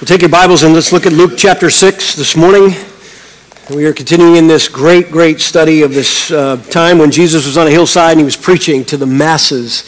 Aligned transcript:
We'll 0.00 0.06
take 0.06 0.20
your 0.20 0.30
Bibles 0.30 0.62
and 0.62 0.72
let's 0.74 0.92
look 0.92 1.06
at 1.06 1.12
Luke 1.12 1.32
chapter 1.36 1.68
6 1.68 2.14
this 2.14 2.36
morning. 2.36 2.72
We 3.74 3.84
are 3.84 3.92
continuing 3.92 4.36
in 4.36 4.46
this 4.46 4.68
great, 4.68 5.10
great 5.10 5.40
study 5.40 5.82
of 5.82 5.92
this 5.92 6.30
uh, 6.30 6.58
time 6.70 6.98
when 6.98 7.10
Jesus 7.10 7.46
was 7.46 7.58
on 7.58 7.66
a 7.66 7.70
hillside 7.70 8.12
and 8.12 8.20
he 8.20 8.24
was 8.24 8.36
preaching 8.36 8.84
to 8.84 8.96
the 8.96 9.06
masses. 9.06 9.82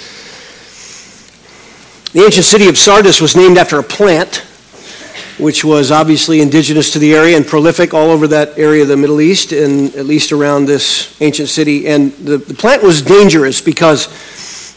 The 2.12 2.24
ancient 2.24 2.44
city 2.44 2.66
of 2.66 2.76
Sardis 2.76 3.20
was 3.20 3.36
named 3.36 3.56
after 3.56 3.78
a 3.78 3.84
plant, 3.84 4.38
which 5.38 5.64
was 5.64 5.92
obviously 5.92 6.40
indigenous 6.40 6.92
to 6.94 6.98
the 6.98 7.14
area 7.14 7.36
and 7.36 7.46
prolific 7.46 7.94
all 7.94 8.10
over 8.10 8.26
that 8.26 8.58
area 8.58 8.82
of 8.82 8.88
the 8.88 8.96
Middle 8.96 9.20
East 9.20 9.52
and 9.52 9.94
at 9.94 10.06
least 10.06 10.32
around 10.32 10.66
this 10.66 11.16
ancient 11.22 11.50
city. 11.50 11.86
And 11.86 12.10
the, 12.14 12.38
the 12.38 12.54
plant 12.54 12.82
was 12.82 13.00
dangerous 13.00 13.60
because 13.60 14.08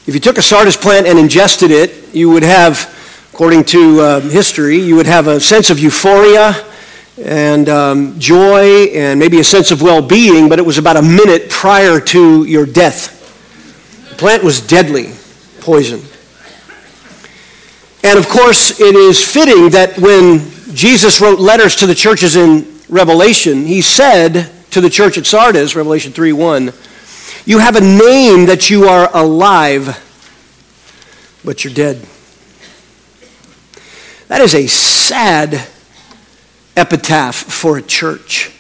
if 0.08 0.14
you 0.14 0.20
took 0.20 0.38
a 0.38 0.44
Sardis 0.44 0.78
plant 0.78 1.08
and 1.08 1.18
ingested 1.18 1.72
it, 1.72 2.14
you 2.14 2.30
would 2.30 2.44
have 2.44 2.93
According 3.34 3.64
to 3.64 4.00
uh, 4.00 4.20
history, 4.20 4.78
you 4.78 4.96
would 4.96 5.08
have 5.08 5.26
a 5.26 5.40
sense 5.40 5.72
of 5.72 5.80
euphoria 5.80 6.54
and 7.20 7.68
um, 7.68 8.20
joy 8.20 8.84
and 8.94 9.20
maybe 9.20 9.40
a 9.40 9.44
sense 9.44 9.72
of 9.72 9.82
well 9.82 10.04
being, 10.04 10.50
but 10.50 10.60
it 10.60 10.62
was 10.62 10.78
about 10.78 10.98
a 10.98 11.02
minute 11.02 11.50
prior 11.50 12.00
to 12.00 12.44
your 12.44 12.68
death. 12.68 14.08
The 14.12 14.16
plant 14.18 14.44
was 14.44 14.62
deadly 14.62 15.14
poison. 15.62 16.02
And 18.04 18.20
of 18.20 18.30
course, 18.30 18.80
it 18.80 18.94
is 18.94 19.26
fitting 19.34 19.72
that 19.72 19.98
when 19.98 20.48
Jesus 20.76 21.20
wrote 21.20 21.40
letters 21.40 21.76
to 21.78 21.88
the 21.88 21.96
churches 21.96 22.36
in 22.36 22.72
Revelation, 22.88 23.66
he 23.66 23.82
said 23.82 24.52
to 24.70 24.80
the 24.80 24.92
church 24.92 25.18
at 25.18 25.26
Sardis, 25.26 25.76
Revelation 25.76 26.12
3 26.12 26.34
1, 26.34 26.72
You 27.46 27.58
have 27.58 27.76
a 27.78 27.82
name 27.82 28.46
that 28.46 28.70
you 28.70 28.84
are 28.84 29.10
alive, 29.12 29.98
but 31.44 31.64
you're 31.64 31.74
dead. 31.74 32.08
That 34.34 34.42
is 34.42 34.56
a 34.56 34.66
sad 34.66 35.68
epitaph 36.76 37.36
for 37.36 37.78
a 37.78 37.84
church. 37.84 38.52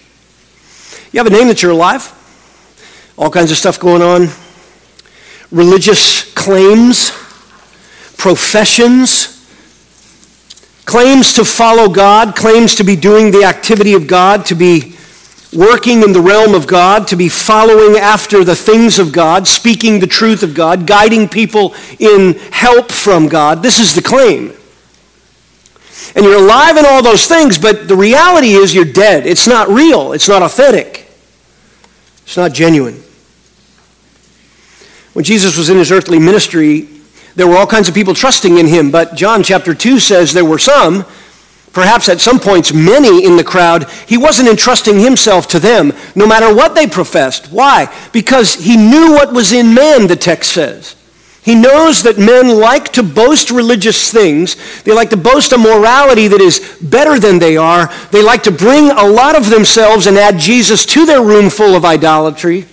You 1.11 1.17
have 1.17 1.25
a 1.25 1.31
name 1.31 1.47
that 1.47 1.63
you're 1.63 1.71
alive, 1.71 2.13
all 3.17 3.31
kinds 3.31 3.49
of 3.49 3.57
stuff 3.57 3.79
going 3.79 4.03
on, 4.03 4.27
religious 5.49 6.31
claims, 6.35 7.09
professions, 8.17 9.43
claims 10.85 11.33
to 11.33 11.43
follow 11.43 11.89
God, 11.89 12.35
claims 12.35 12.75
to 12.75 12.83
be 12.83 12.95
doing 12.95 13.31
the 13.31 13.43
activity 13.43 13.93
of 13.93 14.05
God, 14.05 14.45
to 14.45 14.53
be 14.53 14.95
working 15.51 16.03
in 16.03 16.13
the 16.13 16.21
realm 16.21 16.53
of 16.53 16.67
God, 16.67 17.07
to 17.07 17.15
be 17.15 17.29
following 17.29 17.97
after 17.97 18.43
the 18.43 18.55
things 18.55 18.99
of 18.99 19.11
God, 19.11 19.47
speaking 19.47 19.99
the 19.99 20.05
truth 20.05 20.43
of 20.43 20.53
God, 20.53 20.85
guiding 20.85 21.27
people 21.27 21.73
in 21.97 22.35
help 22.51 22.91
from 22.91 23.27
God. 23.27 23.63
This 23.63 23.79
is 23.79 23.95
the 23.95 24.03
claim. 24.03 24.53
And 26.15 26.25
you're 26.25 26.37
alive 26.37 26.77
in 26.77 26.85
all 26.85 27.01
those 27.01 27.25
things, 27.25 27.57
but 27.57 27.87
the 27.87 27.95
reality 27.95 28.53
is 28.53 28.73
you're 28.73 28.85
dead. 28.85 29.25
It's 29.25 29.47
not 29.47 29.67
real. 29.67 30.13
It's 30.13 30.29
not 30.29 30.43
authentic. 30.43 31.09
It's 32.23 32.37
not 32.37 32.53
genuine. 32.53 33.03
When 35.13 35.25
Jesus 35.25 35.57
was 35.57 35.69
in 35.69 35.77
his 35.77 35.91
earthly 35.91 36.19
ministry, 36.19 36.87
there 37.35 37.47
were 37.47 37.57
all 37.57 37.67
kinds 37.67 37.87
of 37.87 37.95
people 37.95 38.13
trusting 38.13 38.57
in 38.57 38.67
him, 38.67 38.91
but 38.91 39.15
John 39.15 39.43
chapter 39.43 39.73
2 39.73 39.99
says 39.99 40.33
there 40.33 40.45
were 40.45 40.59
some, 40.59 41.05
perhaps 41.71 42.09
at 42.09 42.21
some 42.21 42.39
points 42.39 42.73
many 42.73 43.25
in 43.25 43.35
the 43.37 43.43
crowd, 43.43 43.89
he 44.07 44.17
wasn't 44.17 44.49
entrusting 44.49 44.99
himself 44.99 45.47
to 45.47 45.59
them, 45.59 45.93
no 46.15 46.27
matter 46.27 46.53
what 46.53 46.75
they 46.75 46.87
professed. 46.87 47.47
Why? 47.51 47.93
Because 48.11 48.53
he 48.55 48.77
knew 48.77 49.13
what 49.13 49.33
was 49.33 49.51
in 49.51 49.73
man, 49.73 50.07
the 50.07 50.15
text 50.15 50.51
says. 50.51 50.95
He 51.43 51.55
knows 51.55 52.03
that 52.03 52.17
men 52.17 52.57
like 52.57 52.93
to 52.93 53.03
boast 53.03 53.51
religious 53.51 54.09
things. 54.09 54.55
They 54.83 54.93
like 54.93 55.09
to 55.09 55.17
boast 55.17 55.51
a 55.51 55.57
morality 55.57 56.29
that 56.29 56.39
is 56.39 56.77
better 56.81 57.19
than 57.19 57.37
they 57.37 57.57
are. 57.57 57.93
They 58.11 58.23
like 58.23 58.43
to 58.43 58.51
bring 58.51 58.89
a 58.91 59.03
lot 59.03 59.35
of 59.35 59.49
themselves 59.49 60.07
and 60.07 60.17
add 60.17 60.37
Jesus 60.39 60.85
to 60.87 61.05
their 61.05 61.21
room 61.21 61.49
full 61.49 61.75
of 61.75 61.83
idolatry. 61.83 62.65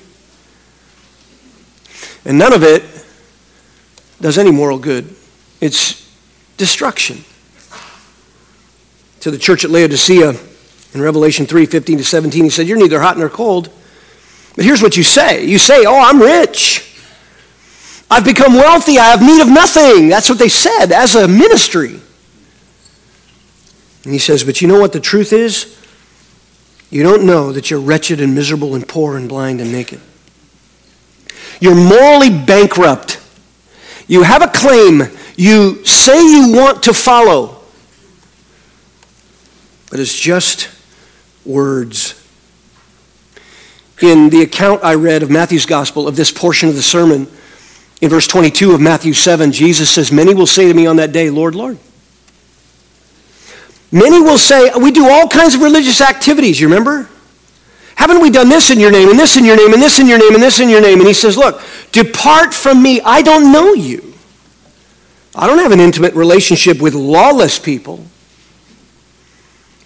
And 2.25 2.39
none 2.39 2.53
of 2.53 2.63
it 2.63 2.85
does 4.21 4.39
any 4.39 4.53
moral 4.53 4.79
good. 4.79 5.17
It's 5.61 6.09
destruction. 6.57 7.25
To 9.21 9.33
the 9.33 9.39
church 9.39 9.65
at 9.65 9.71
Laodicea 9.71 10.35
in 10.95 11.01
Revelation 11.01 11.45
3 11.45 11.67
15 11.67 11.99
to 11.99 12.05
17, 12.05 12.45
he 12.45 12.51
said, 12.51 12.69
You're 12.69 12.79
neither 12.79 13.01
hot 13.01 13.19
nor 13.19 13.29
cold. 13.29 13.69
But 14.55 14.65
here's 14.65 14.81
what 14.81 14.97
you 14.97 15.03
say 15.03 15.45
you 15.45 15.59
say, 15.59 15.85
Oh, 15.87 15.99
I'm 15.99 16.23
rich. 16.23 16.87
I've 18.11 18.25
become 18.25 18.55
wealthy. 18.55 18.99
I 18.99 19.05
have 19.11 19.23
need 19.23 19.41
of 19.41 19.49
nothing. 19.49 20.09
That's 20.09 20.29
what 20.29 20.39
they 20.39 20.49
said 20.49 20.93
as 20.93 21.15
a 21.15 21.29
ministry. 21.29 22.01
And 24.05 24.13
he 24.13 24.19
says, 24.19 24.43
But 24.43 24.61
you 24.61 24.69
know 24.69 24.81
what 24.81 24.93
the 24.93 25.01
truth 25.01 25.33
is? 25.33 25.79
You 26.91 27.05
don't 27.05 27.25
know 27.25 27.53
that 27.53 27.71
you're 27.71 27.81
wretched 27.81 28.21
and 28.21 28.35
miserable 28.35 28.75
and 28.75 28.87
poor 28.87 29.17
and 29.17 29.29
blind 29.29 29.61
and 29.61 29.71
naked. 29.71 30.01
You're 31.61 31.77
morally 31.77 32.31
bankrupt. 32.31 33.23
You 34.09 34.25
have 34.25 34.43
a 34.43 34.49
claim. 34.49 35.03
You 35.37 35.85
say 35.85 36.21
you 36.21 36.53
want 36.53 36.83
to 36.85 36.93
follow. 36.93 37.61
But 39.91 40.01
it's 40.01 40.19
just 40.19 40.69
words. 41.45 42.17
In 44.01 44.31
the 44.31 44.43
account 44.43 44.83
I 44.83 44.95
read 44.95 45.23
of 45.23 45.31
Matthew's 45.31 45.67
gospel 45.67 46.09
of 46.09 46.17
this 46.17 46.33
portion 46.33 46.69
of 46.69 46.75
the 46.75 46.83
sermon, 46.83 47.29
in 48.01 48.09
verse 48.09 48.27
22 48.27 48.73
of 48.73 48.81
Matthew 48.81 49.13
7, 49.13 49.53
Jesus 49.53 49.91
says, 49.91 50.11
Many 50.11 50.35
will 50.35 50.47
say 50.47 50.69
to 50.69 50.75
me 50.75 50.87
on 50.87 50.97
that 50.97 51.13
day, 51.13 51.31
Lord, 51.31 51.55
Lord. 51.55 51.79
Many 53.93 54.21
will 54.21 54.39
say, 54.39 54.71
We 54.81 54.91
do 54.91 55.09
all 55.09 55.29
kinds 55.29 55.55
of 55.55 55.63
religious 55.63 56.01
activities, 56.01 56.61
you 56.61 56.69
remember? 56.69 57.09
Haven't 57.97 58.23
we 58.23 58.31
done 58.31 58.49
this 58.49 58.71
in 58.71 58.81
your 58.81 58.91
name, 58.91 59.11
and 59.11 59.19
this 59.19 59.37
in 59.37 59.45
your 59.45 59.57
name, 59.57 59.75
and 59.75 59.83
this 59.83 60.01
in 60.01 60.07
your 60.07 60.19
name, 60.19 60.35
and 60.35 60.43
this 60.43 60.61
in 60.61 60.71
your 60.71 60.81
name? 60.81 60.99
And 61.01 61.07
he 61.07 61.13
says, 61.13 61.37
Look, 61.37 61.61
depart 61.93 62.55
from 62.55 62.83
me. 62.83 63.01
I 63.03 63.21
don't 63.21 63.53
know 63.53 63.75
you. 63.75 64.15
I 65.35 65.47
don't 65.47 65.59
have 65.59 65.73
an 65.73 65.81
intimate 65.81 66.15
relationship 66.15 66.81
with 66.81 66.95
lawless 66.95 67.59
people. 67.59 68.05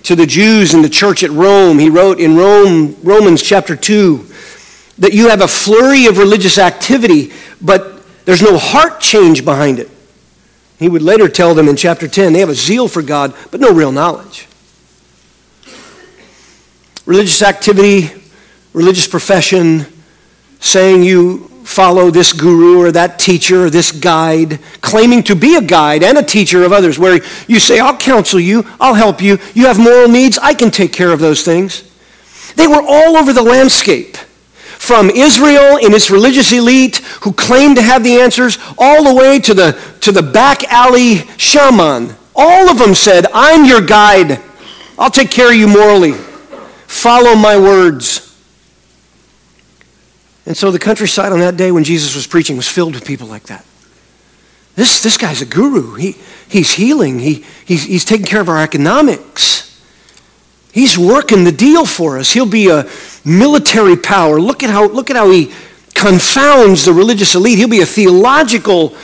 To 0.04 0.14
the 0.14 0.26
Jews 0.26 0.74
in 0.74 0.82
the 0.82 0.88
church 0.88 1.24
at 1.24 1.30
Rome, 1.30 1.78
he 1.78 1.88
wrote 1.88 2.20
in 2.20 2.36
Rome, 2.36 2.96
Romans 3.02 3.42
chapter 3.42 3.74
2 3.74 4.26
that 4.98 5.12
you 5.12 5.30
have 5.30 5.40
a 5.40 5.48
flurry 5.48 6.06
of 6.06 6.18
religious 6.18 6.58
activity, 6.58 7.32
but 7.60 7.93
there's 8.24 8.42
no 8.42 8.58
heart 8.58 9.00
change 9.00 9.44
behind 9.44 9.78
it. 9.78 9.90
He 10.78 10.88
would 10.88 11.02
later 11.02 11.28
tell 11.28 11.54
them 11.54 11.68
in 11.68 11.76
chapter 11.76 12.08
10 12.08 12.32
they 12.32 12.40
have 12.40 12.48
a 12.48 12.54
zeal 12.54 12.88
for 12.88 13.02
God, 13.02 13.34
but 13.50 13.60
no 13.60 13.72
real 13.72 13.92
knowledge. 13.92 14.48
Religious 17.06 17.42
activity, 17.42 18.10
religious 18.72 19.06
profession, 19.06 19.86
saying 20.60 21.02
you 21.02 21.48
follow 21.64 22.10
this 22.10 22.32
guru 22.32 22.78
or 22.78 22.92
that 22.92 23.18
teacher 23.18 23.66
or 23.66 23.70
this 23.70 23.92
guide, 23.92 24.58
claiming 24.80 25.22
to 25.22 25.34
be 25.34 25.56
a 25.56 25.60
guide 25.60 26.02
and 26.02 26.18
a 26.18 26.22
teacher 26.22 26.64
of 26.64 26.72
others, 26.72 26.98
where 26.98 27.20
you 27.46 27.58
say, 27.58 27.78
I'll 27.78 27.96
counsel 27.96 28.40
you, 28.40 28.64
I'll 28.80 28.94
help 28.94 29.22
you, 29.22 29.38
you 29.54 29.66
have 29.66 29.78
moral 29.78 30.08
needs, 30.08 30.38
I 30.38 30.54
can 30.54 30.70
take 30.70 30.92
care 30.92 31.12
of 31.12 31.20
those 31.20 31.42
things. 31.42 31.90
They 32.56 32.66
were 32.66 32.82
all 32.82 33.16
over 33.16 33.32
the 33.32 33.42
landscape 33.42 34.16
from 34.84 35.08
Israel 35.08 35.78
in 35.78 35.94
its 35.94 36.10
religious 36.10 36.52
elite 36.52 36.96
who 37.22 37.32
claimed 37.32 37.76
to 37.76 37.82
have 37.82 38.04
the 38.04 38.20
answers, 38.20 38.58
all 38.76 39.02
the 39.04 39.14
way 39.14 39.38
to 39.40 39.54
the, 39.54 39.80
to 40.00 40.12
the 40.12 40.22
back 40.22 40.64
alley 40.64 41.16
shaman. 41.38 42.14
All 42.36 42.68
of 42.68 42.78
them 42.78 42.94
said, 42.94 43.26
I'm 43.32 43.64
your 43.64 43.80
guide. 43.80 44.40
I'll 44.98 45.10
take 45.10 45.30
care 45.30 45.48
of 45.48 45.56
you 45.56 45.68
morally. 45.68 46.12
Follow 46.86 47.34
my 47.34 47.56
words. 47.56 48.20
And 50.46 50.56
so 50.56 50.70
the 50.70 50.78
countryside 50.78 51.32
on 51.32 51.38
that 51.40 51.56
day 51.56 51.72
when 51.72 51.84
Jesus 51.84 52.14
was 52.14 52.26
preaching 52.26 52.56
was 52.56 52.68
filled 52.68 52.94
with 52.94 53.06
people 53.06 53.26
like 53.26 53.44
that. 53.44 53.64
This, 54.76 55.02
this 55.02 55.16
guy's 55.16 55.40
a 55.40 55.46
guru. 55.46 55.94
He, 55.94 56.16
he's 56.48 56.74
healing. 56.74 57.20
He, 57.20 57.44
he's, 57.64 57.84
he's 57.84 58.04
taking 58.04 58.26
care 58.26 58.40
of 58.40 58.48
our 58.48 58.62
economics. 58.62 59.80
He's 60.72 60.98
working 60.98 61.44
the 61.44 61.52
deal 61.52 61.86
for 61.86 62.18
us. 62.18 62.32
He'll 62.32 62.44
be 62.46 62.68
a 62.68 62.84
military 63.24 63.96
power. 63.96 64.40
Look 64.40 64.62
at 64.62 64.70
how, 64.70 64.86
look 64.86 65.10
at 65.10 65.16
how 65.16 65.30
he 65.30 65.52
confounds 65.94 66.84
the 66.84 66.92
religious 66.92 67.34
elite. 67.34 67.58
He'll 67.58 67.68
be 67.68 67.80
a 67.80 67.86
theological 67.86 68.96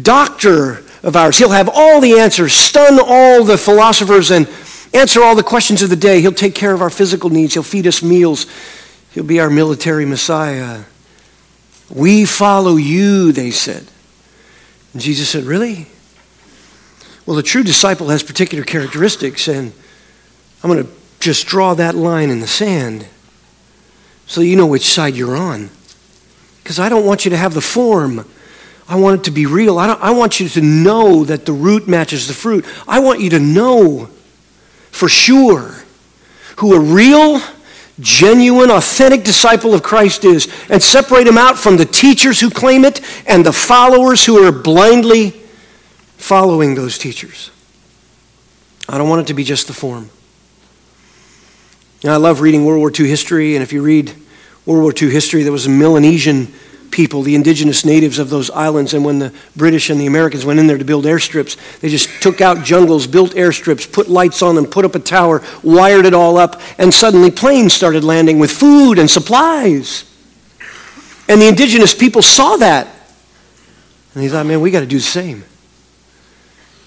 doctor 0.00 0.84
of 1.02 1.16
ours. 1.16 1.38
He'll 1.38 1.50
have 1.50 1.68
all 1.72 2.00
the 2.00 2.18
answers, 2.18 2.52
stun 2.54 2.98
all 3.02 3.44
the 3.44 3.58
philosophers, 3.58 4.30
and 4.30 4.48
answer 4.94 5.22
all 5.22 5.34
the 5.34 5.42
questions 5.42 5.82
of 5.82 5.90
the 5.90 5.96
day. 5.96 6.20
He'll 6.20 6.32
take 6.32 6.54
care 6.54 6.72
of 6.72 6.80
our 6.80 6.90
physical 6.90 7.30
needs. 7.30 7.54
He'll 7.54 7.62
feed 7.62 7.86
us 7.86 8.02
meals. 8.02 8.46
He'll 9.12 9.24
be 9.24 9.40
our 9.40 9.50
military 9.50 10.06
Messiah. 10.06 10.84
We 11.90 12.24
follow 12.24 12.76
you, 12.76 13.32
they 13.32 13.50
said. 13.50 13.86
And 14.92 15.02
Jesus 15.02 15.28
said, 15.28 15.44
Really? 15.44 15.86
Well, 17.24 17.36
the 17.36 17.42
true 17.42 17.64
disciple 17.64 18.08
has 18.10 18.22
particular 18.22 18.62
characteristics, 18.62 19.48
and 19.48 19.72
I'm 20.62 20.70
going 20.70 20.84
to 20.84 20.90
just 21.18 21.46
draw 21.46 21.74
that 21.74 21.96
line 21.96 22.30
in 22.30 22.38
the 22.38 22.46
sand 22.46 23.08
so 24.26 24.40
you 24.40 24.56
know 24.56 24.66
which 24.66 24.86
side 24.86 25.14
you're 25.14 25.36
on. 25.36 25.70
Because 26.62 26.78
I 26.78 26.88
don't 26.88 27.06
want 27.06 27.24
you 27.24 27.30
to 27.30 27.36
have 27.36 27.54
the 27.54 27.60
form. 27.60 28.26
I 28.88 28.96
want 28.96 29.20
it 29.20 29.24
to 29.24 29.30
be 29.30 29.46
real. 29.46 29.78
I, 29.78 29.92
I 29.94 30.10
want 30.10 30.40
you 30.40 30.48
to 30.48 30.60
know 30.60 31.24
that 31.24 31.46
the 31.46 31.52
root 31.52 31.88
matches 31.88 32.28
the 32.28 32.34
fruit. 32.34 32.64
I 32.86 32.98
want 32.98 33.20
you 33.20 33.30
to 33.30 33.38
know 33.38 34.10
for 34.90 35.08
sure 35.08 35.74
who 36.56 36.74
a 36.74 36.80
real, 36.80 37.40
genuine, 38.00 38.70
authentic 38.70 39.24
disciple 39.24 39.74
of 39.74 39.82
Christ 39.82 40.24
is 40.24 40.52
and 40.68 40.82
separate 40.82 41.26
him 41.26 41.38
out 41.38 41.58
from 41.58 41.76
the 41.76 41.84
teachers 41.84 42.40
who 42.40 42.50
claim 42.50 42.84
it 42.84 43.00
and 43.26 43.44
the 43.44 43.52
followers 43.52 44.24
who 44.24 44.44
are 44.44 44.52
blindly 44.52 45.30
following 46.16 46.74
those 46.74 46.98
teachers. 46.98 47.50
I 48.88 48.98
don't 48.98 49.08
want 49.08 49.22
it 49.22 49.26
to 49.28 49.34
be 49.34 49.44
just 49.44 49.66
the 49.66 49.72
form. 49.72 50.10
I 52.06 52.16
love 52.16 52.40
reading 52.40 52.64
World 52.64 52.80
War 52.80 52.92
II 52.96 53.08
history, 53.08 53.56
and 53.56 53.62
if 53.62 53.72
you 53.72 53.82
read 53.82 54.14
World 54.64 54.82
War 54.82 54.92
II 54.96 55.10
history, 55.10 55.42
there 55.42 55.52
was 55.52 55.66
a 55.66 55.70
Melanesian 55.70 56.52
people, 56.90 57.22
the 57.22 57.34
indigenous 57.34 57.84
natives 57.84 58.18
of 58.18 58.30
those 58.30 58.50
islands. 58.50 58.94
And 58.94 59.04
when 59.04 59.18
the 59.18 59.32
British 59.54 59.90
and 59.90 60.00
the 60.00 60.06
Americans 60.06 60.44
went 60.44 60.58
in 60.58 60.66
there 60.66 60.78
to 60.78 60.84
build 60.84 61.04
airstrips, 61.04 61.56
they 61.80 61.88
just 61.88 62.22
took 62.22 62.40
out 62.40 62.64
jungles, 62.64 63.06
built 63.06 63.32
airstrips, 63.32 63.90
put 63.90 64.08
lights 64.08 64.42
on 64.42 64.54
them, 64.54 64.66
put 64.66 64.84
up 64.84 64.94
a 64.94 64.98
tower, 64.98 65.42
wired 65.62 66.06
it 66.06 66.14
all 66.14 66.36
up, 66.38 66.60
and 66.78 66.92
suddenly 66.92 67.30
planes 67.30 67.72
started 67.74 68.04
landing 68.04 68.38
with 68.38 68.50
food 68.50 68.98
and 68.98 69.10
supplies. 69.10 70.04
And 71.28 71.40
the 71.40 71.48
indigenous 71.48 71.94
people 71.94 72.22
saw 72.22 72.56
that. 72.56 72.86
And 74.14 74.22
they 74.22 74.28
thought, 74.28 74.46
man, 74.46 74.60
we 74.60 74.70
got 74.70 74.80
to 74.80 74.86
do 74.86 74.98
the 74.98 75.02
same. 75.02 75.44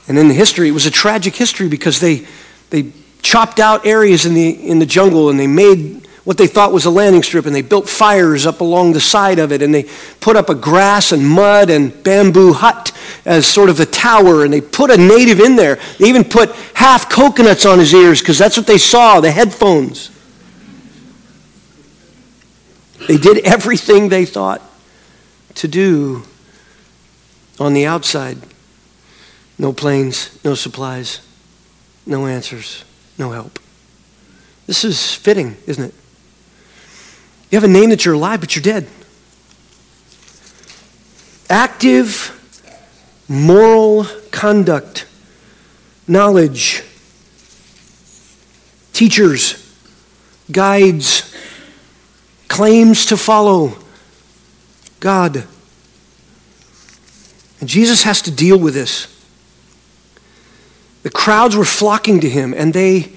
And 0.07 0.17
in 0.17 0.27
the 0.27 0.33
history, 0.33 0.69
it 0.69 0.71
was 0.71 0.85
a 0.85 0.91
tragic 0.91 1.35
history 1.35 1.67
because 1.67 1.99
they, 1.99 2.25
they 2.71 2.93
chopped 3.21 3.59
out 3.59 3.85
areas 3.85 4.25
in 4.25 4.33
the, 4.33 4.49
in 4.49 4.79
the 4.79 4.85
jungle 4.85 5.29
and 5.29 5.39
they 5.39 5.47
made 5.47 6.07
what 6.23 6.37
they 6.37 6.47
thought 6.47 6.71
was 6.71 6.85
a 6.85 6.89
landing 6.91 7.23
strip 7.23 7.45
and 7.45 7.55
they 7.55 7.61
built 7.61 7.89
fires 7.89 8.45
up 8.45 8.61
along 8.61 8.93
the 8.93 8.99
side 8.99 9.39
of 9.39 9.51
it 9.51 9.61
and 9.61 9.73
they 9.73 9.89
put 10.19 10.35
up 10.35 10.49
a 10.49 10.53
grass 10.53 11.11
and 11.11 11.27
mud 11.27 11.69
and 11.69 12.03
bamboo 12.03 12.53
hut 12.53 12.91
as 13.25 13.47
sort 13.47 13.69
of 13.69 13.79
a 13.79 13.85
tower 13.85 14.43
and 14.43 14.53
they 14.53 14.61
put 14.61 14.91
a 14.91 14.97
native 14.97 15.39
in 15.39 15.55
there. 15.55 15.79
They 15.97 16.07
even 16.07 16.23
put 16.23 16.51
half 16.75 17.09
coconuts 17.09 17.65
on 17.65 17.79
his 17.79 17.93
ears 17.93 18.19
because 18.19 18.37
that's 18.37 18.57
what 18.57 18.67
they 18.67 18.77
saw, 18.77 19.19
the 19.21 19.31
headphones. 19.31 20.11
They 23.07 23.17
did 23.17 23.39
everything 23.45 24.09
they 24.09 24.25
thought 24.25 24.61
to 25.55 25.67
do 25.67 26.23
on 27.59 27.73
the 27.73 27.85
outside. 27.85 28.37
No 29.57 29.73
planes, 29.73 30.37
no 30.45 30.53
supplies, 30.53 31.21
no 32.05 32.27
answers, 32.27 32.85
no 33.19 33.31
help. 33.31 33.59
This 34.65 34.83
is 34.83 35.13
fitting, 35.13 35.57
isn't 35.67 35.83
it? 35.83 35.93
You 37.51 37.57
have 37.57 37.63
a 37.63 37.71
name 37.71 37.89
that 37.89 38.05
you're 38.05 38.13
alive, 38.13 38.39
but 38.39 38.55
you're 38.55 38.63
dead. 38.63 38.87
Active 41.49 42.35
moral 43.27 44.05
conduct, 44.31 45.05
knowledge, 46.07 46.83
teachers, 48.93 49.75
guides, 50.51 51.35
claims 52.47 53.05
to 53.07 53.17
follow 53.17 53.77
God. 54.99 55.47
And 57.59 57.67
Jesus 57.67 58.03
has 58.03 58.21
to 58.23 58.31
deal 58.31 58.57
with 58.57 58.73
this. 58.73 59.18
The 61.03 61.09
crowds 61.09 61.55
were 61.55 61.65
flocking 61.65 62.19
to 62.21 62.29
him, 62.29 62.53
and 62.53 62.73
they 62.73 63.11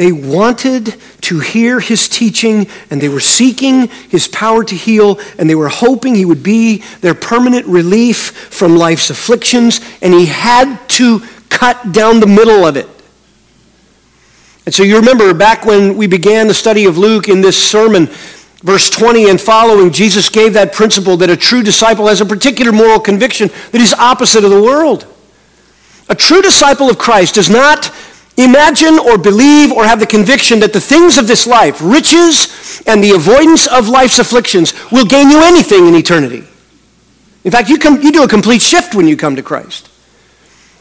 they 0.00 0.12
wanted 0.12 0.94
to 1.20 1.40
hear 1.40 1.78
his 1.78 2.08
teaching 2.08 2.68
and 2.90 3.02
they 3.02 3.10
were 3.10 3.20
seeking 3.20 3.88
his 4.08 4.28
power 4.28 4.64
to 4.64 4.74
heal 4.74 5.20
and 5.36 5.50
they 5.50 5.54
were 5.54 5.68
hoping 5.68 6.14
he 6.14 6.24
would 6.24 6.42
be 6.42 6.78
their 7.02 7.12
permanent 7.12 7.66
relief 7.66 8.30
from 8.48 8.76
life's 8.76 9.10
afflictions 9.10 9.82
and 10.00 10.14
he 10.14 10.24
had 10.24 10.78
to 10.88 11.20
cut 11.50 11.92
down 11.92 12.20
the 12.20 12.26
middle 12.26 12.64
of 12.64 12.78
it. 12.78 12.88
And 14.64 14.74
so 14.74 14.84
you 14.84 14.96
remember 14.96 15.34
back 15.34 15.66
when 15.66 15.98
we 15.98 16.06
began 16.06 16.48
the 16.48 16.54
study 16.54 16.86
of 16.86 16.96
Luke 16.96 17.28
in 17.28 17.42
this 17.42 17.62
sermon, 17.62 18.06
verse 18.62 18.88
20 18.88 19.28
and 19.28 19.38
following, 19.38 19.92
Jesus 19.92 20.30
gave 20.30 20.54
that 20.54 20.72
principle 20.72 21.18
that 21.18 21.28
a 21.28 21.36
true 21.36 21.62
disciple 21.62 22.06
has 22.06 22.22
a 22.22 22.24
particular 22.24 22.72
moral 22.72 23.00
conviction 23.00 23.50
that 23.72 23.82
is 23.82 23.92
opposite 23.92 24.44
of 24.44 24.50
the 24.50 24.62
world. 24.62 25.06
A 26.10 26.14
true 26.14 26.42
disciple 26.42 26.90
of 26.90 26.98
Christ 26.98 27.36
does 27.36 27.48
not 27.48 27.94
imagine 28.36 28.98
or 28.98 29.16
believe 29.16 29.70
or 29.70 29.84
have 29.84 30.00
the 30.00 30.06
conviction 30.06 30.60
that 30.60 30.72
the 30.72 30.80
things 30.80 31.16
of 31.16 31.26
this 31.26 31.46
life, 31.46 31.80
riches 31.80 32.82
and 32.86 33.02
the 33.02 33.12
avoidance 33.12 33.66
of 33.66 33.88
life's 33.88 34.18
afflictions, 34.18 34.74
will 34.90 35.06
gain 35.06 35.30
you 35.30 35.42
anything 35.42 35.86
in 35.86 35.94
eternity. 35.94 36.44
In 37.44 37.50
fact, 37.50 37.68
you, 37.68 37.78
you 38.02 38.12
do 38.12 38.24
a 38.24 38.28
complete 38.28 38.60
shift 38.60 38.94
when 38.94 39.08
you 39.08 39.16
come 39.16 39.36
to 39.36 39.42
Christ. 39.42 39.88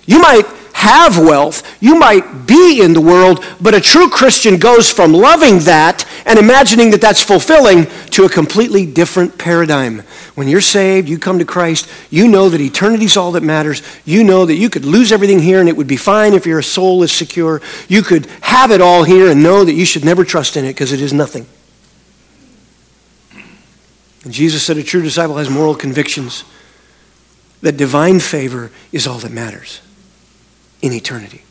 You 0.05 0.19
might 0.19 0.45
have 0.73 1.17
wealth, 1.17 1.77
you 1.81 1.99
might 1.99 2.47
be 2.47 2.81
in 2.81 2.93
the 2.93 3.01
world, 3.01 3.43
but 3.59 3.73
a 3.73 3.81
true 3.81 4.09
Christian 4.09 4.57
goes 4.57 4.89
from 4.89 5.11
loving 5.11 5.59
that 5.59 6.05
and 6.25 6.39
imagining 6.39 6.91
that 6.91 7.01
that's 7.01 7.21
fulfilling 7.21 7.87
to 8.11 8.25
a 8.25 8.29
completely 8.29 8.85
different 8.85 9.37
paradigm. 9.37 9.99
When 10.35 10.47
you're 10.47 10.61
saved, 10.61 11.09
you 11.09 11.19
come 11.19 11.39
to 11.39 11.45
Christ, 11.45 11.89
you 12.09 12.27
know 12.27 12.49
that 12.49 12.61
eternity's 12.61 13.17
all 13.17 13.33
that 13.33 13.43
matters. 13.43 13.81
You 14.05 14.23
know 14.23 14.45
that 14.45 14.55
you 14.55 14.69
could 14.69 14.85
lose 14.85 15.11
everything 15.11 15.39
here 15.39 15.59
and 15.59 15.67
it 15.67 15.75
would 15.75 15.87
be 15.87 15.97
fine 15.97 16.33
if 16.33 16.45
your 16.45 16.61
soul 16.61 17.03
is 17.03 17.11
secure. 17.11 17.61
You 17.87 18.01
could 18.01 18.27
have 18.41 18.71
it 18.71 18.81
all 18.81 19.03
here 19.03 19.29
and 19.29 19.43
know 19.43 19.65
that 19.65 19.73
you 19.73 19.85
should 19.85 20.05
never 20.05 20.23
trust 20.23 20.55
in 20.55 20.65
it 20.65 20.69
because 20.73 20.93
it 20.93 21.01
is 21.01 21.13
nothing. 21.13 21.45
And 24.23 24.33
Jesus 24.33 24.63
said 24.63 24.77
a 24.77 24.83
true 24.83 25.01
disciple 25.01 25.37
has 25.37 25.49
moral 25.49 25.75
convictions 25.75 26.43
that 27.61 27.75
divine 27.77 28.19
favor 28.19 28.71
is 28.91 29.07
all 29.07 29.19
that 29.19 29.31
matters 29.31 29.81
in 30.81 30.93
eternity. 30.93 31.43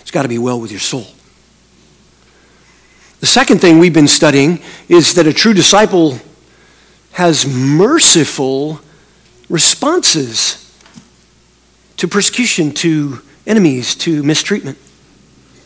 It's 0.00 0.10
got 0.10 0.22
to 0.22 0.28
be 0.28 0.38
well 0.38 0.60
with 0.60 0.70
your 0.70 0.80
soul. 0.80 1.06
The 3.20 3.26
second 3.26 3.60
thing 3.60 3.78
we've 3.78 3.94
been 3.94 4.08
studying 4.08 4.60
is 4.88 5.14
that 5.14 5.26
a 5.26 5.32
true 5.32 5.54
disciple 5.54 6.18
has 7.12 7.46
merciful 7.46 8.80
responses 9.48 10.60
to 11.96 12.08
persecution, 12.08 12.72
to 12.72 13.22
enemies, 13.46 13.94
to 13.94 14.22
mistreatment 14.22 14.78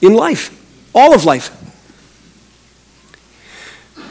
in 0.00 0.14
life, 0.14 0.54
all 0.94 1.14
of 1.14 1.24
life. 1.24 1.50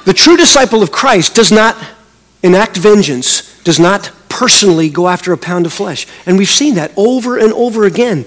The 0.05 0.13
true 0.13 0.35
disciple 0.37 0.83
of 0.83 0.91
Christ 0.91 1.35
does 1.35 1.51
not 1.51 1.77
enact 2.43 2.77
vengeance, 2.77 3.61
does 3.63 3.79
not 3.79 4.11
personally 4.37 4.87
go 4.87 5.07
after 5.07 5.33
a 5.33 5.37
pound 5.37 5.65
of 5.65 5.73
flesh. 5.73 6.05
And 6.27 6.37
we've 6.37 6.47
seen 6.47 6.75
that 6.75 6.91
over 6.95 7.39
and 7.39 7.51
over 7.53 7.85
again. 7.85 8.23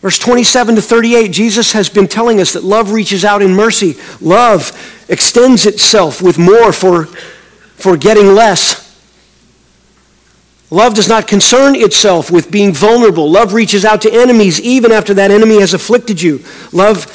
Verse 0.00 0.18
27 0.18 0.74
to 0.74 0.82
38, 0.82 1.30
Jesus 1.30 1.70
has 1.74 1.88
been 1.88 2.08
telling 2.08 2.40
us 2.40 2.54
that 2.54 2.64
love 2.64 2.90
reaches 2.90 3.24
out 3.24 3.40
in 3.40 3.54
mercy. 3.54 3.94
Love 4.20 4.72
extends 5.08 5.64
itself 5.64 6.20
with 6.20 6.38
more 6.38 6.72
for 6.72 7.06
for 7.76 7.96
getting 7.96 8.34
less. 8.34 8.80
Love 10.70 10.94
does 10.94 11.08
not 11.08 11.28
concern 11.28 11.76
itself 11.76 12.28
with 12.28 12.50
being 12.50 12.74
vulnerable. 12.74 13.30
Love 13.30 13.52
reaches 13.52 13.84
out 13.84 14.02
to 14.02 14.12
enemies 14.12 14.60
even 14.60 14.90
after 14.90 15.14
that 15.14 15.30
enemy 15.30 15.60
has 15.60 15.72
afflicted 15.72 16.20
you. 16.20 16.42
Love 16.72 17.06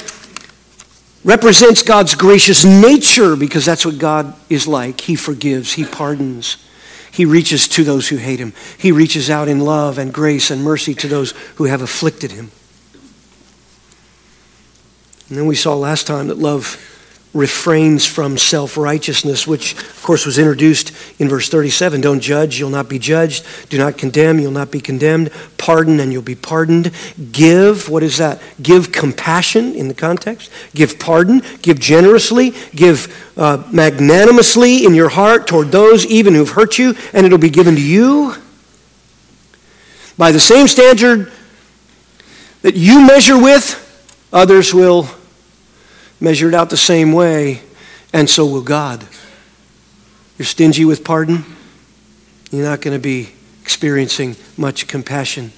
represents 1.24 1.82
God's 1.82 2.14
gracious 2.14 2.64
nature 2.64 3.36
because 3.36 3.66
that's 3.66 3.84
what 3.84 3.98
God 3.98 4.34
is 4.48 4.66
like. 4.66 5.02
He 5.02 5.14
forgives, 5.14 5.74
He 5.74 5.84
pardons. 5.84 6.56
He 7.16 7.24
reaches 7.24 7.66
to 7.68 7.82
those 7.82 8.08
who 8.08 8.16
hate 8.16 8.38
Him. 8.38 8.52
He 8.76 8.92
reaches 8.92 9.30
out 9.30 9.48
in 9.48 9.60
love 9.60 9.96
and 9.96 10.12
grace 10.12 10.50
and 10.50 10.62
mercy 10.62 10.94
to 10.96 11.08
those 11.08 11.30
who 11.54 11.64
have 11.64 11.80
afflicted 11.80 12.30
Him. 12.30 12.50
And 15.30 15.38
then 15.38 15.46
we 15.46 15.54
saw 15.56 15.74
last 15.74 16.06
time 16.06 16.26
that 16.26 16.36
love 16.36 16.76
refrains 17.36 18.04
from 18.06 18.38
self 18.38 18.76
righteousness, 18.76 19.46
which, 19.46 19.74
of 19.74 20.02
course, 20.02 20.26
was 20.26 20.38
introduced 20.38 20.92
in 21.20 21.28
verse 21.28 21.48
37. 21.48 22.00
Don't 22.00 22.20
judge, 22.20 22.58
you'll 22.58 22.70
not 22.70 22.88
be 22.88 22.98
judged. 22.98 23.46
Do 23.68 23.78
not 23.78 23.98
condemn, 23.98 24.40
you'll 24.40 24.50
not 24.50 24.70
be 24.70 24.80
condemned. 24.80 25.30
Pardon, 25.58 26.00
and 26.00 26.12
you'll 26.12 26.22
be 26.22 26.34
pardoned. 26.34 26.90
Give, 27.30 27.88
what 27.88 28.02
is 28.02 28.16
that? 28.18 28.40
Give 28.62 28.90
compassion 28.90 29.74
in 29.74 29.88
the 29.88 29.94
context. 29.94 30.50
Give 30.74 30.98
pardon. 30.98 31.42
Give 31.62 31.78
generously. 31.78 32.54
Give 32.74 33.14
uh, 33.36 33.62
magnanimously 33.70 34.84
in 34.84 34.94
your 34.94 35.10
heart 35.10 35.46
toward 35.46 35.70
those 35.70 36.06
even 36.06 36.34
who've 36.34 36.50
hurt 36.50 36.78
you, 36.78 36.94
and 37.12 37.26
it'll 37.26 37.38
be 37.38 37.50
given 37.50 37.76
to 37.76 37.82
you. 37.82 38.34
By 40.18 40.32
the 40.32 40.40
same 40.40 40.66
standard 40.66 41.30
that 42.62 42.74
you 42.74 43.06
measure 43.06 43.38
with, 43.38 43.82
others 44.32 44.72
will 44.72 45.08
measured 46.20 46.54
out 46.54 46.70
the 46.70 46.76
same 46.76 47.12
way, 47.12 47.62
and 48.12 48.28
so 48.28 48.46
will 48.46 48.62
God. 48.62 49.06
You're 50.38 50.46
stingy 50.46 50.84
with 50.84 51.04
pardon, 51.04 51.44
you're 52.50 52.64
not 52.64 52.80
going 52.80 52.96
to 52.96 53.02
be 53.02 53.30
experiencing 53.62 54.36
much 54.56 54.86
compassion 54.86 55.52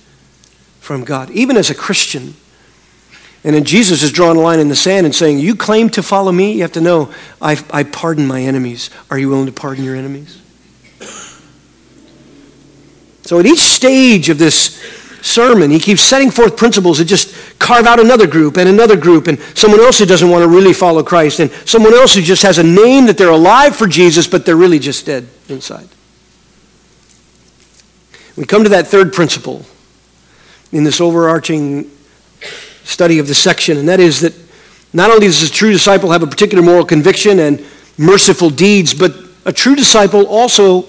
from 0.80 1.04
God. 1.04 1.30
Even 1.30 1.56
as 1.56 1.70
a 1.70 1.74
Christian, 1.74 2.34
and 3.44 3.54
then 3.54 3.64
Jesus 3.64 4.02
is 4.02 4.10
drawing 4.10 4.36
a 4.36 4.40
line 4.40 4.58
in 4.58 4.68
the 4.68 4.76
sand 4.76 5.06
and 5.06 5.14
saying, 5.14 5.38
You 5.38 5.54
claim 5.54 5.90
to 5.90 6.02
follow 6.02 6.32
me? 6.32 6.52
You 6.52 6.62
have 6.62 6.72
to 6.72 6.80
know, 6.80 7.12
I, 7.40 7.62
I 7.70 7.84
pardon 7.84 8.26
my 8.26 8.42
enemies. 8.42 8.90
Are 9.10 9.18
you 9.18 9.28
willing 9.28 9.46
to 9.46 9.52
pardon 9.52 9.84
your 9.84 9.94
enemies? 9.94 10.40
So 13.22 13.38
at 13.38 13.46
each 13.46 13.60
stage 13.60 14.30
of 14.30 14.38
this 14.38 14.80
sermon, 15.22 15.70
he 15.70 15.78
keeps 15.78 16.02
setting 16.02 16.30
forth 16.30 16.56
principles 16.56 16.98
that 16.98 17.04
just 17.04 17.34
carve 17.58 17.86
out 17.86 18.00
another 18.00 18.26
group 18.26 18.56
and 18.56 18.68
another 18.68 18.96
group 18.96 19.26
and 19.26 19.38
someone 19.54 19.80
else 19.80 19.98
who 19.98 20.06
doesn't 20.06 20.28
want 20.28 20.42
to 20.42 20.48
really 20.48 20.72
follow 20.72 21.02
Christ 21.02 21.40
and 21.40 21.50
someone 21.64 21.94
else 21.94 22.14
who 22.14 22.22
just 22.22 22.42
has 22.42 22.58
a 22.58 22.62
name 22.62 23.06
that 23.06 23.18
they're 23.18 23.30
alive 23.30 23.74
for 23.74 23.86
Jesus, 23.86 24.26
but 24.26 24.46
they're 24.46 24.56
really 24.56 24.78
just 24.78 25.06
dead 25.06 25.26
inside. 25.48 25.88
We 28.36 28.44
come 28.44 28.62
to 28.62 28.68
that 28.70 28.86
third 28.86 29.12
principle 29.12 29.64
in 30.70 30.84
this 30.84 31.00
overarching 31.00 31.90
study 32.84 33.18
of 33.18 33.26
the 33.26 33.34
section, 33.34 33.76
and 33.76 33.88
that 33.88 34.00
is 34.00 34.20
that 34.20 34.34
not 34.92 35.10
only 35.10 35.26
does 35.26 35.42
a 35.42 35.50
true 35.50 35.72
disciple 35.72 36.12
have 36.12 36.22
a 36.22 36.26
particular 36.26 36.62
moral 36.62 36.84
conviction 36.84 37.40
and 37.40 37.64
merciful 37.98 38.48
deeds, 38.48 38.94
but 38.94 39.12
a 39.44 39.52
true 39.52 39.74
disciple 39.74 40.26
also 40.26 40.86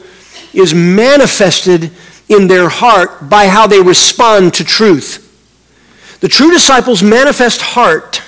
is 0.53 0.73
manifested 0.73 1.91
in 2.29 2.47
their 2.47 2.69
heart 2.69 3.29
by 3.29 3.47
how 3.47 3.67
they 3.67 3.81
respond 3.81 4.53
to 4.53 4.63
truth. 4.63 5.25
The 6.21 6.27
true 6.27 6.51
disciple's 6.51 7.03
manifest 7.03 7.61
heart 7.61 8.21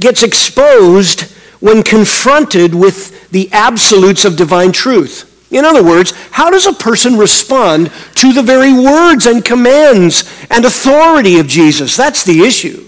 gets 0.00 0.22
exposed 0.22 1.22
when 1.60 1.82
confronted 1.82 2.74
with 2.74 3.30
the 3.30 3.48
absolutes 3.52 4.24
of 4.24 4.36
divine 4.36 4.72
truth. 4.72 5.30
In 5.50 5.64
other 5.64 5.84
words, 5.84 6.12
how 6.32 6.50
does 6.50 6.66
a 6.66 6.72
person 6.72 7.16
respond 7.16 7.92
to 8.16 8.32
the 8.32 8.42
very 8.42 8.72
words 8.72 9.26
and 9.26 9.44
commands 9.44 10.28
and 10.50 10.64
authority 10.64 11.38
of 11.38 11.46
Jesus? 11.46 11.96
That's 11.96 12.24
the 12.24 12.42
issue. 12.42 12.84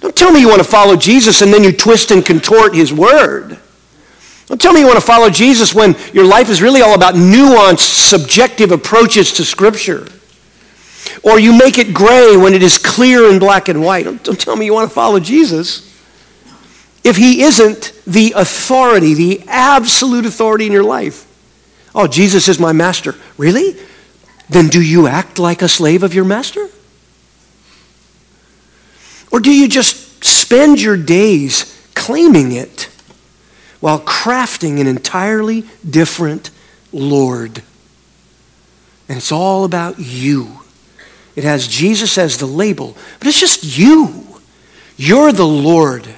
Don't 0.00 0.14
tell 0.14 0.30
me 0.30 0.40
you 0.40 0.48
want 0.48 0.62
to 0.62 0.68
follow 0.68 0.96
Jesus 0.96 1.42
and 1.42 1.52
then 1.52 1.64
you 1.64 1.72
twist 1.72 2.10
and 2.10 2.24
contort 2.24 2.74
his 2.74 2.92
word. 2.92 3.58
Don't 4.46 4.60
tell 4.60 4.72
me 4.72 4.80
you 4.80 4.86
want 4.86 4.98
to 4.98 5.06
follow 5.06 5.30
Jesus 5.30 5.74
when 5.74 5.96
your 6.12 6.24
life 6.24 6.50
is 6.50 6.60
really 6.60 6.82
all 6.82 6.94
about 6.94 7.14
nuanced, 7.14 8.08
subjective 8.08 8.72
approaches 8.72 9.32
to 9.34 9.44
Scripture. 9.44 10.06
Or 11.22 11.40
you 11.40 11.56
make 11.56 11.78
it 11.78 11.94
gray 11.94 12.36
when 12.36 12.52
it 12.52 12.62
is 12.62 12.76
clear 12.76 13.30
and 13.30 13.40
black 13.40 13.68
and 13.68 13.82
white. 13.82 14.04
Don't, 14.04 14.22
don't 14.22 14.40
tell 14.40 14.56
me 14.56 14.66
you 14.66 14.74
want 14.74 14.88
to 14.88 14.94
follow 14.94 15.18
Jesus 15.18 15.90
if 17.02 17.16
he 17.16 17.42
isn't 17.42 17.92
the 18.06 18.32
authority, 18.34 19.14
the 19.14 19.42
absolute 19.46 20.26
authority 20.26 20.66
in 20.66 20.72
your 20.72 20.84
life. 20.84 21.30
Oh, 21.94 22.06
Jesus 22.06 22.48
is 22.48 22.58
my 22.58 22.72
master. 22.72 23.14
Really? 23.36 23.76
Then 24.48 24.68
do 24.68 24.82
you 24.82 25.06
act 25.06 25.38
like 25.38 25.62
a 25.62 25.68
slave 25.68 26.02
of 26.02 26.14
your 26.14 26.24
master? 26.24 26.68
Or 29.30 29.40
do 29.40 29.50
you 29.50 29.68
just 29.68 30.24
spend 30.24 30.80
your 30.80 30.96
days 30.96 31.88
claiming 31.94 32.52
it? 32.52 32.88
While 33.84 34.00
crafting 34.00 34.80
an 34.80 34.86
entirely 34.86 35.62
different 35.86 36.50
Lord. 36.90 37.62
And 39.10 39.18
it's 39.18 39.30
all 39.30 39.66
about 39.66 39.98
you. 39.98 40.60
It 41.36 41.44
has 41.44 41.68
Jesus 41.68 42.16
as 42.16 42.38
the 42.38 42.46
label, 42.46 42.96
but 43.18 43.28
it's 43.28 43.38
just 43.38 43.76
you. 43.76 44.40
You're 44.96 45.32
the 45.32 45.46
Lord 45.46 46.08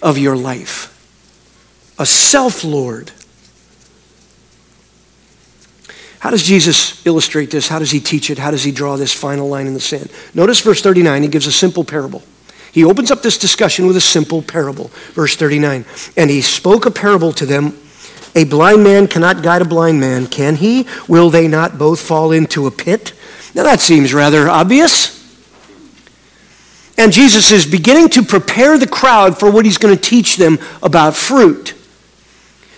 of 0.00 0.16
your 0.16 0.34
life, 0.34 0.88
a 1.98 2.06
self 2.06 2.64
Lord. 2.64 3.12
How 6.20 6.30
does 6.30 6.42
Jesus 6.42 7.04
illustrate 7.06 7.50
this? 7.50 7.68
How 7.68 7.78
does 7.78 7.90
he 7.90 8.00
teach 8.00 8.30
it? 8.30 8.38
How 8.38 8.50
does 8.50 8.64
he 8.64 8.72
draw 8.72 8.96
this 8.96 9.12
final 9.12 9.46
line 9.46 9.66
in 9.66 9.74
the 9.74 9.80
sand? 9.80 10.10
Notice 10.32 10.60
verse 10.60 10.80
39, 10.80 11.24
he 11.24 11.28
gives 11.28 11.46
a 11.46 11.52
simple 11.52 11.84
parable. 11.84 12.22
He 12.72 12.84
opens 12.84 13.10
up 13.10 13.22
this 13.22 13.38
discussion 13.38 13.86
with 13.86 13.96
a 13.96 14.00
simple 14.00 14.42
parable. 14.42 14.88
Verse 15.12 15.36
39. 15.36 15.84
And 16.16 16.30
he 16.30 16.40
spoke 16.40 16.86
a 16.86 16.90
parable 16.90 17.32
to 17.32 17.46
them. 17.46 17.76
A 18.34 18.44
blind 18.44 18.84
man 18.84 19.08
cannot 19.08 19.42
guide 19.42 19.62
a 19.62 19.64
blind 19.64 19.98
man, 19.98 20.26
can 20.26 20.54
he? 20.54 20.86
Will 21.08 21.30
they 21.30 21.48
not 21.48 21.78
both 21.78 22.00
fall 22.00 22.30
into 22.30 22.66
a 22.66 22.70
pit? 22.70 23.12
Now 23.54 23.64
that 23.64 23.80
seems 23.80 24.14
rather 24.14 24.48
obvious. 24.48 25.18
And 26.96 27.12
Jesus 27.12 27.50
is 27.50 27.66
beginning 27.66 28.10
to 28.10 28.22
prepare 28.22 28.78
the 28.78 28.86
crowd 28.86 29.38
for 29.38 29.50
what 29.50 29.64
he's 29.64 29.78
going 29.78 29.96
to 29.96 30.00
teach 30.00 30.36
them 30.36 30.58
about 30.82 31.16
fruit. 31.16 31.74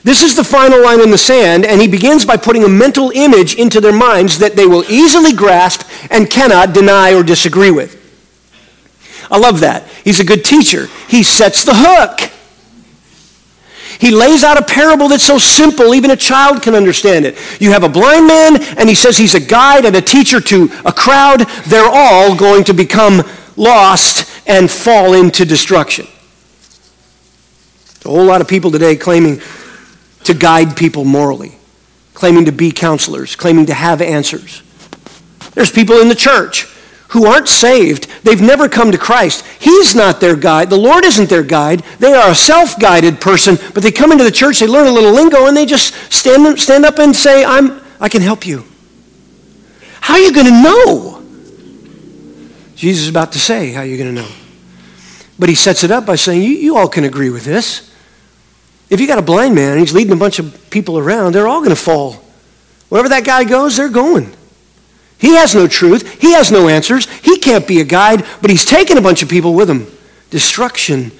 This 0.04 0.22
is 0.22 0.34
the 0.34 0.44
final 0.44 0.82
line 0.82 1.00
in 1.00 1.10
the 1.10 1.18
sand, 1.18 1.64
and 1.64 1.80
he 1.80 1.86
begins 1.86 2.24
by 2.24 2.36
putting 2.36 2.64
a 2.64 2.68
mental 2.68 3.10
image 3.10 3.54
into 3.54 3.80
their 3.80 3.92
minds 3.92 4.38
that 4.38 4.56
they 4.56 4.66
will 4.66 4.84
easily 4.90 5.32
grasp 5.32 5.88
and 6.10 6.30
cannot 6.30 6.72
deny 6.72 7.14
or 7.14 7.22
disagree 7.22 7.70
with. 7.70 8.01
I 9.32 9.38
love 9.38 9.60
that. 9.60 9.88
He's 10.04 10.20
a 10.20 10.24
good 10.24 10.44
teacher. 10.44 10.88
He 11.08 11.22
sets 11.22 11.64
the 11.64 11.72
hook. 11.74 12.30
He 13.98 14.10
lays 14.10 14.44
out 14.44 14.58
a 14.58 14.62
parable 14.62 15.08
that's 15.08 15.24
so 15.24 15.38
simple, 15.38 15.94
even 15.94 16.10
a 16.10 16.16
child 16.16 16.60
can 16.60 16.74
understand 16.74 17.24
it. 17.24 17.38
You 17.58 17.70
have 17.70 17.82
a 17.82 17.88
blind 17.88 18.26
man, 18.26 18.62
and 18.76 18.88
he 18.88 18.94
says 18.94 19.16
he's 19.16 19.34
a 19.34 19.40
guide 19.40 19.86
and 19.86 19.96
a 19.96 20.02
teacher 20.02 20.40
to 20.40 20.68
a 20.84 20.92
crowd. 20.92 21.46
They're 21.66 21.88
all 21.90 22.36
going 22.36 22.64
to 22.64 22.74
become 22.74 23.22
lost 23.56 24.30
and 24.46 24.70
fall 24.70 25.14
into 25.14 25.46
destruction. 25.46 26.06
A 28.04 28.08
whole 28.08 28.24
lot 28.24 28.40
of 28.40 28.48
people 28.48 28.70
today 28.70 28.96
claiming 28.96 29.40
to 30.24 30.34
guide 30.34 30.76
people 30.76 31.04
morally, 31.04 31.52
claiming 32.12 32.44
to 32.46 32.52
be 32.52 32.70
counselors, 32.70 33.34
claiming 33.34 33.66
to 33.66 33.74
have 33.74 34.02
answers. 34.02 34.62
There's 35.54 35.70
people 35.70 36.00
in 36.00 36.08
the 36.08 36.14
church 36.14 36.66
who 37.12 37.26
aren't 37.26 37.48
saved. 37.48 38.08
They've 38.24 38.40
never 38.40 38.68
come 38.68 38.90
to 38.90 38.98
Christ. 38.98 39.44
He's 39.60 39.94
not 39.94 40.20
their 40.20 40.36
guide. 40.36 40.70
The 40.70 40.78
Lord 40.78 41.04
isn't 41.04 41.28
their 41.28 41.42
guide. 41.42 41.80
They 41.98 42.14
are 42.14 42.30
a 42.30 42.34
self 42.34 42.78
guided 42.78 43.20
person, 43.20 43.58
but 43.74 43.82
they 43.82 43.92
come 43.92 44.12
into 44.12 44.24
the 44.24 44.30
church, 44.30 44.60
they 44.60 44.66
learn 44.66 44.86
a 44.86 44.92
little 44.92 45.12
lingo, 45.12 45.46
and 45.46 45.56
they 45.56 45.66
just 45.66 45.94
stand, 46.12 46.58
stand 46.58 46.84
up 46.84 46.98
and 46.98 47.14
say, 47.14 47.44
I'm, 47.44 47.80
I 48.00 48.08
can 48.08 48.22
help 48.22 48.46
you. 48.46 48.64
How 50.00 50.14
are 50.14 50.20
you 50.20 50.32
going 50.32 50.46
to 50.46 50.62
know? 50.62 51.22
Jesus 52.74 53.04
is 53.04 53.08
about 53.08 53.32
to 53.32 53.38
say, 53.38 53.72
How 53.72 53.80
are 53.80 53.86
you 53.86 53.96
going 53.96 54.14
to 54.14 54.22
know? 54.22 54.30
But 55.38 55.48
he 55.48 55.54
sets 55.54 55.84
it 55.84 55.90
up 55.90 56.06
by 56.06 56.16
saying, 56.16 56.42
you, 56.42 56.50
you 56.50 56.76
all 56.76 56.88
can 56.88 57.04
agree 57.04 57.30
with 57.30 57.44
this. 57.44 57.90
If 58.90 59.00
you 59.00 59.06
got 59.06 59.18
a 59.18 59.22
blind 59.22 59.54
man 59.54 59.72
and 59.72 59.80
he's 59.80 59.92
leading 59.92 60.12
a 60.12 60.16
bunch 60.16 60.38
of 60.38 60.70
people 60.70 60.98
around, 60.98 61.32
they're 61.34 61.48
all 61.48 61.60
going 61.60 61.70
to 61.70 61.76
fall. 61.76 62.22
Wherever 62.88 63.08
that 63.08 63.24
guy 63.24 63.44
goes, 63.44 63.76
they're 63.76 63.88
going. 63.88 64.32
He 65.22 65.36
has 65.36 65.54
no 65.54 65.68
truth. 65.68 66.20
He 66.20 66.32
has 66.32 66.50
no 66.50 66.66
answers. 66.66 67.08
He 67.20 67.38
can't 67.38 67.66
be 67.66 67.80
a 67.80 67.84
guide, 67.84 68.26
but 68.40 68.50
he's 68.50 68.64
taken 68.64 68.98
a 68.98 69.00
bunch 69.00 69.22
of 69.22 69.28
people 69.28 69.54
with 69.54 69.70
him. 69.70 69.86
Destruction 70.30 71.12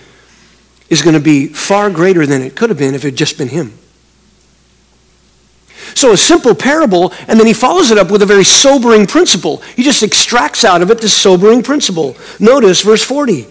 is 0.91 1.03
going 1.03 1.15
to 1.15 1.21
be 1.21 1.47
far 1.47 1.89
greater 1.89 2.27
than 2.27 2.43
it 2.43 2.57
could 2.57 2.69
have 2.69 2.81
been 2.81 2.97
if 2.97 3.05
it 3.05 3.11
had 3.11 3.17
just 3.17 3.39
been 3.39 3.47
him. 3.47 3.79
So, 5.95 6.11
a 6.11 6.17
simple 6.17 6.57
parable, 6.57 7.13
and 7.29 7.39
then 7.39 7.47
he 7.47 7.53
follows 7.53 7.93
it 7.93 7.99
up 7.99 8.11
with 8.11 8.23
a 8.23 8.27
very 8.27 8.43
sobering 8.43 9.07
principle. 9.07 9.59
He 9.77 9.85
just 9.85 10.03
extracts 10.03 10.65
out 10.65 10.83
of 10.83 10.91
it 10.91 11.01
this 11.01 11.17
sobering 11.17 11.63
principle. 11.63 12.17
Notice 12.41 12.83
verse 12.83 13.05
40. 13.05 13.47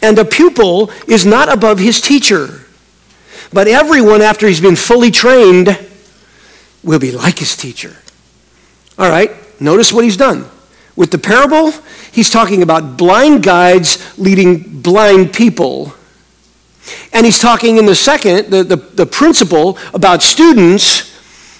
And 0.00 0.18
a 0.18 0.24
pupil 0.24 0.90
is 1.06 1.26
not 1.26 1.52
above 1.52 1.78
his 1.78 2.00
teacher, 2.00 2.64
but 3.52 3.68
everyone, 3.68 4.22
after 4.22 4.48
he's 4.48 4.62
been 4.62 4.76
fully 4.76 5.10
trained, 5.10 5.78
will 6.82 6.98
be 6.98 7.12
like 7.12 7.38
his 7.38 7.54
teacher. 7.54 7.96
All 8.98 9.10
right, 9.10 9.30
Notice 9.60 9.92
what 9.92 10.04
he's 10.04 10.16
done. 10.16 10.46
With 10.96 11.10
the 11.10 11.18
parable, 11.18 11.72
he's 12.12 12.30
talking 12.30 12.62
about 12.62 12.96
blind 12.96 13.42
guides 13.42 14.18
leading 14.18 14.80
blind 14.80 15.32
people. 15.32 15.94
And 17.12 17.24
he's 17.24 17.40
talking 17.40 17.78
in 17.78 17.86
the 17.86 17.94
second, 17.94 18.50
the, 18.50 18.62
the, 18.62 18.76
the 18.76 19.06
principle, 19.06 19.78
about 19.92 20.22
students 20.22 21.12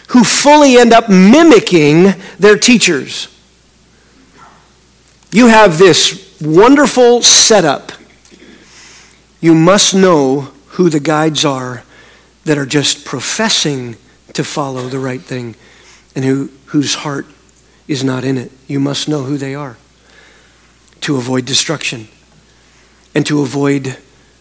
who 0.09 0.23
fully 0.23 0.77
end 0.77 0.93
up 0.93 1.09
mimicking 1.09 2.15
their 2.39 2.59
teachers. 2.59 3.29
You 5.33 5.49
have 5.49 5.79
this 5.79 6.39
wonderful 6.41 7.23
setup. 7.23 7.91
You 9.41 9.55
must 9.55 9.95
know 9.95 10.53
who 10.69 10.91
the 10.91 11.01
guides 11.01 11.45
are 11.45 11.83
that 12.45 12.59
are 12.59 12.67
just 12.67 13.05
professing 13.05 13.97
to 14.35 14.45
follow 14.45 14.89
the 14.89 14.99
right 14.99 15.21
thing 15.21 15.57
and 16.15 16.25
who, 16.25 16.51
whose 16.67 16.95
heart 16.95 17.27
is 17.87 18.03
not 18.03 18.25
in 18.25 18.39
it. 18.39 18.51
You 18.67 18.81
must 18.81 19.09
know 19.09 19.23
who 19.23 19.37
they 19.37 19.55
are 19.55 19.77
to 21.03 21.17
avoid 21.17 21.45
destruction 21.45 22.09
and 23.15 23.27
to 23.27 23.43
avoid 23.43 23.99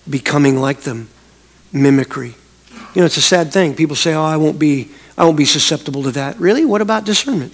becoming 0.09 0.59
like 0.59 0.81
them, 0.81 1.09
mimicry. 1.71 2.35
You 2.93 3.01
know, 3.01 3.05
it's 3.05 3.17
a 3.17 3.21
sad 3.21 3.51
thing. 3.51 3.75
People 3.75 3.95
say, 3.95 4.13
"Oh, 4.13 4.23
I 4.23 4.37
won't 4.37 4.59
be 4.59 4.89
I 5.17 5.25
won't 5.25 5.37
be 5.37 5.45
susceptible 5.45 6.03
to 6.03 6.11
that." 6.11 6.39
Really? 6.39 6.65
What 6.65 6.81
about 6.81 7.05
discernment? 7.05 7.53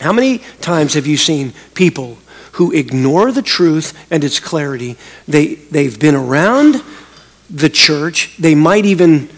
How 0.00 0.12
many 0.12 0.38
times 0.60 0.94
have 0.94 1.06
you 1.06 1.16
seen 1.16 1.52
people 1.74 2.18
who 2.52 2.72
ignore 2.72 3.32
the 3.32 3.42
truth 3.42 3.92
and 4.10 4.24
its 4.24 4.40
clarity? 4.40 4.96
They 5.26 5.56
they've 5.70 5.98
been 5.98 6.14
around 6.14 6.82
the 7.48 7.68
church. 7.68 8.36
They 8.38 8.54
might 8.54 8.86
even 8.86 9.28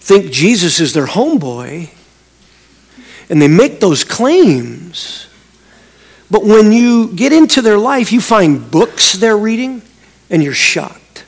think 0.00 0.30
Jesus 0.30 0.80
is 0.80 0.92
their 0.92 1.06
homeboy 1.06 1.90
and 3.28 3.40
they 3.40 3.48
make 3.48 3.80
those 3.80 4.04
claims. 4.04 5.28
But 6.30 6.44
when 6.44 6.72
you 6.72 7.12
get 7.14 7.32
into 7.32 7.62
their 7.62 7.78
life, 7.78 8.12
you 8.12 8.20
find 8.20 8.70
books 8.70 9.12
they're 9.12 9.36
reading 9.36 9.82
and 10.30 10.42
you're 10.42 10.52
shocked. 10.52 11.24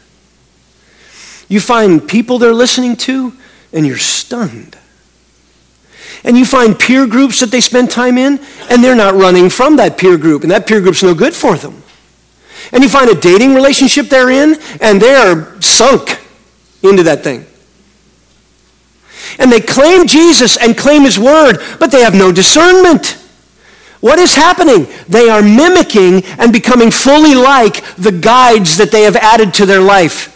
You 1.49 1.61
find 1.61 2.07
people 2.07 2.38
they're 2.38 2.55
listening 2.55 2.97
to 2.97 3.33
and 3.73 3.87
you're 3.87 3.99
stunned. 3.99 4.76
And 6.25 6.37
you 6.37 6.45
find 6.45 6.79
peer 6.79 7.07
groups 7.07 7.41
that 7.41 7.50
they 7.50 7.61
spend 7.61 7.91
time 7.91 8.19
in, 8.19 8.41
and 8.69 8.83
they're 8.83 8.97
not 8.97 9.15
running 9.15 9.49
from 9.49 9.76
that 9.76 9.97
peer 9.97 10.17
group, 10.17 10.43
and 10.43 10.50
that 10.50 10.67
peer 10.67 10.81
group's 10.81 11.03
no 11.03 11.15
good 11.15 11.35
for 11.35 11.57
them. 11.57 11.83
And 12.73 12.83
you 12.83 12.88
find 12.88 13.09
a 13.11 13.15
dating 13.15 13.55
relationship 13.55 14.07
they're 14.07 14.31
in, 14.31 14.57
and 14.81 15.00
they 15.00 15.15
are 15.15 15.61
sunk 15.61 16.21
into 16.83 17.05
that 17.05 17.23
thing. 17.23 17.47
And 19.38 19.50
they 19.50 19.61
claim 19.61 20.06
Jesus 20.06 20.56
and 20.56 20.76
claim 20.76 21.02
his 21.02 21.18
word, 21.18 21.59
but 21.78 21.90
they 21.90 22.02
have 22.02 22.14
no 22.14 22.33
discernment. 22.33 23.18
What 24.00 24.18
is 24.18 24.35
happening? 24.35 24.87
They 25.09 25.28
are 25.28 25.42
mimicking 25.42 26.25
and 26.38 26.52
becoming 26.52 26.90
fully 26.90 27.35
like 27.35 27.83
the 27.97 28.12
guides 28.12 28.76
that 28.76 28.90
they 28.90 29.02
have 29.02 29.16
added 29.16 29.54
to 29.54 29.66
their 29.66 29.80
life. 29.80 30.33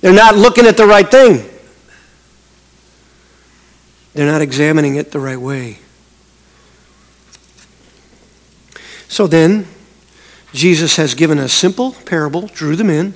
They're 0.00 0.12
not 0.12 0.36
looking 0.36 0.66
at 0.66 0.76
the 0.76 0.86
right 0.86 1.10
thing. 1.10 1.48
They're 4.14 4.30
not 4.30 4.42
examining 4.42 4.96
it 4.96 5.10
the 5.10 5.20
right 5.20 5.40
way. 5.40 5.78
So 9.08 9.26
then, 9.26 9.66
Jesus 10.52 10.96
has 10.96 11.14
given 11.14 11.38
a 11.38 11.48
simple 11.48 11.92
parable, 11.92 12.46
drew 12.48 12.76
them 12.76 12.90
in. 12.90 13.14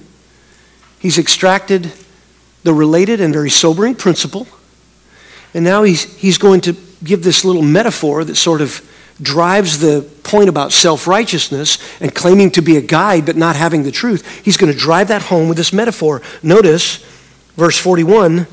He's 0.98 1.18
extracted 1.18 1.92
the 2.62 2.74
related 2.74 3.20
and 3.20 3.32
very 3.32 3.50
sobering 3.50 3.94
principle. 3.94 4.46
And 5.54 5.64
now 5.64 5.82
he's, 5.82 6.16
he's 6.16 6.38
going 6.38 6.60
to 6.62 6.76
give 7.04 7.22
this 7.22 7.44
little 7.44 7.62
metaphor 7.62 8.24
that 8.24 8.36
sort 8.36 8.60
of 8.60 8.88
drives 9.20 9.78
the 9.78 10.02
point 10.24 10.48
about 10.48 10.72
self 10.72 11.06
righteousness 11.06 11.78
and 12.00 12.14
claiming 12.14 12.50
to 12.52 12.62
be 12.62 12.76
a 12.76 12.80
guide 12.80 13.26
but 13.26 13.36
not 13.36 13.56
having 13.56 13.82
the 13.82 13.92
truth. 13.92 14.44
He's 14.44 14.56
going 14.56 14.72
to 14.72 14.78
drive 14.78 15.08
that 15.08 15.22
home 15.22 15.48
with 15.48 15.58
this 15.58 15.72
metaphor. 15.72 16.22
Notice 16.42 16.96
verse 17.56 17.78
41 17.78 18.46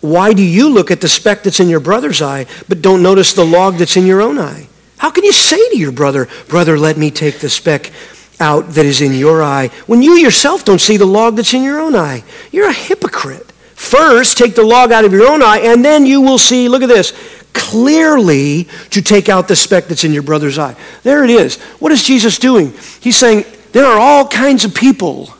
Why 0.00 0.32
do 0.32 0.42
you 0.42 0.68
look 0.68 0.90
at 0.90 1.00
the 1.00 1.08
speck 1.08 1.42
that's 1.42 1.60
in 1.60 1.68
your 1.68 1.80
brother's 1.80 2.22
eye 2.22 2.46
but 2.68 2.82
don't 2.82 3.02
notice 3.02 3.32
the 3.32 3.44
log 3.44 3.74
that's 3.74 3.96
in 3.96 4.06
your 4.06 4.22
own 4.22 4.38
eye? 4.38 4.68
How 4.98 5.10
can 5.10 5.24
you 5.24 5.32
say 5.32 5.68
to 5.70 5.78
your 5.78 5.92
brother, 5.92 6.28
Brother, 6.48 6.78
let 6.78 6.96
me 6.96 7.10
take 7.10 7.38
the 7.38 7.48
speck 7.48 7.92
out 8.40 8.70
that 8.70 8.86
is 8.86 9.00
in 9.00 9.14
your 9.14 9.42
eye, 9.42 9.68
when 9.86 10.02
you 10.02 10.12
yourself 10.12 10.64
don't 10.64 10.80
see 10.80 10.96
the 10.96 11.06
log 11.06 11.36
that's 11.36 11.54
in 11.54 11.62
your 11.62 11.80
own 11.80 11.94
eye? 11.94 12.22
You're 12.52 12.68
a 12.68 12.72
hypocrite. 12.72 13.52
First, 13.78 14.36
take 14.36 14.56
the 14.56 14.64
log 14.64 14.90
out 14.90 15.04
of 15.04 15.12
your 15.12 15.28
own 15.28 15.40
eye, 15.40 15.60
and 15.60 15.84
then 15.84 16.04
you 16.04 16.20
will 16.20 16.36
see, 16.36 16.68
look 16.68 16.82
at 16.82 16.88
this, 16.88 17.12
clearly 17.52 18.64
to 18.90 19.00
take 19.00 19.28
out 19.28 19.46
the 19.46 19.54
speck 19.54 19.86
that's 19.86 20.02
in 20.02 20.12
your 20.12 20.24
brother's 20.24 20.58
eye. 20.58 20.74
There 21.04 21.22
it 21.22 21.30
is. 21.30 21.60
What 21.78 21.92
is 21.92 22.02
Jesus 22.02 22.40
doing? 22.40 22.74
He's 23.00 23.16
saying, 23.16 23.44
there 23.70 23.86
are 23.86 23.98
all 23.98 24.26
kinds 24.26 24.64
of 24.64 24.74
people 24.74 25.32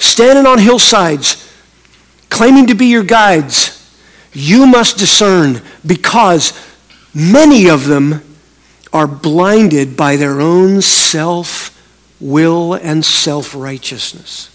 standing 0.00 0.44
on 0.44 0.58
hillsides 0.58 1.54
claiming 2.28 2.66
to 2.66 2.74
be 2.74 2.86
your 2.86 3.04
guides. 3.04 3.78
You 4.32 4.66
must 4.66 4.98
discern 4.98 5.62
because 5.86 6.52
many 7.14 7.68
of 7.70 7.86
them 7.86 8.22
are 8.92 9.06
blinded 9.06 9.96
by 9.96 10.16
their 10.16 10.40
own 10.40 10.82
self 10.82 11.80
will 12.20 12.74
and 12.74 13.04
self 13.04 13.54
righteousness. 13.54 14.51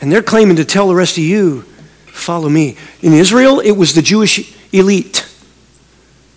And 0.00 0.12
they're 0.12 0.22
claiming 0.22 0.56
to 0.56 0.64
tell 0.64 0.88
the 0.88 0.94
rest 0.94 1.18
of 1.18 1.24
you, 1.24 1.62
follow 2.06 2.48
me. 2.48 2.76
In 3.00 3.12
Israel, 3.12 3.60
it 3.60 3.72
was 3.72 3.94
the 3.94 4.02
Jewish 4.02 4.54
elite. 4.72 5.24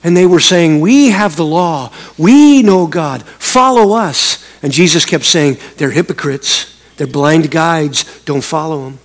And 0.04 0.18
they 0.18 0.26
were 0.26 0.40
saying, 0.40 0.82
We 0.82 1.10
have 1.10 1.36
the 1.36 1.46
law. 1.46 1.92
We 2.18 2.64
know 2.64 2.88
God. 2.88 3.24
Follow 3.24 3.96
us. 3.96 4.44
And 4.64 4.72
Jesus 4.72 5.06
kept 5.06 5.26
saying, 5.26 5.58
They're 5.78 5.92
hypocrites. 5.92 6.80
They're 6.98 7.08
blind 7.08 7.52
guides. 7.52 8.22
Don't 8.24 8.44
follow 8.44 8.86
them. 8.86 9.00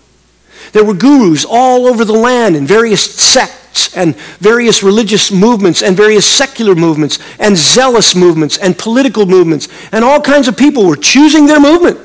There 0.72 0.84
were 0.84 0.94
gurus 0.94 1.44
all 1.48 1.86
over 1.86 2.04
the 2.04 2.12
land 2.12 2.56
in 2.56 2.66
various 2.66 3.14
sects 3.14 3.96
and 3.96 4.16
various 4.38 4.82
religious 4.82 5.30
movements 5.30 5.82
and 5.82 5.96
various 5.96 6.26
secular 6.26 6.74
movements 6.74 7.18
and 7.38 7.56
zealous 7.56 8.14
movements 8.14 8.58
and 8.58 8.76
political 8.76 9.26
movements. 9.26 9.68
And 9.92 10.04
all 10.04 10.20
kinds 10.20 10.48
of 10.48 10.56
people 10.56 10.86
were 10.86 10.96
choosing 10.96 11.46
their 11.46 11.60
movement. 11.60 12.00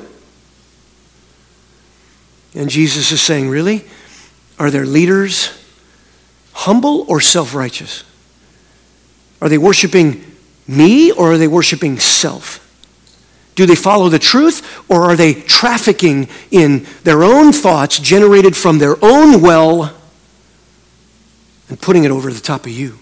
And 2.54 2.68
Jesus 2.68 3.12
is 3.12 3.20
saying, 3.20 3.48
Really? 3.48 3.84
Are 4.58 4.70
their 4.70 4.86
leaders 4.86 5.50
humble 6.52 7.04
or 7.08 7.20
self 7.20 7.54
righteous? 7.54 8.04
Are 9.40 9.48
they 9.48 9.58
worshiping 9.58 10.24
me 10.68 11.10
or 11.10 11.32
are 11.32 11.38
they 11.38 11.48
worshiping 11.48 11.98
self? 11.98 12.58
Do 13.54 13.66
they 13.66 13.74
follow 13.74 14.08
the 14.08 14.18
truth 14.18 14.82
or 14.88 15.02
are 15.02 15.16
they 15.16 15.34
trafficking 15.34 16.28
in 16.50 16.86
their 17.04 17.22
own 17.22 17.52
thoughts 17.52 17.98
generated 17.98 18.56
from 18.56 18.78
their 18.78 18.96
own 19.04 19.42
well 19.42 19.94
and 21.68 21.80
putting 21.80 22.04
it 22.04 22.10
over 22.10 22.32
the 22.32 22.40
top 22.40 22.64
of 22.64 22.72
you? 22.72 22.98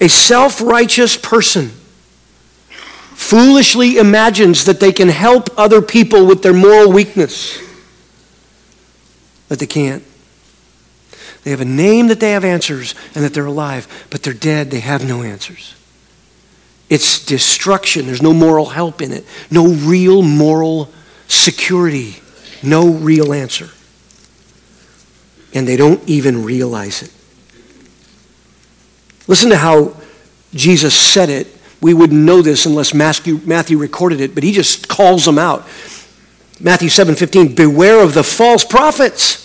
A 0.00 0.08
self 0.08 0.60
righteous 0.60 1.16
person 1.16 1.72
foolishly 3.22 3.98
imagines 3.98 4.64
that 4.64 4.80
they 4.80 4.92
can 4.92 5.08
help 5.08 5.48
other 5.56 5.80
people 5.80 6.26
with 6.26 6.42
their 6.42 6.52
moral 6.52 6.92
weakness, 6.92 7.58
but 9.48 9.58
they 9.58 9.66
can't. 9.66 10.02
They 11.44 11.50
have 11.50 11.60
a 11.60 11.66
name 11.66 12.08
that 12.08 12.20
they 12.20 12.32
have 12.32 12.44
answers 12.44 12.94
and 13.14 13.24
that 13.24 13.34
they're 13.34 13.46
alive, 13.46 14.06
but 14.10 14.22
they're 14.22 14.34
dead. 14.34 14.70
They 14.70 14.80
have 14.80 15.06
no 15.06 15.22
answers. 15.22 15.74
It's 16.88 17.24
destruction. 17.24 18.06
There's 18.06 18.22
no 18.22 18.32
moral 18.32 18.66
help 18.66 19.00
in 19.00 19.12
it, 19.12 19.24
no 19.50 19.68
real 19.68 20.22
moral 20.22 20.90
security, 21.26 22.16
no 22.62 22.90
real 22.90 23.32
answer. 23.32 23.70
And 25.54 25.66
they 25.66 25.76
don't 25.76 26.06
even 26.08 26.44
realize 26.44 27.02
it. 27.02 27.12
Listen 29.26 29.50
to 29.50 29.56
how 29.56 29.96
Jesus 30.54 30.94
said 30.94 31.30
it 31.30 31.46
we 31.82 31.92
wouldn't 31.92 32.20
know 32.20 32.40
this 32.40 32.64
unless 32.64 32.94
Matthew, 32.94 33.40
Matthew 33.44 33.76
recorded 33.76 34.20
it, 34.20 34.34
but 34.34 34.44
he 34.44 34.52
just 34.52 34.88
calls 34.88 35.24
them 35.24 35.38
out. 35.38 35.66
Matthew 36.60 36.88
7:15, 36.88 37.56
beware 37.56 38.00
of 38.00 38.14
the 38.14 38.22
false 38.22 38.64
prophets. 38.64 39.40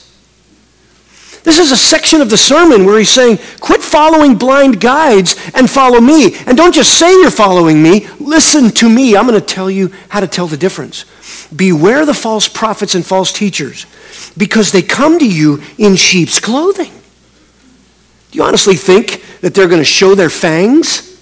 This 1.43 1.59
is 1.59 1.71
a 1.71 1.77
section 1.77 2.19
of 2.21 2.29
the 2.29 2.37
sermon 2.37 2.85
where 2.85 2.99
he's 2.99 3.09
saying, 3.09 3.39
quit 3.61 3.81
following 3.81 4.35
blind 4.35 4.81
guides 4.81 5.37
and 5.53 5.69
follow 5.69 6.01
me. 6.01 6.35
And 6.45 6.57
don't 6.57 6.75
just 6.75 6.99
say 6.99 7.09
you're 7.09 7.31
following 7.31 7.81
me, 7.81 8.05
listen 8.19 8.69
to 8.71 8.89
me. 8.89 9.15
I'm 9.15 9.25
going 9.25 9.39
to 9.39 9.45
tell 9.45 9.71
you 9.71 9.93
how 10.09 10.19
to 10.19 10.27
tell 10.27 10.47
the 10.47 10.57
difference. 10.57 11.05
Beware 11.55 12.05
the 12.05 12.13
false 12.13 12.49
prophets 12.49 12.95
and 12.95 13.05
false 13.05 13.31
teachers 13.31 13.85
because 14.37 14.73
they 14.73 14.81
come 14.81 15.19
to 15.19 15.25
you 15.25 15.61
in 15.77 15.95
sheep's 15.95 16.41
clothing. 16.41 16.91
Do 18.31 18.39
you 18.39 18.43
honestly 18.43 18.75
think 18.75 19.23
that 19.39 19.53
they're 19.53 19.69
going 19.69 19.79
to 19.79 19.85
show 19.85 20.15
their 20.15 20.29
fangs? 20.29 21.16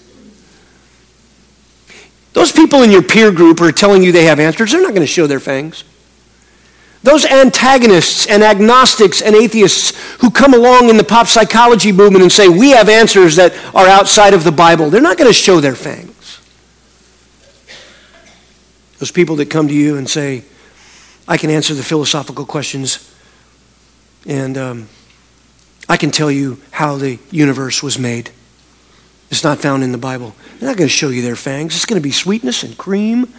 Those 2.36 2.52
people 2.52 2.84
in 2.84 2.92
your 2.92 3.02
peer 3.02 3.32
group 3.32 3.62
are 3.62 3.72
telling 3.72 4.04
you 4.04 4.12
they 4.12 4.26
have 4.26 4.42
answers. 4.42 4.74
They're 4.74 4.82
not 4.82 4.90
going 4.90 5.00
to 5.00 5.08
show 5.08 5.26
their 5.26 5.40
fangs. 5.40 5.86
Those 7.02 7.26
antagonists 7.26 8.28
and 8.28 8.44
agnostics 8.44 9.22
and 9.22 9.36
atheists 9.36 9.98
who 10.20 10.30
come 10.30 10.54
along 10.54 10.90
in 10.90 10.98
the 10.98 11.04
pop 11.04 11.28
psychology 11.28 11.94
movement 11.94 12.24
and 12.24 12.32
say, 12.32 12.50
we 12.50 12.72
have 12.72 12.90
answers 12.90 13.38
that 13.38 13.54
are 13.74 13.88
outside 13.88 14.34
of 14.34 14.44
the 14.44 14.52
Bible, 14.52 14.90
they're 14.90 15.02
not 15.02 15.18
going 15.18 15.30
to 15.30 15.34
show 15.34 15.62
their 15.62 15.76
fangs. 15.76 16.42
Those 19.00 19.12
people 19.12 19.38
that 19.38 19.50
come 19.50 19.70
to 19.70 19.74
you 19.74 19.96
and 19.96 20.10
say, 20.10 20.44
I 21.30 21.38
can 21.38 21.50
answer 21.50 21.74
the 21.74 21.84
philosophical 21.84 22.46
questions 22.46 23.14
and 24.26 24.58
um, 24.58 24.90
I 25.88 25.96
can 25.96 26.12
tell 26.12 26.30
you 26.30 26.60
how 26.72 26.98
the 26.98 27.18
universe 27.32 27.82
was 27.82 27.98
made. 27.98 28.32
It's 29.32 29.44
not 29.44 29.60
found 29.60 29.84
in 29.84 29.92
the 29.92 29.98
Bible. 29.98 30.36
They're 30.60 30.70
not 30.70 30.78
going 30.78 30.88
to 30.88 30.94
show 30.94 31.10
you 31.10 31.22
their 31.22 31.36
fangs. 31.36 31.76
It's 31.76 31.86
going 31.86 32.02
to 32.02 32.04
be 32.04 32.12
sweetness 32.12 32.64
and 32.64 32.78
cream. 32.78 33.34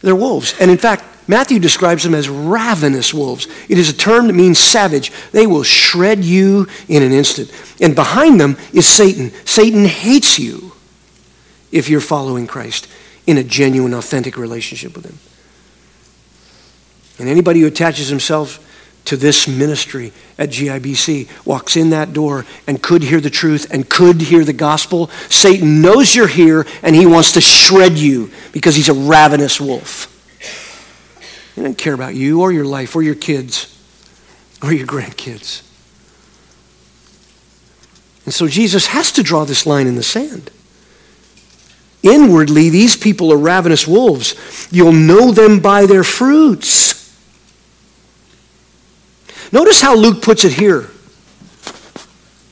They're 0.00 0.16
wolves. 0.16 0.54
And 0.60 0.70
in 0.70 0.78
fact, 0.78 1.04
Matthew 1.28 1.58
describes 1.58 2.02
them 2.02 2.14
as 2.14 2.28
ravenous 2.28 3.14
wolves. 3.14 3.46
It 3.68 3.78
is 3.78 3.88
a 3.88 3.96
term 3.96 4.26
that 4.26 4.32
means 4.32 4.58
savage. 4.58 5.12
They 5.32 5.46
will 5.46 5.62
shred 5.62 6.24
you 6.24 6.66
in 6.88 7.02
an 7.02 7.12
instant. 7.12 7.52
And 7.80 7.94
behind 7.94 8.40
them 8.40 8.56
is 8.72 8.88
Satan. 8.88 9.32
Satan 9.44 9.84
hates 9.84 10.38
you 10.38 10.72
if 11.70 11.88
you're 11.88 12.00
following 12.00 12.46
Christ 12.46 12.88
in 13.26 13.38
a 13.38 13.44
genuine, 13.44 13.94
authentic 13.94 14.36
relationship 14.36 14.96
with 14.96 15.04
him. 15.04 15.18
And 17.20 17.28
anybody 17.28 17.60
who 17.60 17.66
attaches 17.66 18.08
himself 18.08 18.66
to 19.04 19.16
this 19.16 19.48
ministry 19.48 20.12
at 20.38 20.50
GIBC 20.50 21.28
walks 21.46 21.76
in 21.76 21.90
that 21.90 22.12
door 22.12 22.46
and 22.66 22.82
could 22.82 23.02
hear 23.02 23.20
the 23.20 23.30
truth 23.30 23.66
and 23.72 23.88
could 23.88 24.20
hear 24.20 24.44
the 24.44 24.52
gospel, 24.52 25.08
Satan 25.28 25.80
knows 25.82 26.14
you're 26.14 26.26
here 26.26 26.66
and 26.82 26.94
he 26.94 27.06
wants 27.06 27.32
to 27.32 27.40
shred 27.40 27.98
you 27.98 28.30
because 28.52 28.76
he's 28.76 28.88
a 28.88 28.94
ravenous 28.94 29.60
wolf. 29.60 30.06
He 31.54 31.62
doesn't 31.62 31.78
care 31.78 31.94
about 31.94 32.14
you 32.14 32.40
or 32.40 32.52
your 32.52 32.64
life 32.64 32.94
or 32.94 33.02
your 33.02 33.14
kids 33.14 33.76
or 34.62 34.72
your 34.72 34.86
grandkids. 34.86 35.62
And 38.24 38.34
so 38.34 38.46
Jesus 38.46 38.86
has 38.88 39.10
to 39.12 39.22
draw 39.22 39.44
this 39.44 39.66
line 39.66 39.86
in 39.86 39.96
the 39.96 40.02
sand. 40.02 40.50
Inwardly, 42.02 42.70
these 42.70 42.96
people 42.96 43.32
are 43.32 43.36
ravenous 43.36 43.86
wolves. 43.86 44.68
You'll 44.70 44.92
know 44.92 45.32
them 45.32 45.60
by 45.60 45.86
their 45.86 46.04
fruits. 46.04 46.99
Notice 49.52 49.80
how 49.80 49.96
Luke 49.96 50.22
puts 50.22 50.44
it 50.44 50.52
here. 50.52 50.90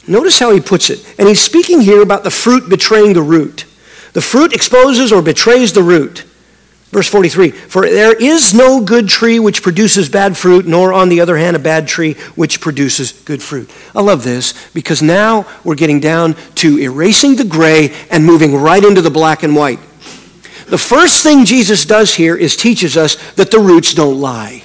Notice 0.06 0.38
how 0.38 0.52
he 0.52 0.60
puts 0.60 0.90
it. 0.90 1.04
And 1.18 1.28
he's 1.28 1.40
speaking 1.40 1.80
here 1.80 2.02
about 2.02 2.24
the 2.24 2.30
fruit 2.30 2.68
betraying 2.68 3.12
the 3.12 3.22
root. 3.22 3.66
The 4.14 4.22
fruit 4.22 4.54
exposes 4.54 5.12
or 5.12 5.22
betrays 5.22 5.72
the 5.72 5.82
root. 5.82 6.24
Verse 6.90 7.08
43 7.08 7.50
For 7.50 7.82
there 7.82 8.14
is 8.14 8.54
no 8.54 8.80
good 8.80 9.08
tree 9.08 9.38
which 9.38 9.62
produces 9.62 10.08
bad 10.08 10.36
fruit, 10.36 10.66
nor 10.66 10.94
on 10.94 11.10
the 11.10 11.20
other 11.20 11.36
hand 11.36 11.54
a 11.54 11.60
bad 11.60 11.86
tree 11.86 12.14
which 12.34 12.60
produces 12.60 13.12
good 13.12 13.42
fruit. 13.42 13.70
I 13.94 14.00
love 14.00 14.24
this 14.24 14.54
because 14.72 15.02
now 15.02 15.46
we're 15.64 15.74
getting 15.74 16.00
down 16.00 16.34
to 16.56 16.78
erasing 16.78 17.36
the 17.36 17.44
gray 17.44 17.94
and 18.10 18.24
moving 18.24 18.56
right 18.56 18.82
into 18.82 19.02
the 19.02 19.10
black 19.10 19.42
and 19.42 19.54
white. 19.54 19.80
The 20.68 20.78
first 20.78 21.22
thing 21.22 21.44
Jesus 21.44 21.84
does 21.84 22.14
here 22.14 22.36
is 22.36 22.56
teaches 22.56 22.96
us 22.96 23.16
that 23.32 23.50
the 23.50 23.58
roots 23.58 23.92
don't 23.92 24.20
lie. 24.20 24.64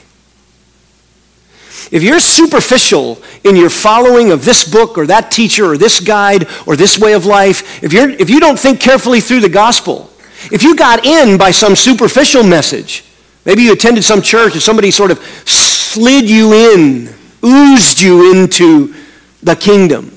If 1.94 2.02
you're 2.02 2.20
superficial 2.20 3.22
in 3.44 3.56
your 3.56 3.70
following 3.70 4.32
of 4.32 4.44
this 4.44 4.68
book 4.68 4.98
or 4.98 5.06
that 5.06 5.32
teacher 5.32 5.72
or 5.72 5.78
this 5.78 6.00
guide 6.00 6.48
or 6.66 6.76
this 6.76 6.98
way 6.98 7.14
of 7.14 7.28
life, 7.28 7.84
if, 7.84 7.94
you're, 7.94 8.10
if 8.10 8.32
you 8.32 8.40
don't 8.40 8.58
think 8.58 8.80
carefully 8.80 9.22
through 9.22 9.42
the 9.42 9.50
gospel, 9.50 10.12
if 10.52 10.64
you 10.64 10.76
got 10.76 11.06
in 11.06 11.38
by 11.38 11.52
some 11.52 11.76
superficial 11.76 12.42
message, 12.42 13.06
maybe 13.46 13.62
you 13.62 13.74
attended 13.74 14.04
some 14.04 14.24
church 14.24 14.54
and 14.54 14.62
somebody 14.64 14.90
sort 14.90 15.12
of 15.12 15.20
slid 15.48 16.28
you 16.28 16.54
in, 16.74 17.14
oozed 17.46 18.02
you 18.02 18.42
into 18.42 18.96
the 19.44 19.56
kingdom. 19.56 20.08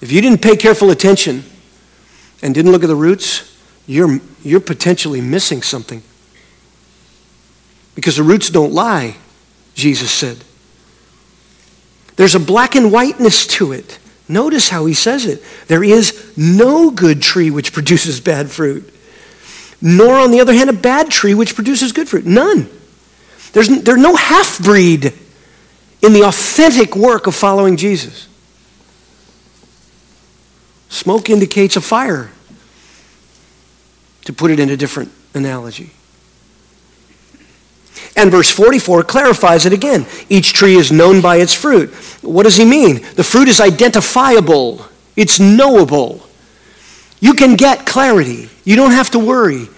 If 0.00 0.10
you 0.10 0.20
didn't 0.20 0.42
pay 0.42 0.56
careful 0.56 0.90
attention 0.90 1.44
and 2.42 2.52
didn't 2.52 2.72
look 2.72 2.82
at 2.82 2.88
the 2.88 2.96
roots, 2.96 3.56
you're, 3.86 4.18
you're 4.42 4.58
potentially 4.58 5.20
missing 5.20 5.62
something. 5.62 6.02
Because 7.94 8.16
the 8.16 8.24
roots 8.24 8.50
don't 8.50 8.72
lie, 8.72 9.14
Jesus 9.76 10.10
said. 10.10 10.38
There's 12.16 12.34
a 12.34 12.40
black 12.40 12.74
and 12.74 12.92
whiteness 12.92 13.46
to 13.48 13.72
it. 13.72 13.98
Notice 14.28 14.68
how 14.68 14.86
he 14.86 14.94
says 14.94 15.26
it. 15.26 15.42
There 15.66 15.82
is 15.82 16.32
no 16.36 16.90
good 16.90 17.20
tree 17.22 17.50
which 17.50 17.72
produces 17.72 18.20
bad 18.20 18.50
fruit, 18.50 18.92
nor, 19.80 20.14
on 20.14 20.30
the 20.30 20.40
other 20.40 20.52
hand, 20.52 20.70
a 20.70 20.74
bad 20.74 21.10
tree 21.10 21.34
which 21.34 21.54
produces 21.54 21.92
good 21.92 22.08
fruit. 22.08 22.24
None. 22.24 22.68
There's, 23.52 23.68
there's 23.68 24.00
no 24.00 24.16
half 24.16 24.58
breed 24.62 25.12
in 26.02 26.12
the 26.12 26.22
authentic 26.22 26.96
work 26.96 27.26
of 27.26 27.34
following 27.34 27.76
Jesus. 27.76 28.28
Smoke 30.88 31.30
indicates 31.30 31.76
a 31.76 31.80
fire, 31.80 32.30
to 34.24 34.32
put 34.32 34.50
it 34.50 34.60
in 34.60 34.70
a 34.70 34.76
different 34.76 35.10
analogy. 35.34 35.90
And 38.16 38.30
verse 38.30 38.50
44 38.50 39.04
clarifies 39.04 39.64
it 39.64 39.72
again. 39.72 40.06
Each 40.28 40.52
tree 40.52 40.76
is 40.76 40.92
known 40.92 41.20
by 41.20 41.36
its 41.36 41.54
fruit. 41.54 41.90
What 42.20 42.42
does 42.42 42.56
he 42.56 42.64
mean? 42.64 43.02
The 43.14 43.24
fruit 43.24 43.48
is 43.48 43.60
identifiable, 43.60 44.84
it's 45.16 45.40
knowable. 45.40 46.26
You 47.20 47.34
can 47.34 47.54
get 47.54 47.86
clarity. 47.86 48.48
You 48.64 48.74
don't 48.74 48.90
have 48.90 49.10
to 49.10 49.18
worry. 49.18 49.68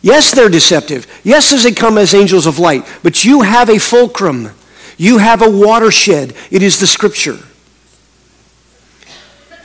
Yes, 0.00 0.32
they're 0.32 0.48
deceptive. 0.48 1.08
Yes, 1.24 1.52
as 1.52 1.64
they 1.64 1.72
come 1.72 1.98
as 1.98 2.14
angels 2.14 2.46
of 2.46 2.60
light, 2.60 2.86
but 3.02 3.24
you 3.24 3.42
have 3.42 3.68
a 3.68 3.78
fulcrum. 3.78 4.50
You 4.96 5.18
have 5.18 5.42
a 5.42 5.50
watershed. 5.50 6.34
It 6.52 6.62
is 6.62 6.78
the 6.78 6.86
scripture. 6.86 7.38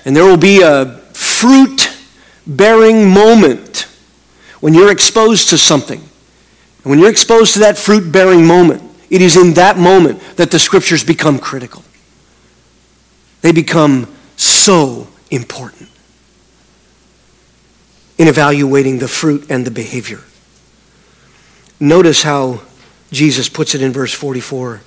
And 0.06 0.16
there 0.16 0.26
will 0.26 0.38
be 0.38 0.62
a 0.63 0.98
fruit 1.13 1.96
bearing 2.48 3.08
moment 3.08 3.88
when 4.60 4.74
you're 4.74 4.92
exposed 4.92 5.50
to 5.50 5.58
something 5.58 6.02
and 6.84 6.89
when 6.89 7.00
you're 7.00 7.10
exposed 7.10 7.54
to 7.54 7.60
that 7.60 7.78
fruit 7.78 8.12
bearing 8.12 8.46
moment, 8.46 8.82
it 9.10 9.22
is 9.22 9.38
in 9.38 9.54
that 9.54 9.78
moment 9.78 10.19
that 10.36 10.52
the 10.52 10.60
scriptures 10.60 11.04
become 11.04 11.39
critical. 11.39 11.84
They 13.41 13.52
become 13.52 14.13
so 14.36 15.08
important 15.32 15.89
in 18.17 18.28
evaluating 18.28 19.00
the 19.00 19.08
fruit 19.08 19.50
and 19.50 19.65
the 19.65 19.72
behavior. 19.72 20.22
Notice 21.80 22.24
how 22.24 22.62
Jesus 23.12 23.50
puts 23.50 23.76
it 23.76 23.82
in 23.82 23.91
verse 23.91 24.13
44 24.13 24.82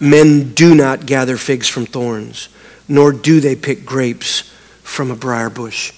Men 0.00 0.52
do 0.52 0.74
not 0.74 1.06
gather 1.06 1.36
figs 1.36 1.68
from 1.68 1.86
thorns, 1.86 2.48
nor 2.88 3.12
do 3.12 3.38
they 3.38 3.54
pick 3.54 3.84
grapes 3.84 4.40
from 4.82 5.10
a 5.10 5.16
briar 5.16 5.48
bush. 5.48 5.92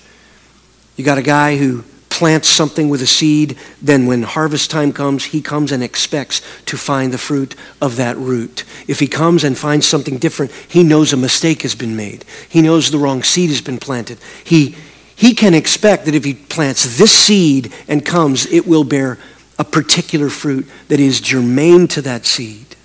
You 0.97 1.05
got 1.05 1.17
a 1.17 1.23
guy 1.23 1.57
who 1.57 1.85
plants 2.15 2.49
something 2.49 2.89
with 2.89 3.03
a 3.03 3.07
seed, 3.07 3.59
then 3.83 4.07
when 4.07 4.23
harvest 4.23 4.71
time 4.71 4.93
comes, 4.93 5.25
he 5.25 5.43
comes 5.43 5.73
and 5.73 5.83
expects 5.83 6.41
to 6.65 6.77
find 6.77 7.13
the 7.13 7.19
fruit 7.19 7.57
of 7.83 7.97
that 7.97 8.17
root. 8.17 8.63
If 8.87 9.01
he 9.01 9.09
comes 9.09 9.43
and 9.43 9.59
finds 9.59 9.89
something 9.89 10.19
different, 10.19 10.53
he 10.53 10.85
knows 10.85 11.13
a 11.13 11.17
mistake 11.17 11.63
has 11.63 11.75
been 11.75 11.97
made. 11.97 12.25
He 12.49 12.63
knows 12.63 12.91
the 12.91 12.99
wrong 12.99 13.25
seed 13.25 13.51
has 13.51 13.61
been 13.61 13.79
planted. 13.79 14.19
He, 14.45 14.77
he 15.17 15.35
can 15.35 15.55
expect 15.55 16.05
that 16.05 16.15
if 16.15 16.25
he 16.25 16.35
plants 16.35 16.99
this 16.99 17.11
seed 17.11 17.73
and 17.89 18.07
comes, 18.07 18.47
it 18.47 18.65
will 18.65 18.85
bear 18.85 19.19
a 19.59 19.65
particular 19.65 20.31
fruit 20.31 20.69
that 20.87 21.01
is 21.01 21.21
germane 21.21 21.89
to 21.89 22.03
that 22.03 22.27
seed. 22.27 22.77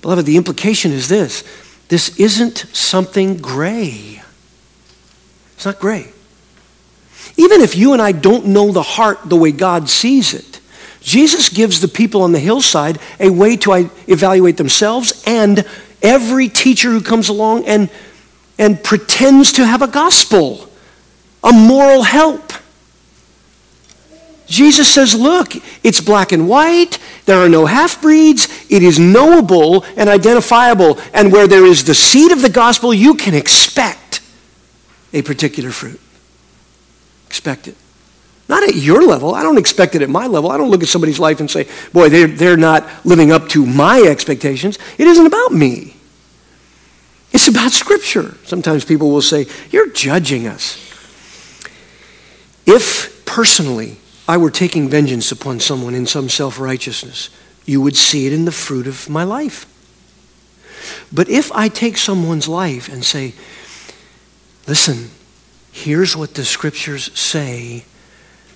Beloved, 0.00 0.24
the 0.24 0.38
implication 0.38 0.92
is 0.92 1.08
this 1.08 1.44
this 1.88 2.18
isn't 2.18 2.58
something 2.72 3.36
gray. 3.36 4.22
It's 5.56 5.64
not 5.64 5.80
gray. 5.80 6.12
Even 7.36 7.60
if 7.60 7.76
you 7.76 7.92
and 7.92 8.00
I 8.00 8.12
don't 8.12 8.46
know 8.46 8.72
the 8.72 8.82
heart 8.82 9.18
the 9.28 9.36
way 9.36 9.52
God 9.52 9.88
sees 9.88 10.32
it, 10.32 10.60
Jesus 11.00 11.48
gives 11.48 11.80
the 11.80 11.88
people 11.88 12.22
on 12.22 12.32
the 12.32 12.38
hillside 12.38 12.98
a 13.20 13.30
way 13.30 13.56
to 13.58 13.90
evaluate 14.06 14.56
themselves 14.56 15.22
and 15.26 15.64
every 16.02 16.48
teacher 16.48 16.90
who 16.90 17.00
comes 17.00 17.28
along 17.28 17.64
and, 17.66 17.90
and 18.58 18.82
pretends 18.82 19.52
to 19.52 19.66
have 19.66 19.82
a 19.82 19.88
gospel, 19.88 20.68
a 21.42 21.52
moral 21.52 22.02
help. 22.02 22.52
Jesus 24.46 24.92
says, 24.92 25.14
look, 25.14 25.52
it's 25.82 26.00
black 26.00 26.32
and 26.32 26.48
white. 26.48 26.98
There 27.24 27.38
are 27.38 27.48
no 27.48 27.66
half 27.66 28.00
breeds. 28.00 28.48
It 28.70 28.82
is 28.82 28.98
knowable 28.98 29.84
and 29.96 30.08
identifiable. 30.08 31.00
And 31.12 31.32
where 31.32 31.48
there 31.48 31.66
is 31.66 31.84
the 31.84 31.94
seed 31.94 32.30
of 32.30 32.42
the 32.42 32.48
gospel, 32.48 32.94
you 32.94 33.14
can 33.14 33.34
expect 33.34 34.05
a 35.12 35.22
particular 35.22 35.70
fruit. 35.70 36.00
Expect 37.26 37.68
it. 37.68 37.76
Not 38.48 38.62
at 38.62 38.76
your 38.76 39.02
level. 39.02 39.34
I 39.34 39.42
don't 39.42 39.58
expect 39.58 39.94
it 39.96 40.02
at 40.02 40.08
my 40.08 40.26
level. 40.26 40.50
I 40.50 40.56
don't 40.56 40.70
look 40.70 40.82
at 40.82 40.88
somebody's 40.88 41.18
life 41.18 41.40
and 41.40 41.50
say, 41.50 41.68
boy, 41.92 42.08
they're, 42.08 42.28
they're 42.28 42.56
not 42.56 42.86
living 43.04 43.32
up 43.32 43.48
to 43.50 43.66
my 43.66 44.00
expectations. 44.00 44.78
It 44.98 45.06
isn't 45.08 45.26
about 45.26 45.52
me. 45.52 45.96
It's 47.32 47.48
about 47.48 47.72
Scripture. 47.72 48.34
Sometimes 48.44 48.84
people 48.86 49.10
will 49.10 49.20
say, 49.20 49.46
You're 49.70 49.90
judging 49.90 50.46
us. 50.46 50.78
If 52.64 53.26
personally 53.26 53.98
I 54.26 54.38
were 54.38 54.50
taking 54.50 54.88
vengeance 54.88 55.30
upon 55.32 55.60
someone 55.60 55.94
in 55.94 56.06
some 56.06 56.30
self 56.30 56.58
righteousness, 56.58 57.28
you 57.66 57.82
would 57.82 57.94
see 57.94 58.26
it 58.26 58.32
in 58.32 58.46
the 58.46 58.52
fruit 58.52 58.86
of 58.86 59.10
my 59.10 59.22
life. 59.22 59.66
But 61.12 61.28
if 61.28 61.52
I 61.52 61.68
take 61.68 61.98
someone's 61.98 62.48
life 62.48 62.88
and 62.88 63.04
say, 63.04 63.34
Listen, 64.66 65.10
here's 65.70 66.16
what 66.16 66.34
the 66.34 66.44
scriptures 66.44 67.16
say 67.18 67.84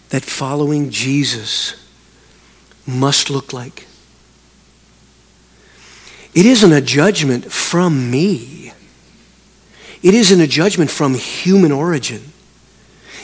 that 0.08 0.24
following 0.24 0.90
Jesus 0.90 1.76
must 2.86 3.30
look 3.30 3.52
like. 3.52 3.86
It 6.34 6.46
isn't 6.46 6.72
a 6.72 6.80
judgment 6.80 7.52
from 7.52 8.10
me. 8.10 8.72
It 10.02 10.14
isn't 10.14 10.40
a 10.40 10.46
judgment 10.46 10.90
from 10.90 11.14
human 11.14 11.72
origin. 11.72 12.32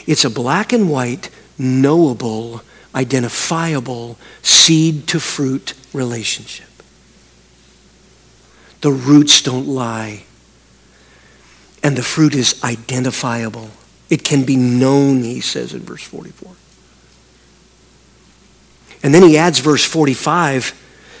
It's 0.05 0.23
a 0.23 0.29
black 0.29 0.71
and 0.71 0.89
white, 0.89 1.29
knowable, 1.57 2.61
identifiable 2.95 4.17
seed 4.41 5.07
to 5.07 5.19
fruit 5.19 5.73
relationship. 5.93 6.67
The 8.81 8.91
roots 8.91 9.41
don't 9.41 9.67
lie 9.67 10.23
and 11.87 11.95
the 11.95 12.03
fruit 12.03 12.35
is 12.35 12.61
identifiable. 12.65 13.69
It 14.09 14.25
can 14.25 14.43
be 14.43 14.57
known, 14.57 15.23
he 15.23 15.39
says 15.39 15.73
in 15.73 15.79
verse 15.83 16.03
44. 16.03 16.51
And 19.03 19.13
then 19.13 19.23
he 19.23 19.37
adds 19.37 19.59
verse 19.59 19.85
45 19.85 20.73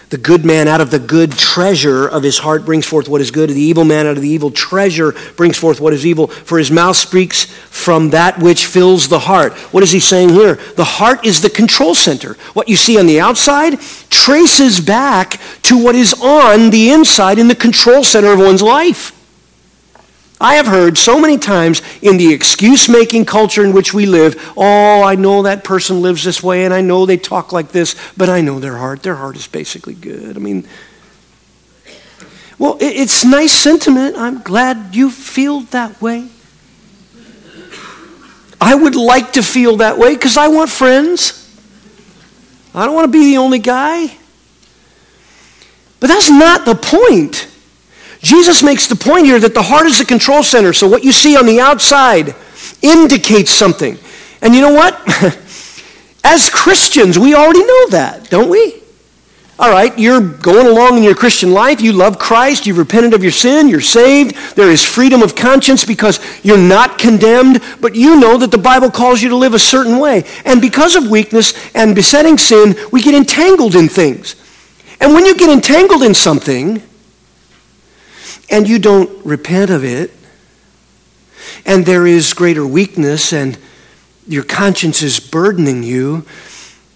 the 0.09 0.17
good 0.17 0.45
man 0.45 0.69
out 0.69 0.79
of 0.79 0.89
the 0.89 0.99
good 0.99 1.33
treasure 1.33 2.07
of 2.07 2.23
his 2.23 2.37
heart 2.37 2.63
brings 2.63 2.85
forth 2.85 3.09
what 3.09 3.19
is 3.19 3.29
good. 3.29 3.49
The 3.49 3.59
evil 3.59 3.83
man 3.83 4.07
out 4.07 4.15
of 4.15 4.21
the 4.21 4.29
evil 4.29 4.51
treasure 4.51 5.13
brings 5.35 5.57
forth 5.57 5.81
what 5.81 5.91
is 5.91 6.05
evil. 6.05 6.27
For 6.27 6.57
his 6.57 6.71
mouth 6.71 6.95
speaks 6.95 7.43
from 7.43 8.11
that 8.11 8.39
which 8.39 8.65
fills 8.65 9.09
the 9.09 9.19
heart. 9.19 9.53
What 9.73 9.83
is 9.83 9.91
he 9.91 9.99
saying 9.99 10.29
here? 10.29 10.55
The 10.75 10.85
heart 10.85 11.25
is 11.25 11.41
the 11.41 11.49
control 11.49 11.93
center. 11.93 12.35
What 12.53 12.69
you 12.69 12.77
see 12.77 12.97
on 12.97 13.05
the 13.05 13.19
outside 13.19 13.81
traces 14.09 14.79
back 14.79 15.41
to 15.63 15.77
what 15.77 15.95
is 15.95 16.13
on 16.21 16.69
the 16.69 16.91
inside 16.91 17.37
in 17.37 17.49
the 17.49 17.55
control 17.55 18.01
center 18.05 18.31
of 18.31 18.39
one's 18.39 18.61
life. 18.61 19.16
I 20.39 20.55
have 20.55 20.67
heard 20.67 20.97
so 20.97 21.19
many 21.19 21.37
times 21.37 21.81
in 22.01 22.17
the 22.17 22.31
excuse 22.31 22.87
making 22.87 23.25
culture 23.25 23.63
in 23.63 23.73
which 23.73 23.93
we 23.93 24.05
live, 24.05 24.53
oh, 24.55 25.01
I 25.01 25.15
know 25.15 25.43
that 25.43 25.63
person 25.63 26.01
lives 26.01 26.23
this 26.23 26.43
way 26.43 26.65
and 26.65 26.73
I 26.73 26.81
know 26.81 27.05
they 27.05 27.17
talk 27.17 27.51
like 27.51 27.69
this, 27.69 27.95
but 28.15 28.29
I 28.29 28.41
know 28.41 28.59
their 28.59 28.77
heart. 28.77 29.01
Their 29.01 29.15
heart 29.15 29.35
is 29.35 29.47
basically 29.47 29.95
good. 29.95 30.37
I 30.37 30.39
mean, 30.39 30.67
well, 32.59 32.77
it's 32.79 33.25
nice 33.25 33.51
sentiment. 33.51 34.15
I'm 34.15 34.41
glad 34.41 34.95
you 34.95 35.09
feel 35.09 35.61
that 35.61 35.99
way. 36.01 36.27
I 38.59 38.73
would 38.73 38.95
like 38.95 39.33
to 39.33 39.43
feel 39.43 39.77
that 39.77 39.97
way 39.97 40.15
because 40.15 40.37
I 40.37 40.47
want 40.47 40.69
friends. 40.69 41.43
I 42.73 42.85
don't 42.85 42.95
want 42.95 43.11
to 43.11 43.11
be 43.11 43.25
the 43.25 43.37
only 43.37 43.59
guy. 43.59 44.17
But 45.99 46.07
that's 46.07 46.29
not 46.29 46.65
the 46.65 46.75
point. 46.75 47.47
Jesus 48.21 48.63
makes 48.63 48.87
the 48.87 48.95
point 48.95 49.25
here 49.25 49.39
that 49.39 49.53
the 49.53 49.61
heart 49.61 49.85
is 49.85 49.99
the 49.99 50.05
control 50.05 50.43
center. 50.43 50.73
So 50.73 50.87
what 50.87 51.03
you 51.03 51.11
see 51.11 51.37
on 51.37 51.45
the 51.45 51.59
outside 51.59 52.35
indicates 52.81 53.51
something. 53.51 53.97
And 54.41 54.55
you 54.55 54.61
know 54.61 54.73
what? 54.73 54.99
As 56.23 56.49
Christians, 56.49 57.17
we 57.17 57.35
already 57.35 57.63
know 57.63 57.89
that, 57.89 58.29
don't 58.29 58.49
we? 58.49 58.81
All 59.59 59.71
right, 59.71 59.97
you're 59.97 60.21
going 60.21 60.67
along 60.67 60.97
in 60.97 61.03
your 61.03 61.15
Christian 61.15 61.51
life. 61.51 61.81
You 61.81 61.91
love 61.91 62.19
Christ. 62.19 62.67
You've 62.67 62.77
repented 62.77 63.15
of 63.15 63.23
your 63.23 63.31
sin. 63.31 63.67
You're 63.67 63.81
saved. 63.81 64.35
There 64.55 64.69
is 64.69 64.85
freedom 64.85 65.23
of 65.23 65.35
conscience 65.35 65.83
because 65.83 66.19
you're 66.43 66.59
not 66.59 66.99
condemned. 66.99 67.63
But 67.81 67.95
you 67.95 68.19
know 68.19 68.37
that 68.37 68.51
the 68.51 68.59
Bible 68.59 68.91
calls 68.91 69.23
you 69.23 69.29
to 69.29 69.35
live 69.35 69.55
a 69.55 69.59
certain 69.59 69.97
way. 69.97 70.25
And 70.45 70.61
because 70.61 70.95
of 70.95 71.09
weakness 71.09 71.55
and 71.73 71.95
besetting 71.95 72.37
sin, 72.37 72.75
we 72.91 73.01
get 73.01 73.15
entangled 73.15 73.73
in 73.73 73.89
things. 73.89 74.35
And 74.99 75.13
when 75.13 75.25
you 75.25 75.35
get 75.35 75.49
entangled 75.49 76.03
in 76.03 76.13
something 76.13 76.83
and 78.49 78.67
you 78.67 78.79
don't 78.79 79.25
repent 79.25 79.69
of 79.69 79.83
it, 79.83 80.11
and 81.65 81.85
there 81.85 82.07
is 82.07 82.33
greater 82.33 82.65
weakness 82.65 83.33
and 83.33 83.57
your 84.27 84.43
conscience 84.43 85.01
is 85.01 85.19
burdening 85.19 85.83
you, 85.83 86.25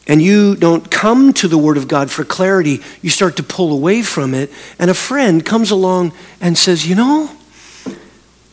and 0.08 0.22
you 0.22 0.56
don't 0.56 0.92
come 0.92 1.32
to 1.34 1.48
the 1.48 1.58
Word 1.58 1.78
of 1.78 1.88
God 1.88 2.12
for 2.12 2.26
clarity, 2.26 2.82
you 3.02 3.10
start 3.10 3.38
to 3.38 3.44
pull 3.44 3.72
away 3.72 4.02
from 4.02 4.34
it, 4.34 4.52
and 4.78 4.92
a 4.92 4.94
friend 4.94 5.46
comes 5.46 5.72
along 5.72 6.12
and 6.42 6.58
says, 6.58 6.86
You 6.86 6.96
know, 6.96 7.32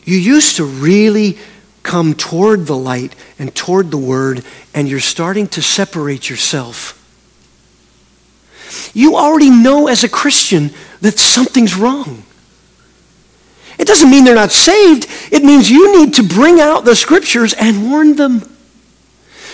you 0.05 0.17
used 0.17 0.55
to 0.55 0.63
really 0.63 1.37
come 1.83 2.13
toward 2.13 2.67
the 2.67 2.77
light 2.77 3.15
and 3.37 3.53
toward 3.53 3.91
the 3.91 3.97
Word, 3.97 4.45
and 4.73 4.87
you're 4.87 4.99
starting 4.99 5.47
to 5.47 5.61
separate 5.61 6.29
yourself. 6.29 6.95
You 8.93 9.17
already 9.17 9.49
know 9.49 9.87
as 9.87 10.03
a 10.03 10.09
Christian 10.09 10.71
that 11.01 11.19
something's 11.19 11.75
wrong. 11.75 12.23
It 13.79 13.87
doesn't 13.87 14.11
mean 14.11 14.25
they're 14.25 14.35
not 14.35 14.51
saved. 14.51 15.07
It 15.31 15.43
means 15.43 15.71
you 15.71 15.97
need 15.97 16.13
to 16.15 16.23
bring 16.23 16.59
out 16.59 16.83
the 16.83 16.95
scriptures 16.95 17.53
and 17.53 17.89
warn 17.89 18.17
them. 18.17 18.43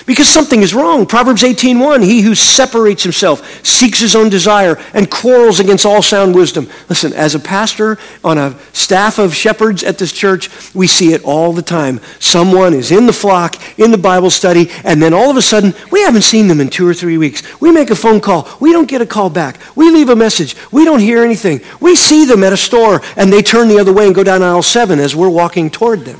Because 0.05 0.29
something 0.29 0.61
is 0.61 0.75
wrong. 0.75 1.07
Proverbs 1.07 1.41
18:1, 1.41 2.03
he 2.03 2.21
who 2.21 2.35
separates 2.35 3.01
himself 3.01 3.65
seeks 3.65 3.99
his 3.99 4.15
own 4.15 4.29
desire 4.29 4.77
and 4.93 5.09
quarrels 5.09 5.59
against 5.59 5.83
all 5.83 6.03
sound 6.03 6.35
wisdom. 6.35 6.69
Listen, 6.89 7.11
as 7.13 7.33
a 7.33 7.39
pastor 7.39 7.97
on 8.23 8.37
a 8.37 8.55
staff 8.71 9.17
of 9.17 9.35
shepherds 9.35 9.83
at 9.83 9.97
this 9.97 10.11
church, 10.11 10.51
we 10.75 10.85
see 10.85 11.13
it 11.13 11.23
all 11.23 11.53
the 11.53 11.63
time. 11.63 11.99
Someone 12.19 12.75
is 12.75 12.91
in 12.91 13.07
the 13.07 13.13
flock, 13.13 13.55
in 13.79 13.89
the 13.89 13.97
Bible 13.97 14.29
study, 14.29 14.69
and 14.83 15.01
then 15.01 15.11
all 15.11 15.31
of 15.31 15.37
a 15.37 15.41
sudden, 15.41 15.73
we 15.89 16.01
haven't 16.01 16.21
seen 16.21 16.49
them 16.49 16.61
in 16.61 16.69
2 16.69 16.87
or 16.87 16.93
3 16.93 17.17
weeks. 17.17 17.41
We 17.59 17.71
make 17.71 17.89
a 17.89 17.95
phone 17.95 18.21
call, 18.21 18.47
we 18.59 18.71
don't 18.71 18.87
get 18.87 19.01
a 19.01 19.07
call 19.07 19.31
back. 19.31 19.57
We 19.75 19.89
leave 19.89 20.09
a 20.09 20.15
message, 20.15 20.55
we 20.71 20.85
don't 20.85 20.99
hear 20.99 21.23
anything. 21.23 21.61
We 21.79 21.95
see 21.95 22.25
them 22.25 22.43
at 22.43 22.53
a 22.53 22.57
store 22.57 23.01
and 23.15 23.33
they 23.33 23.41
turn 23.41 23.69
the 23.69 23.79
other 23.79 23.91
way 23.91 24.05
and 24.05 24.13
go 24.13 24.23
down 24.23 24.43
aisle 24.43 24.61
7 24.61 24.99
as 24.99 25.15
we're 25.15 25.29
walking 25.29 25.71
toward 25.71 26.05
them. 26.05 26.19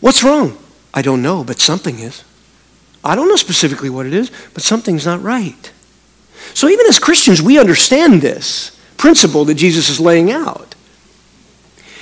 What's 0.00 0.22
wrong? 0.22 0.56
I 0.94 1.02
don't 1.02 1.22
know, 1.22 1.44
but 1.44 1.60
something 1.60 1.98
is. 1.98 2.24
I 3.04 3.14
don't 3.14 3.28
know 3.28 3.36
specifically 3.36 3.90
what 3.90 4.06
it 4.06 4.14
is, 4.14 4.30
but 4.54 4.62
something's 4.62 5.06
not 5.06 5.22
right. 5.22 5.72
So 6.54 6.68
even 6.68 6.86
as 6.86 6.98
Christians, 6.98 7.42
we 7.42 7.58
understand 7.58 8.20
this 8.20 8.78
principle 8.96 9.44
that 9.46 9.54
Jesus 9.54 9.88
is 9.88 10.00
laying 10.00 10.30
out. 10.30 10.74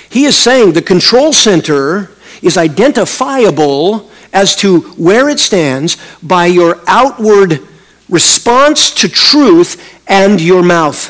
He 0.09 0.25
is 0.25 0.35
saying 0.35 0.73
the 0.73 0.81
control 0.81 1.33
center 1.33 2.11
is 2.41 2.57
identifiable 2.57 4.09
as 4.33 4.55
to 4.57 4.81
where 4.91 5.29
it 5.29 5.39
stands 5.39 5.97
by 6.21 6.45
your 6.45 6.81
outward 6.87 7.61
response 8.09 8.91
to 8.91 9.09
truth 9.09 10.01
and 10.07 10.39
your 10.39 10.63
mouth, 10.63 11.09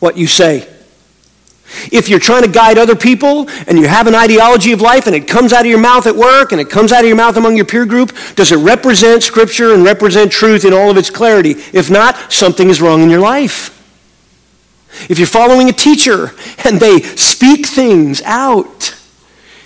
what 0.00 0.16
you 0.16 0.26
say. 0.26 0.73
If 1.92 2.08
you're 2.08 2.18
trying 2.18 2.42
to 2.42 2.50
guide 2.50 2.78
other 2.78 2.96
people 2.96 3.48
and 3.66 3.78
you 3.78 3.86
have 3.86 4.06
an 4.06 4.14
ideology 4.14 4.72
of 4.72 4.80
life 4.80 5.06
and 5.06 5.14
it 5.14 5.28
comes 5.28 5.52
out 5.52 5.60
of 5.60 5.66
your 5.66 5.80
mouth 5.80 6.06
at 6.06 6.16
work 6.16 6.52
and 6.52 6.60
it 6.60 6.70
comes 6.70 6.92
out 6.92 7.00
of 7.00 7.06
your 7.06 7.16
mouth 7.16 7.36
among 7.36 7.56
your 7.56 7.64
peer 7.64 7.86
group, 7.86 8.12
does 8.34 8.52
it 8.52 8.56
represent 8.56 9.22
Scripture 9.22 9.74
and 9.74 9.84
represent 9.84 10.32
truth 10.32 10.64
in 10.64 10.72
all 10.72 10.90
of 10.90 10.96
its 10.96 11.10
clarity? 11.10 11.50
If 11.72 11.90
not, 11.90 12.32
something 12.32 12.70
is 12.70 12.80
wrong 12.80 13.02
in 13.02 13.10
your 13.10 13.20
life. 13.20 13.70
If 15.10 15.18
you're 15.18 15.26
following 15.26 15.68
a 15.68 15.72
teacher 15.72 16.32
and 16.64 16.78
they 16.78 17.00
speak 17.00 17.66
things 17.66 18.22
out 18.22 18.96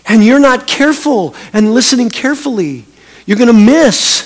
and 0.06 0.24
you're 0.24 0.40
not 0.40 0.66
careful 0.66 1.34
and 1.52 1.74
listening 1.74 2.08
carefully, 2.08 2.86
you're 3.26 3.36
going 3.36 3.48
to 3.48 3.52
miss 3.52 4.24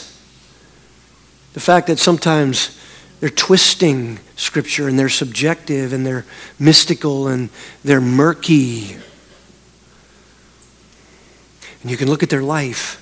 the 1.54 1.60
fact 1.60 1.88
that 1.88 1.98
sometimes 1.98 2.78
they're 3.22 3.30
twisting 3.30 4.18
Scripture 4.34 4.88
and 4.88 4.98
they're 4.98 5.08
subjective 5.08 5.92
and 5.92 6.04
they're 6.04 6.26
mystical 6.58 7.28
and 7.28 7.50
they're 7.84 8.00
murky. 8.00 8.96
And 11.80 11.88
you 11.88 11.96
can 11.96 12.08
look 12.08 12.24
at 12.24 12.30
their 12.30 12.42
life. 12.42 12.98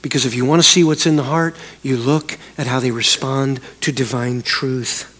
Because 0.00 0.24
if 0.24 0.34
you 0.34 0.46
want 0.46 0.62
to 0.62 0.66
see 0.66 0.82
what's 0.82 1.04
in 1.04 1.16
the 1.16 1.24
heart, 1.24 1.56
you 1.82 1.98
look 1.98 2.38
at 2.56 2.66
how 2.66 2.80
they 2.80 2.90
respond 2.90 3.60
to 3.82 3.92
divine 3.92 4.40
truth. 4.40 5.10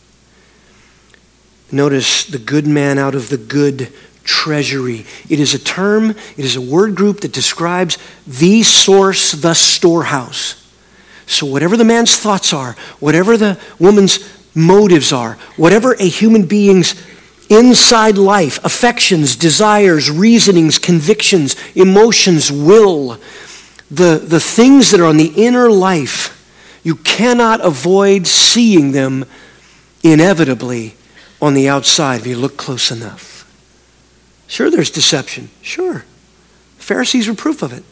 Notice 1.70 2.24
the 2.24 2.38
good 2.38 2.66
man 2.66 2.96
out 2.96 3.14
of 3.14 3.28
the 3.28 3.36
good 3.36 3.92
treasury. 4.24 5.04
It 5.28 5.38
is 5.38 5.52
a 5.52 5.58
term, 5.58 6.12
it 6.12 6.46
is 6.46 6.56
a 6.56 6.62
word 6.62 6.94
group 6.94 7.20
that 7.20 7.32
describes 7.32 7.98
the 8.26 8.62
source, 8.62 9.32
the 9.32 9.52
storehouse. 9.52 10.61
So, 11.32 11.46
whatever 11.46 11.76
the 11.76 11.84
man's 11.84 12.16
thoughts 12.16 12.52
are, 12.52 12.72
whatever 13.00 13.36
the 13.36 13.58
woman's 13.78 14.18
motives 14.54 15.12
are, 15.12 15.34
whatever 15.56 15.94
a 15.94 16.04
human 16.04 16.46
being's 16.46 16.94
inside 17.48 18.16
life, 18.16 18.62
affections, 18.64 19.36
desires, 19.36 20.10
reasonings, 20.10 20.78
convictions, 20.78 21.56
emotions, 21.74 22.50
will, 22.50 23.18
the, 23.90 24.18
the 24.24 24.40
things 24.40 24.90
that 24.90 25.00
are 25.00 25.06
on 25.06 25.18
the 25.18 25.32
inner 25.36 25.70
life, 25.70 26.38
you 26.82 26.96
cannot 26.96 27.60
avoid 27.60 28.26
seeing 28.26 28.92
them 28.92 29.24
inevitably 30.02 30.94
on 31.40 31.54
the 31.54 31.68
outside 31.68 32.20
if 32.20 32.26
you 32.26 32.36
look 32.36 32.56
close 32.56 32.90
enough. 32.90 33.32
Sure, 34.46 34.70
there's 34.70 34.90
deception. 34.90 35.50
Sure. 35.60 36.04
Pharisees 36.78 37.28
were 37.28 37.34
proof 37.34 37.62
of 37.62 37.72
it. 37.72 37.84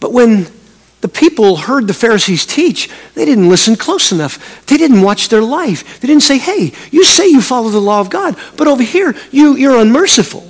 But 0.00 0.12
when 0.12 0.46
the 1.00 1.08
people 1.08 1.56
heard 1.56 1.86
the 1.86 1.94
Pharisees 1.94 2.46
teach. 2.46 2.88
They 3.14 3.24
didn't 3.24 3.48
listen 3.48 3.76
close 3.76 4.12
enough. 4.12 4.64
They 4.66 4.76
didn't 4.76 5.02
watch 5.02 5.28
their 5.28 5.42
life. 5.42 6.00
They 6.00 6.08
didn't 6.08 6.22
say, 6.22 6.38
hey, 6.38 6.72
you 6.90 7.04
say 7.04 7.28
you 7.28 7.42
follow 7.42 7.68
the 7.68 7.80
law 7.80 8.00
of 8.00 8.10
God, 8.10 8.36
but 8.56 8.66
over 8.66 8.82
here, 8.82 9.14
you, 9.30 9.56
you're 9.56 9.78
unmerciful. 9.78 10.46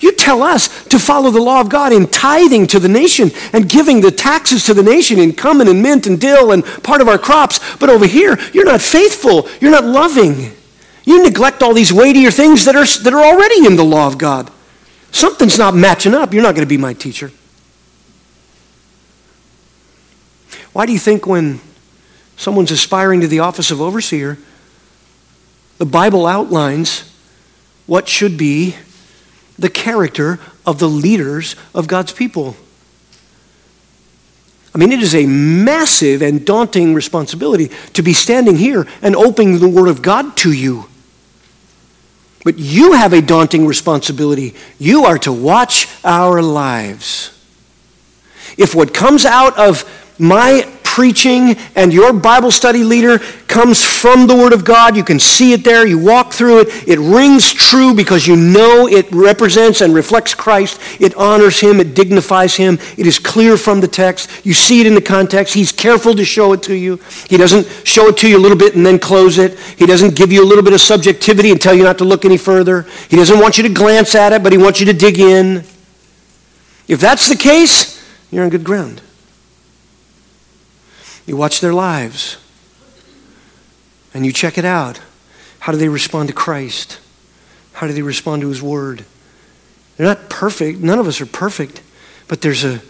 You 0.00 0.12
tell 0.12 0.42
us 0.42 0.84
to 0.86 0.98
follow 0.98 1.30
the 1.30 1.40
law 1.40 1.60
of 1.60 1.68
God 1.68 1.92
in 1.92 2.06
tithing 2.08 2.66
to 2.68 2.78
the 2.78 2.88
nation 2.88 3.30
and 3.52 3.68
giving 3.68 4.00
the 4.00 4.10
taxes 4.10 4.64
to 4.64 4.74
the 4.74 4.82
nation 4.82 5.18
in 5.18 5.32
cumin 5.32 5.68
and 5.68 5.82
mint 5.82 6.06
and 6.06 6.20
dill 6.20 6.50
and 6.50 6.64
part 6.82 7.00
of 7.00 7.08
our 7.08 7.18
crops, 7.18 7.60
but 7.76 7.90
over 7.90 8.06
here, 8.06 8.38
you're 8.52 8.64
not 8.64 8.80
faithful. 8.80 9.48
You're 9.60 9.70
not 9.70 9.84
loving. 9.84 10.52
You 11.04 11.22
neglect 11.22 11.62
all 11.62 11.74
these 11.74 11.92
weightier 11.92 12.30
things 12.30 12.64
that 12.64 12.74
are, 12.74 12.86
that 13.02 13.12
are 13.12 13.24
already 13.24 13.66
in 13.66 13.76
the 13.76 13.84
law 13.84 14.06
of 14.06 14.18
God. 14.18 14.50
Something's 15.12 15.58
not 15.58 15.74
matching 15.74 16.14
up. 16.14 16.34
You're 16.34 16.42
not 16.42 16.54
going 16.54 16.66
to 16.66 16.68
be 16.68 16.78
my 16.78 16.94
teacher. 16.94 17.30
Why 20.74 20.86
do 20.86 20.92
you 20.92 20.98
think 20.98 21.26
when 21.26 21.60
someone's 22.36 22.72
aspiring 22.72 23.20
to 23.20 23.28
the 23.28 23.38
office 23.38 23.70
of 23.70 23.80
overseer, 23.80 24.36
the 25.78 25.86
Bible 25.86 26.26
outlines 26.26 27.10
what 27.86 28.08
should 28.08 28.36
be 28.36 28.74
the 29.56 29.70
character 29.70 30.40
of 30.66 30.80
the 30.80 30.88
leaders 30.88 31.54
of 31.74 31.86
God's 31.86 32.12
people? 32.12 32.56
I 34.74 34.78
mean, 34.78 34.90
it 34.90 35.00
is 35.00 35.14
a 35.14 35.26
massive 35.26 36.22
and 36.22 36.44
daunting 36.44 36.92
responsibility 36.92 37.70
to 37.92 38.02
be 38.02 38.12
standing 38.12 38.56
here 38.56 38.88
and 39.00 39.14
opening 39.14 39.60
the 39.60 39.68
Word 39.68 39.86
of 39.86 40.02
God 40.02 40.36
to 40.38 40.52
you. 40.52 40.86
But 42.42 42.58
you 42.58 42.94
have 42.94 43.12
a 43.12 43.22
daunting 43.22 43.68
responsibility. 43.68 44.56
You 44.80 45.04
are 45.04 45.18
to 45.18 45.32
watch 45.32 45.86
our 46.04 46.42
lives. 46.42 47.30
If 48.58 48.74
what 48.74 48.92
comes 48.92 49.24
out 49.24 49.56
of 49.56 49.88
my 50.18 50.70
preaching 50.94 51.56
and 51.74 51.92
your 51.92 52.12
Bible 52.12 52.52
study 52.52 52.84
leader 52.84 53.18
comes 53.48 53.84
from 53.84 54.28
the 54.28 54.34
Word 54.34 54.52
of 54.52 54.64
God, 54.64 54.96
you 54.96 55.02
can 55.02 55.18
see 55.18 55.52
it 55.52 55.64
there, 55.64 55.84
you 55.84 55.98
walk 55.98 56.32
through 56.32 56.60
it, 56.60 56.88
it 56.88 57.00
rings 57.00 57.52
true 57.52 57.92
because 57.92 58.28
you 58.28 58.36
know 58.36 58.86
it 58.86 59.10
represents 59.10 59.80
and 59.80 59.92
reflects 59.92 60.36
Christ, 60.36 60.80
it 61.00 61.12
honors 61.16 61.58
Him, 61.58 61.80
it 61.80 61.96
dignifies 61.96 62.54
Him, 62.54 62.78
it 62.96 63.08
is 63.08 63.18
clear 63.18 63.56
from 63.56 63.80
the 63.80 63.88
text, 63.88 64.46
you 64.46 64.52
see 64.52 64.80
it 64.80 64.86
in 64.86 64.94
the 64.94 65.00
context, 65.00 65.52
He's 65.52 65.72
careful 65.72 66.14
to 66.14 66.24
show 66.24 66.52
it 66.52 66.62
to 66.64 66.74
you. 66.74 67.00
He 67.28 67.36
doesn't 67.36 67.66
show 67.84 68.06
it 68.06 68.16
to 68.18 68.28
you 68.28 68.38
a 68.38 68.42
little 68.44 68.58
bit 68.58 68.76
and 68.76 68.86
then 68.86 69.00
close 69.00 69.38
it. 69.38 69.58
He 69.58 69.86
doesn't 69.86 70.14
give 70.14 70.30
you 70.30 70.44
a 70.44 70.46
little 70.46 70.62
bit 70.62 70.74
of 70.74 70.80
subjectivity 70.80 71.50
and 71.50 71.60
tell 71.60 71.74
you 71.74 71.82
not 71.82 71.98
to 71.98 72.04
look 72.04 72.24
any 72.24 72.36
further. 72.36 72.86
He 73.08 73.16
doesn't 73.16 73.40
want 73.40 73.56
you 73.58 73.64
to 73.64 73.68
glance 73.68 74.14
at 74.14 74.32
it, 74.32 74.44
but 74.44 74.52
He 74.52 74.58
wants 74.58 74.78
you 74.78 74.86
to 74.86 74.92
dig 74.92 75.18
in. 75.18 75.64
If 76.86 77.00
that's 77.00 77.28
the 77.28 77.36
case, 77.36 78.00
you're 78.30 78.44
on 78.44 78.50
good 78.50 78.62
ground. 78.62 79.00
You 81.26 81.36
watch 81.36 81.60
their 81.60 81.72
lives 81.72 82.36
and 84.12 84.24
you 84.24 84.32
check 84.32 84.58
it 84.58 84.64
out. 84.64 85.00
How 85.60 85.72
do 85.72 85.78
they 85.78 85.88
respond 85.88 86.28
to 86.28 86.34
Christ? 86.34 87.00
How 87.72 87.86
do 87.86 87.92
they 87.92 88.02
respond 88.02 88.42
to 88.42 88.48
His 88.48 88.62
Word? 88.62 89.04
They're 89.96 90.06
not 90.06 90.28
perfect. 90.28 90.80
None 90.80 90.98
of 90.98 91.08
us 91.08 91.20
are 91.20 91.26
perfect, 91.26 91.82
but 92.28 92.40
there's 92.40 92.64
a, 92.64 92.82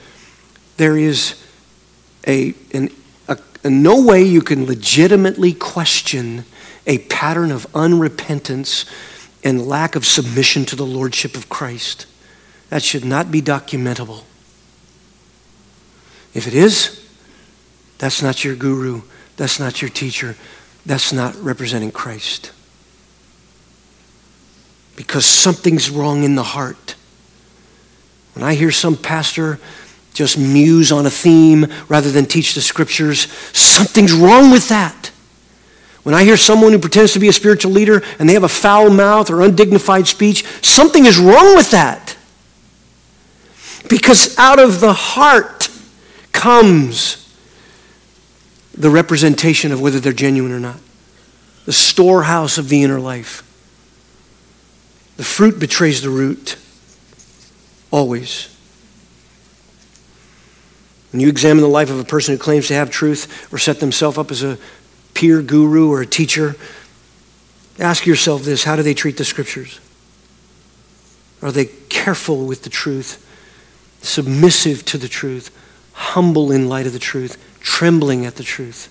there 0.77 0.97
is 0.97 1.41
a, 2.27 2.55
an, 2.73 2.91
a, 3.29 3.39
a 3.63 3.71
no 3.71 4.03
way 4.03 4.23
you 4.23 4.41
can 4.41 4.67
legitimately 4.67 5.53
question 5.53 6.45
a 6.87 6.99
pattern 6.99 7.51
of 7.51 7.71
unrepentance 7.73 8.91
and 9.43 9.67
lack 9.67 9.95
of 9.95 10.07
submission 10.07 10.65
to 10.65 10.77
the 10.77 10.87
Lordship 10.87 11.37
of 11.37 11.49
Christ. 11.49 12.07
That 12.71 12.83
should 12.83 13.05
not 13.05 13.31
be 13.31 13.41
documentable. 13.41 14.25
If 16.33 16.47
it 16.49 16.55
is, 16.55 17.04
that's 18.05 18.21
not 18.21 18.45
your 18.45 18.55
guru. 18.55 19.01
That's 19.39 19.59
not 19.59 19.81
your 19.81 19.89
teacher. 19.89 20.37
That's 20.85 21.11
not 21.11 21.35
representing 21.37 21.91
Christ. 21.91 22.53
Because 24.95 25.25
something's 25.25 25.89
wrong 25.89 26.23
in 26.23 26.35
the 26.35 26.43
heart. 26.43 26.97
When 28.35 28.45
I 28.45 28.57
hear 28.57 28.71
some 28.71 28.95
pastor 28.95 29.59
just 30.13 30.37
muse 30.37 30.93
on 30.93 31.07
a 31.07 31.11
theme 31.11 31.67
rather 31.89 32.11
than 32.11 32.27
teach 32.27 32.55
the 32.55 32.61
scriptures, 32.61 33.21
something's 33.57 34.13
wrong 34.13 34.51
with 34.51 34.69
that. 34.69 35.11
When 36.03 36.15
I 36.15 36.25
hear 36.25 36.37
someone 36.37 36.73
who 36.73 36.79
pretends 36.79 37.15
to 37.15 37.19
be 37.19 37.29
a 37.29 37.33
spiritual 37.33 37.73
leader 37.73 38.03
and 38.19 38.29
they 38.29 38.35
have 38.35 38.45
a 38.45 38.49
foul 38.51 38.91
mouth 38.91 39.31
or 39.31 39.41
undignified 39.41 40.07
speech, 40.09 40.45
something 40.61 41.07
is 41.07 41.19
wrong 41.19 41.57
with 41.57 41.71
that. 41.71 42.19
Because 43.89 44.37
out 44.37 44.59
of 44.59 44.81
the 44.81 44.93
heart 44.93 45.71
comes 46.33 47.24
the 48.77 48.91
representation 48.91 49.73
of 49.73 49.81
whether 49.81 50.01
they're 50.01 50.13
genuine 50.13 50.53
or 50.53 50.61
not, 50.61 50.79
the 51.65 51.73
storehouse 51.73 52.59
of 52.59 52.69
the 52.69 52.83
inner 52.83 53.01
life. 53.01 53.43
The 55.17 55.25
fruit 55.25 55.59
betrays 55.61 56.03
the 56.03 56.11
root, 56.11 56.57
always. 57.91 58.49
When 61.13 61.21
you 61.21 61.29
examine 61.29 61.63
the 61.63 61.69
life 61.69 61.91
of 61.91 61.99
a 62.01 62.05
person 62.05 62.35
who 62.35 62.39
claims 62.39 62.67
to 62.69 62.75
have 62.75 62.91
truth 62.91 63.53
or 63.53 63.59
set 63.59 63.79
themselves 63.79 64.19
up 64.19 64.31
as 64.31 64.43
a 64.43 64.59
peer 65.15 65.41
guru 65.41 65.91
or 65.91 66.01
a 66.01 66.07
teacher, 66.07 66.57
ask 67.79 68.05
yourself 68.05 68.43
this 68.43 68.65
how 68.65 68.75
do 68.75 68.83
they 68.83 68.95
treat 68.95 69.17
the 69.17 69.25
scriptures? 69.25 69.79
Are 71.41 71.53
they 71.53 71.67
careful 71.67 72.47
with 72.47 72.65
the 72.65 72.71
truth? 72.71 73.25
submissive 74.05 74.85
to 74.85 74.99
the 74.99 75.09
truth, 75.09 75.51
humble 75.93 76.53
in 76.53 76.69
light 76.69 76.87
of 76.87 76.93
the 76.93 76.99
truth, 76.99 77.39
trembling 77.65 78.27
at 78.27 78.37
the 78.37 78.45
truth? 78.45 78.91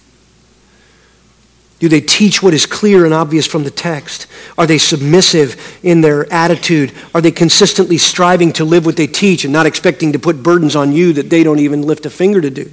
Do 1.79 1.89
they 1.89 2.01
teach 2.01 2.41
what 2.41 2.53
is 2.53 2.65
clear 2.65 3.05
and 3.05 3.13
obvious 3.13 3.45
from 3.45 3.63
the 3.63 3.71
text? 3.71 4.27
Are 4.57 4.65
they 4.65 4.77
submissive 4.77 5.79
in 5.83 6.01
their 6.01 6.31
attitude? 6.31 6.93
Are 7.13 7.21
they 7.21 7.31
consistently 7.31 7.97
striving 7.97 8.53
to 8.53 8.65
live 8.65 8.86
what 8.86 8.97
they 8.97 9.07
teach 9.07 9.43
and 9.43 9.53
not 9.53 9.65
expecting 9.65 10.13
to 10.13 10.19
put 10.19 10.41
burdens 10.41 10.75
on 10.75 10.93
you 10.93 11.13
that 11.13 11.29
they 11.29 11.43
don't 11.43 11.59
even 11.59 11.81
lift 11.81 12.05
a 12.05 12.09
finger 12.09 12.41
to 12.41 12.49
do? 12.49 12.71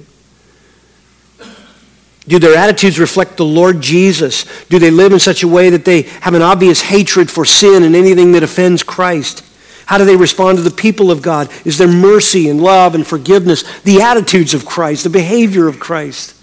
Do 2.27 2.39
their 2.39 2.55
attitudes 2.55 2.99
reflect 2.99 3.37
the 3.37 3.45
Lord 3.45 3.81
Jesus? 3.81 4.45
Do 4.69 4.79
they 4.79 4.91
live 4.91 5.11
in 5.11 5.19
such 5.19 5.43
a 5.43 5.47
way 5.47 5.69
that 5.71 5.85
they 5.85 6.03
have 6.21 6.33
an 6.33 6.41
obvious 6.41 6.81
hatred 6.81 7.29
for 7.29 7.45
sin 7.45 7.83
and 7.83 7.95
anything 7.95 8.31
that 8.31 8.43
offends 8.43 8.83
Christ? 8.83 9.43
How 9.91 9.97
do 9.97 10.05
they 10.05 10.15
respond 10.15 10.57
to 10.57 10.63
the 10.63 10.71
people 10.71 11.11
of 11.11 11.21
God? 11.21 11.51
Is 11.65 11.77
there 11.77 11.85
mercy 11.85 12.47
and 12.47 12.63
love 12.63 12.95
and 12.95 13.05
forgiveness? 13.05 13.65
The 13.81 14.01
attitudes 14.01 14.53
of 14.53 14.65
Christ, 14.65 15.03
the 15.03 15.09
behavior 15.09 15.67
of 15.67 15.81
Christ. 15.81 16.33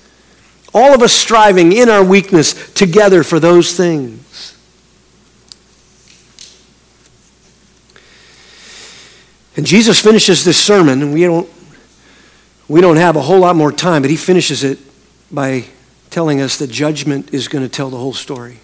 All 0.74 0.92
of 0.92 1.00
us 1.00 1.14
striving 1.14 1.72
in 1.72 1.88
our 1.88 2.04
weakness 2.04 2.70
together 2.74 3.22
for 3.22 3.40
those 3.40 3.74
things. 3.74 4.54
And 9.56 9.64
Jesus 9.64 9.98
finishes 9.98 10.44
this 10.44 10.62
sermon, 10.62 11.00
and 11.00 11.14
we 11.14 11.22
don't, 11.22 11.48
we 12.68 12.82
don't 12.82 12.98
have 12.98 13.16
a 13.16 13.22
whole 13.22 13.38
lot 13.38 13.56
more 13.56 13.72
time, 13.72 14.02
but 14.02 14.10
he 14.10 14.16
finishes 14.18 14.62
it 14.62 14.78
by 15.32 15.64
telling 16.10 16.42
us 16.42 16.58
that 16.58 16.70
judgment 16.70 17.32
is 17.32 17.48
going 17.48 17.64
to 17.64 17.70
tell 17.70 17.88
the 17.88 17.96
whole 17.96 18.12
story. 18.12 18.58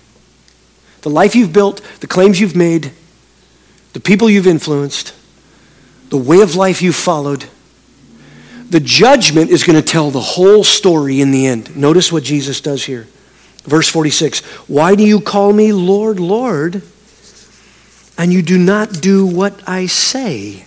The 1.00 1.08
life 1.08 1.34
you've 1.34 1.54
built, 1.54 1.80
the 2.00 2.06
claims 2.06 2.38
you've 2.38 2.54
made, 2.54 2.92
the 3.94 4.00
people 4.00 4.28
you've 4.28 4.46
influenced, 4.46 5.14
the 6.10 6.18
way 6.18 6.42
of 6.42 6.54
life 6.54 6.82
you've 6.82 6.96
followed, 6.96 7.46
the 8.68 8.80
judgment 8.80 9.50
is 9.50 9.62
going 9.62 9.80
to 9.80 9.86
tell 9.86 10.10
the 10.10 10.20
whole 10.20 10.64
story 10.64 11.20
in 11.20 11.30
the 11.30 11.46
end. 11.46 11.76
Notice 11.76 12.12
what 12.12 12.24
Jesus 12.24 12.60
does 12.60 12.84
here. 12.84 13.06
Verse 13.62 13.88
46 13.88 14.40
Why 14.68 14.94
do 14.94 15.04
you 15.04 15.20
call 15.20 15.52
me 15.52 15.72
Lord, 15.72 16.18
Lord, 16.18 16.82
and 18.18 18.32
you 18.32 18.42
do 18.42 18.58
not 18.58 19.00
do 19.00 19.26
what 19.26 19.62
I 19.66 19.86
say? 19.86 20.66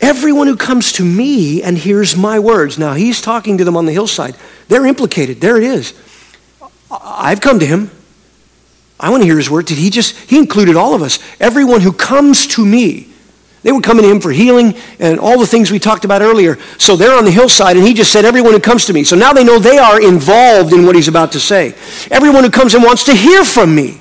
Everyone 0.00 0.48
who 0.48 0.56
comes 0.56 0.92
to 0.92 1.04
me 1.04 1.62
and 1.62 1.78
hears 1.78 2.16
my 2.16 2.40
words. 2.40 2.76
Now, 2.76 2.94
he's 2.94 3.20
talking 3.20 3.58
to 3.58 3.64
them 3.64 3.76
on 3.76 3.86
the 3.86 3.92
hillside. 3.92 4.36
They're 4.66 4.86
implicated. 4.86 5.40
There 5.40 5.56
it 5.56 5.62
is. 5.62 5.94
I've 6.90 7.40
come 7.40 7.60
to 7.60 7.66
him. 7.66 7.90
I 9.02 9.10
want 9.10 9.22
to 9.22 9.26
hear 9.26 9.36
his 9.36 9.50
word. 9.50 9.66
Did 9.66 9.78
he 9.78 9.90
just, 9.90 10.16
he 10.30 10.38
included 10.38 10.76
all 10.76 10.94
of 10.94 11.02
us. 11.02 11.18
Everyone 11.40 11.80
who 11.80 11.92
comes 11.92 12.46
to 12.48 12.64
me. 12.64 13.08
They 13.62 13.72
were 13.72 13.80
coming 13.80 14.04
to 14.04 14.10
him 14.10 14.20
for 14.20 14.30
healing 14.32 14.74
and 14.98 15.20
all 15.20 15.38
the 15.38 15.46
things 15.46 15.70
we 15.70 15.78
talked 15.78 16.04
about 16.04 16.22
earlier. 16.22 16.58
So 16.78 16.96
they're 16.96 17.16
on 17.16 17.24
the 17.24 17.30
hillside, 17.30 17.76
and 17.76 17.86
he 17.86 17.94
just 17.94 18.12
said, 18.12 18.24
Everyone 18.24 18.52
who 18.52 18.60
comes 18.60 18.86
to 18.86 18.92
me. 18.92 19.04
So 19.04 19.16
now 19.16 19.32
they 19.32 19.44
know 19.44 19.58
they 19.58 19.78
are 19.78 20.00
involved 20.00 20.72
in 20.72 20.86
what 20.86 20.96
he's 20.96 21.08
about 21.08 21.32
to 21.32 21.40
say. 21.40 21.74
Everyone 22.10 22.44
who 22.44 22.50
comes 22.50 22.74
and 22.74 22.82
wants 22.82 23.04
to 23.04 23.14
hear 23.14 23.44
from 23.44 23.74
me. 23.74 24.00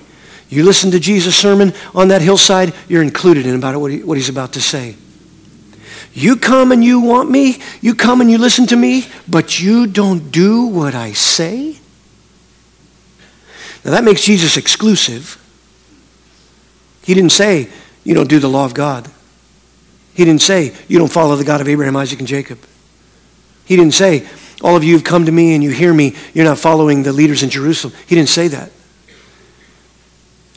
You 0.50 0.64
listen 0.64 0.92
to 0.92 1.00
Jesus' 1.00 1.36
sermon 1.36 1.74
on 1.96 2.10
that 2.10 2.22
hillside, 2.22 2.74
you're 2.88 3.04
included 3.04 3.46
in 3.46 3.56
about 3.56 3.80
what, 3.80 3.92
he, 3.92 4.04
what 4.04 4.18
he's 4.18 4.30
about 4.30 4.54
to 4.54 4.62
say. 4.62 4.96
You 6.14 6.36
come 6.36 6.72
and 6.72 6.84
you 6.84 7.00
want 7.00 7.32
me, 7.32 7.62
you 7.80 7.96
come 7.96 8.20
and 8.20 8.30
you 8.30 8.38
listen 8.38 8.68
to 8.68 8.76
me, 8.76 9.08
but 9.28 9.62
you 9.62 9.88
don't 9.88 10.32
do 10.32 10.66
what 10.66 10.94
I 10.94 11.14
say? 11.14 11.78
Now 13.84 13.92
that 13.92 14.04
makes 14.04 14.24
Jesus 14.24 14.58
exclusive. 14.58 15.38
He 17.04 17.14
didn't 17.14 17.32
say, 17.32 17.70
you 18.04 18.14
don't 18.14 18.30
do 18.30 18.40
the 18.40 18.50
law 18.50 18.66
of 18.66 18.74
God. 18.74 19.10
He 20.14 20.26
didn't 20.26 20.42
say, 20.42 20.76
you 20.88 21.00
don't 21.00 21.12
follow 21.12 21.36
the 21.36 21.44
God 21.44 21.62
of 21.62 21.68
Abraham, 21.68 21.96
Isaac, 21.96 22.20
and 22.20 22.28
Jacob. 22.28 22.60
He 23.66 23.76
didn't 23.76 23.94
say, 23.94 24.28
all 24.62 24.76
of 24.76 24.84
you 24.84 24.94
have 24.94 25.04
come 25.04 25.26
to 25.26 25.32
me 25.32 25.56
and 25.56 25.64
you 25.64 25.72
hear 25.72 25.94
me, 25.94 26.16
you're 26.34 26.46
not 26.46 26.60
following 26.60 27.04
the 27.04 27.14
leaders 27.14 27.42
in 27.44 27.50
Jerusalem. 27.50 27.94
He 28.06 28.16
didn't 28.16 28.30
say 28.30 28.48
that. 28.50 28.72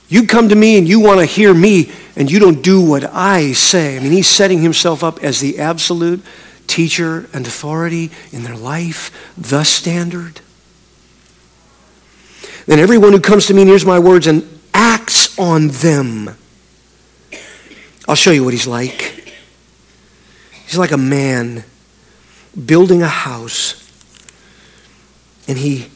You 0.09 0.27
come 0.27 0.51
to 0.51 0.55
me 0.55 0.77
and 0.77 0.87
you 0.87 1.01
want 1.01 1.21
to 1.21 1.27
hear 1.27 1.55
me 1.55 1.91
and 2.15 2.31
you 2.31 2.39
don't 2.39 2.63
do 2.63 2.81
what 2.81 3.05
I 3.05 3.53
say. 3.53 3.97
I 3.97 4.01
mean, 4.01 4.13
he's 4.13 4.29
setting 4.29 4.61
himself 4.61 5.03
up 5.03 5.23
as 5.23 5.41
the 5.41 5.59
absolute 5.59 6.23
teacher 6.67 7.29
and 7.33 7.47
authority 7.47 8.11
in 8.31 8.43
their 8.43 8.57
life, 8.57 9.33
the 9.37 9.65
standard. 9.65 10.41
Then 12.67 12.79
everyone 12.79 13.13
who 13.13 13.21
comes 13.21 13.47
to 13.47 13.55
me 13.55 13.63
and 13.63 13.69
hears 13.69 13.85
my 13.85 13.99
words 13.99 14.27
and 14.27 14.49
acts 14.73 15.39
on 15.39 15.69
them, 15.69 16.37
I'll 18.09 18.15
show 18.15 18.31
you 18.31 18.45
what 18.45 18.55
he's 18.55 18.67
like. 18.67 19.35
He's 20.67 20.79
like 20.79 20.93
a 20.93 20.97
man 20.97 21.65
building 22.65 23.03
a 23.03 23.09
house, 23.09 23.81
and 25.47 25.59
he 25.59 25.89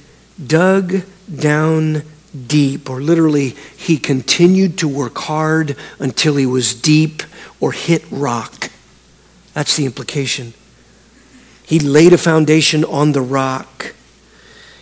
dug 0.44 1.02
down 1.34 2.02
deep, 2.46 2.90
or 2.90 3.00
literally, 3.00 3.56
he 3.76 3.96
continued 3.96 4.76
to 4.78 4.88
work 4.88 5.16
hard 5.18 5.76
until 5.98 6.36
he 6.36 6.46
was 6.46 6.74
deep 6.74 7.22
or 7.60 7.72
hit 7.72 8.04
rock. 8.10 8.70
That's 9.54 9.76
the 9.76 9.86
implication. 9.86 10.52
He 11.64 11.78
laid 11.78 12.12
a 12.12 12.18
foundation 12.18 12.84
on 12.84 13.12
the 13.12 13.20
rock. 13.20 13.94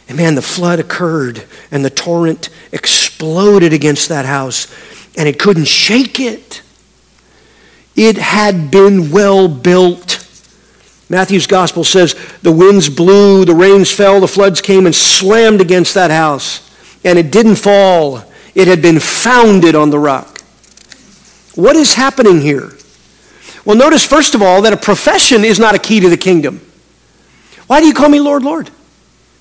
And 0.09 0.17
man, 0.17 0.35
the 0.35 0.43
flood 0.43 0.79
occurred 0.79 1.45
and 1.71 1.85
the 1.85 1.91
torrent 1.91 2.49
exploded 2.73 3.73
against 3.73 4.09
that 4.09 4.25
house 4.25 4.67
and 5.17 5.29
it 5.29 5.39
couldn't 5.39 5.67
shake 5.67 6.21
it. 6.21 6.63
It 7.97 8.19
had 8.19 8.71
been 8.71 9.11
well 9.11 9.49
built. 9.49 10.23
Matthew's 11.09 11.47
gospel 11.47 11.85
says 11.85 12.15
the 12.43 12.53
winds 12.53 12.89
blew, 12.89 13.45
the 13.45 13.55
rains 13.55 13.91
fell, 13.91 14.21
the 14.21 14.29
floods 14.29 14.61
came 14.61 14.87
and 14.87 14.95
slammed 14.95 15.61
against 15.61 15.95
that 15.95 16.11
house. 16.11 16.63
And 17.05 17.19
it 17.19 17.31
didn't 17.31 17.57
fall, 17.57 18.25
it 18.55 18.69
had 18.69 18.83
been 18.83 19.01
founded 19.01 19.75
on 19.75 19.91
the 19.91 19.99
rock. 19.99 20.41
What 21.55 21.77
is 21.77 21.95
happening 21.95 22.41
here? 22.41 22.73
Well, 23.65 23.77
notice, 23.77 24.07
first 24.07 24.35
of 24.35 24.43
all, 24.43 24.63
that 24.63 24.73
a 24.73 24.77
profession 24.77 25.45
is 25.45 25.59
not 25.59 25.75
a 25.75 25.79
key 25.79 26.01
to 26.01 26.11
the 26.11 26.17
kingdom. 26.17 26.61
Why 27.67 27.81
do 27.81 27.87
you 27.87 27.95
call 27.95 28.09
me 28.09 28.21
Lord, 28.21 28.43
Lord? 28.43 28.71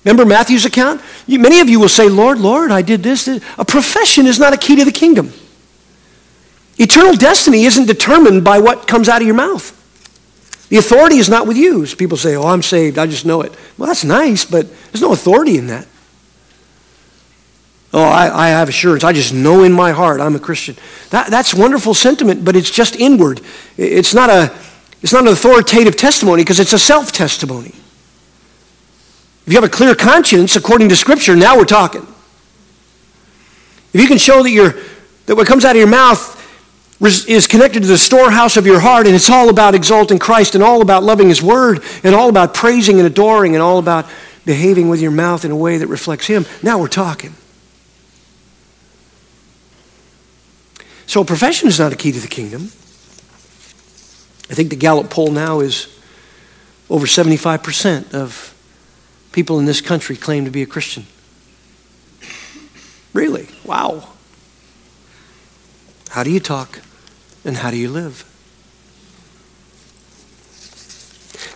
Remember 0.06 0.24
Matthew's 0.24 0.64
account? 0.64 1.02
You, 1.26 1.40
many 1.40 1.58
of 1.58 1.68
you 1.68 1.80
will 1.80 1.88
say, 1.88 2.08
Lord, 2.08 2.38
Lord, 2.38 2.70
I 2.70 2.80
did 2.80 3.02
this, 3.02 3.24
this. 3.24 3.42
A 3.58 3.64
profession 3.64 4.26
is 4.26 4.38
not 4.38 4.54
a 4.54 4.56
key 4.56 4.76
to 4.76 4.84
the 4.84 4.92
kingdom. 4.92 5.32
Eternal 6.78 7.14
destiny 7.14 7.64
isn't 7.64 7.86
determined 7.86 8.44
by 8.44 8.60
what 8.60 8.86
comes 8.86 9.08
out 9.08 9.20
of 9.20 9.26
your 9.26 9.34
mouth. 9.34 9.72
The 10.68 10.76
authority 10.76 11.16
is 11.16 11.28
not 11.28 11.48
with 11.48 11.56
you. 11.56 11.82
As 11.82 11.92
people 11.96 12.16
say, 12.16 12.36
oh, 12.36 12.44
I'm 12.44 12.62
saved, 12.62 12.98
I 12.98 13.08
just 13.08 13.26
know 13.26 13.40
it. 13.40 13.52
Well, 13.76 13.88
that's 13.88 14.04
nice, 14.04 14.44
but 14.44 14.68
there's 14.92 15.02
no 15.02 15.12
authority 15.12 15.58
in 15.58 15.66
that. 15.66 15.88
Oh, 17.92 18.04
I, 18.04 18.46
I 18.46 18.48
have 18.50 18.68
assurance. 18.68 19.02
I 19.02 19.12
just 19.12 19.34
know 19.34 19.64
in 19.64 19.72
my 19.72 19.90
heart 19.90 20.20
I'm 20.20 20.36
a 20.36 20.40
Christian. 20.40 20.76
That, 21.10 21.32
that's 21.32 21.52
wonderful 21.52 21.94
sentiment, 21.94 22.44
but 22.44 22.54
it's 22.54 22.70
just 22.70 22.94
inward. 22.94 23.40
It's 23.76 24.14
not, 24.14 24.30
a, 24.30 24.56
it's 25.02 25.12
not 25.12 25.22
an 25.22 25.32
authoritative 25.32 25.96
testimony 25.96 26.44
because 26.44 26.60
it's 26.60 26.74
a 26.74 26.78
self-testimony. 26.78 27.74
If 29.46 29.52
you 29.52 29.60
have 29.60 29.64
a 29.64 29.72
clear 29.72 29.94
conscience 29.94 30.56
according 30.56 30.88
to 30.88 30.96
Scripture, 30.96 31.36
now 31.36 31.56
we're 31.56 31.64
talking. 31.66 32.04
If 33.92 34.00
you 34.00 34.08
can 34.08 34.18
show 34.18 34.42
that, 34.42 34.50
you 34.50 34.72
that 35.26 35.36
what 35.36 35.46
comes 35.46 35.64
out 35.64 35.76
of 35.76 35.76
your 35.76 35.86
mouth 35.86 36.34
is 37.00 37.46
connected 37.46 37.82
to 37.82 37.86
the 37.86 37.96
storehouse 37.96 38.56
of 38.56 38.66
your 38.66 38.80
heart, 38.80 39.06
and 39.06 39.14
it's 39.14 39.30
all 39.30 39.48
about 39.48 39.76
exalting 39.76 40.18
Christ, 40.18 40.56
and 40.56 40.64
all 40.64 40.82
about 40.82 41.04
loving 41.04 41.28
His 41.28 41.40
Word, 41.40 41.84
and 42.02 42.12
all 42.12 42.28
about 42.28 42.54
praising 42.54 42.98
and 42.98 43.06
adoring, 43.06 43.54
and 43.54 43.62
all 43.62 43.78
about 43.78 44.06
behaving 44.44 44.88
with 44.88 45.00
your 45.00 45.12
mouth 45.12 45.44
in 45.44 45.52
a 45.52 45.56
way 45.56 45.76
that 45.78 45.86
reflects 45.86 46.26
Him. 46.26 46.44
Now 46.62 46.78
we're 46.80 46.88
talking. 46.88 47.34
So, 51.06 51.22
profession 51.22 51.68
is 51.68 51.78
not 51.78 51.92
a 51.92 51.96
key 51.96 52.10
to 52.10 52.18
the 52.18 52.26
kingdom. 52.26 52.62
I 54.50 54.54
think 54.54 54.70
the 54.70 54.76
Gallup 54.76 55.08
poll 55.08 55.30
now 55.30 55.60
is 55.60 55.86
over 56.90 57.06
75% 57.06 58.12
of 58.12 58.55
people 59.36 59.58
in 59.58 59.66
this 59.66 59.82
country 59.82 60.16
claim 60.16 60.46
to 60.46 60.50
be 60.50 60.62
a 60.62 60.66
Christian. 60.66 61.04
Really? 63.12 63.46
Wow. 63.66 64.08
How 66.08 66.22
do 66.22 66.30
you 66.30 66.40
talk? 66.40 66.80
And 67.44 67.58
how 67.58 67.70
do 67.70 67.76
you 67.76 67.90
live? 67.90 68.24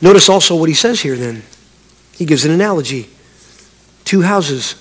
Notice 0.02 0.28
also 0.28 0.56
what 0.56 0.68
he 0.68 0.74
says 0.74 1.00
here 1.00 1.16
then. 1.16 1.42
He 2.18 2.26
gives 2.26 2.44
an 2.44 2.50
analogy. 2.50 3.08
Two 4.04 4.20
houses. 4.20 4.74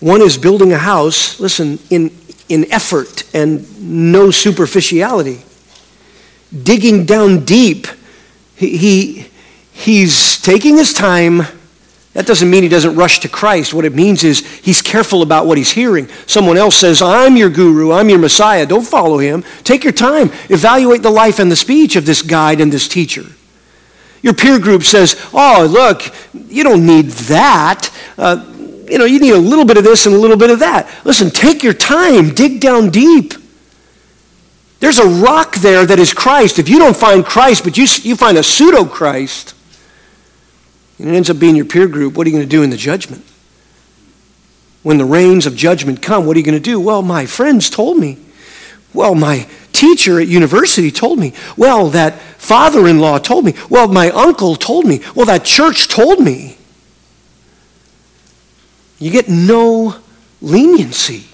One 0.00 0.22
is 0.22 0.38
building 0.38 0.72
a 0.72 0.78
house, 0.78 1.38
listen, 1.38 1.80
in, 1.90 2.16
in 2.48 2.72
effort 2.72 3.24
and 3.34 4.10
no 4.10 4.30
superficiality. 4.30 5.42
Digging 6.62 7.04
down 7.04 7.44
deep. 7.44 7.88
He, 8.56 8.78
he, 8.78 9.27
he's 9.78 10.40
taking 10.40 10.76
his 10.76 10.92
time 10.92 11.42
that 12.18 12.26
doesn't 12.26 12.50
mean 12.50 12.64
he 12.64 12.68
doesn't 12.68 12.96
rush 12.96 13.20
to 13.20 13.28
Christ. 13.28 13.72
What 13.72 13.84
it 13.84 13.94
means 13.94 14.24
is 14.24 14.44
he's 14.58 14.82
careful 14.82 15.22
about 15.22 15.46
what 15.46 15.56
he's 15.56 15.70
hearing. 15.70 16.08
Someone 16.26 16.56
else 16.56 16.74
says, 16.74 17.00
I'm 17.00 17.36
your 17.36 17.48
guru, 17.48 17.92
I'm 17.92 18.08
your 18.08 18.18
Messiah. 18.18 18.66
Don't 18.66 18.84
follow 18.84 19.18
him. 19.18 19.44
Take 19.62 19.84
your 19.84 19.92
time. 19.92 20.32
Evaluate 20.48 21.02
the 21.02 21.10
life 21.10 21.38
and 21.38 21.48
the 21.48 21.54
speech 21.54 21.94
of 21.94 22.06
this 22.06 22.22
guide 22.22 22.60
and 22.60 22.72
this 22.72 22.88
teacher. 22.88 23.24
Your 24.20 24.34
peer 24.34 24.58
group 24.58 24.82
says, 24.82 25.14
Oh, 25.32 25.64
look, 25.70 26.02
you 26.50 26.64
don't 26.64 26.84
need 26.84 27.10
that. 27.30 27.88
Uh, 28.16 28.44
you 28.88 28.98
know, 28.98 29.04
you 29.04 29.20
need 29.20 29.34
a 29.34 29.38
little 29.38 29.64
bit 29.64 29.76
of 29.76 29.84
this 29.84 30.06
and 30.06 30.14
a 30.14 30.18
little 30.18 30.36
bit 30.36 30.50
of 30.50 30.58
that. 30.58 30.90
Listen, 31.04 31.30
take 31.30 31.62
your 31.62 31.72
time, 31.72 32.34
dig 32.34 32.60
down 32.60 32.90
deep. 32.90 33.34
There's 34.80 34.98
a 34.98 35.06
rock 35.06 35.56
there 35.58 35.86
that 35.86 36.00
is 36.00 36.12
Christ. 36.12 36.58
If 36.58 36.68
you 36.68 36.80
don't 36.80 36.96
find 36.96 37.24
Christ, 37.24 37.62
but 37.62 37.76
you, 37.76 37.86
you 38.02 38.16
find 38.16 38.38
a 38.38 38.42
pseudo 38.42 38.84
Christ, 38.84 39.54
and 40.98 41.08
it 41.08 41.14
ends 41.14 41.30
up 41.30 41.38
being 41.38 41.56
your 41.56 41.64
peer 41.64 41.86
group, 41.86 42.16
what 42.16 42.26
are 42.26 42.30
you 42.30 42.36
going 42.36 42.48
to 42.48 42.50
do 42.50 42.62
in 42.62 42.70
the 42.70 42.76
judgment? 42.76 43.24
When 44.82 44.98
the 44.98 45.04
rains 45.04 45.46
of 45.46 45.54
judgment 45.54 46.02
come, 46.02 46.26
what 46.26 46.36
are 46.36 46.40
you 46.40 46.44
going 46.44 46.54
to 46.54 46.60
do? 46.60 46.80
Well, 46.80 47.02
my 47.02 47.26
friends 47.26 47.70
told 47.70 47.98
me. 47.98 48.18
Well, 48.94 49.14
my 49.14 49.46
teacher 49.72 50.20
at 50.20 50.28
university 50.28 50.90
told 50.90 51.18
me. 51.18 51.34
Well, 51.56 51.90
that 51.90 52.18
father 52.38 52.88
in 52.88 52.98
law 53.00 53.18
told 53.18 53.44
me. 53.44 53.54
Well, 53.68 53.88
my 53.88 54.10
uncle 54.10 54.56
told 54.56 54.86
me. 54.86 55.00
Well, 55.14 55.26
that 55.26 55.44
church 55.44 55.88
told 55.88 56.20
me. 56.20 56.56
You 58.98 59.10
get 59.10 59.28
no 59.28 59.96
leniency 60.40 61.26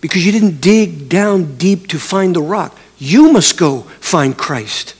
because 0.00 0.24
you 0.24 0.32
didn't 0.32 0.60
dig 0.60 1.08
down 1.08 1.56
deep 1.56 1.88
to 1.88 1.98
find 1.98 2.34
the 2.34 2.42
rock. 2.42 2.76
You 2.98 3.32
must 3.32 3.58
go 3.58 3.82
find 4.00 4.36
Christ. 4.36 4.94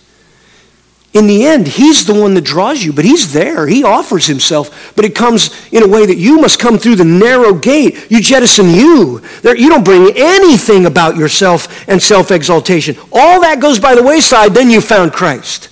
In 1.13 1.27
the 1.27 1.45
end, 1.45 1.67
he's 1.67 2.07
the 2.07 2.15
one 2.15 2.35
that 2.35 2.45
draws 2.45 2.85
you, 2.85 2.93
but 2.93 3.05
he's 3.05 3.33
there. 3.33 3.67
He 3.67 3.83
offers 3.83 4.27
himself, 4.27 4.93
but 4.95 5.05
it 5.05 5.15
comes 5.15 5.51
in 5.73 5.83
a 5.83 5.89
way 5.89 6.07
that 6.07 6.17
you 6.17 6.41
must 6.41 6.61
come 6.61 6.79
through 6.79 6.97
the 6.97 7.05
narrow 7.05 7.53
gate. 7.53 8.09
You 8.11 8.21
jettison 8.21 8.71
you. 8.71 9.19
There, 9.43 9.57
you 9.57 9.69
don't 9.69 9.85
bring 9.85 10.13
anything 10.15 10.87
about 10.87 11.17
yourself 11.17 11.89
and 11.89 12.01
self 12.01 12.31
exaltation. 12.31 12.97
All 13.13 13.41
that 13.41 13.61
goes 13.61 13.81
by 13.81 13.97
the 13.97 14.05
wayside, 14.05 14.55
then 14.55 14.71
you 14.71 14.81
found 14.81 15.13
Christ. 15.13 15.69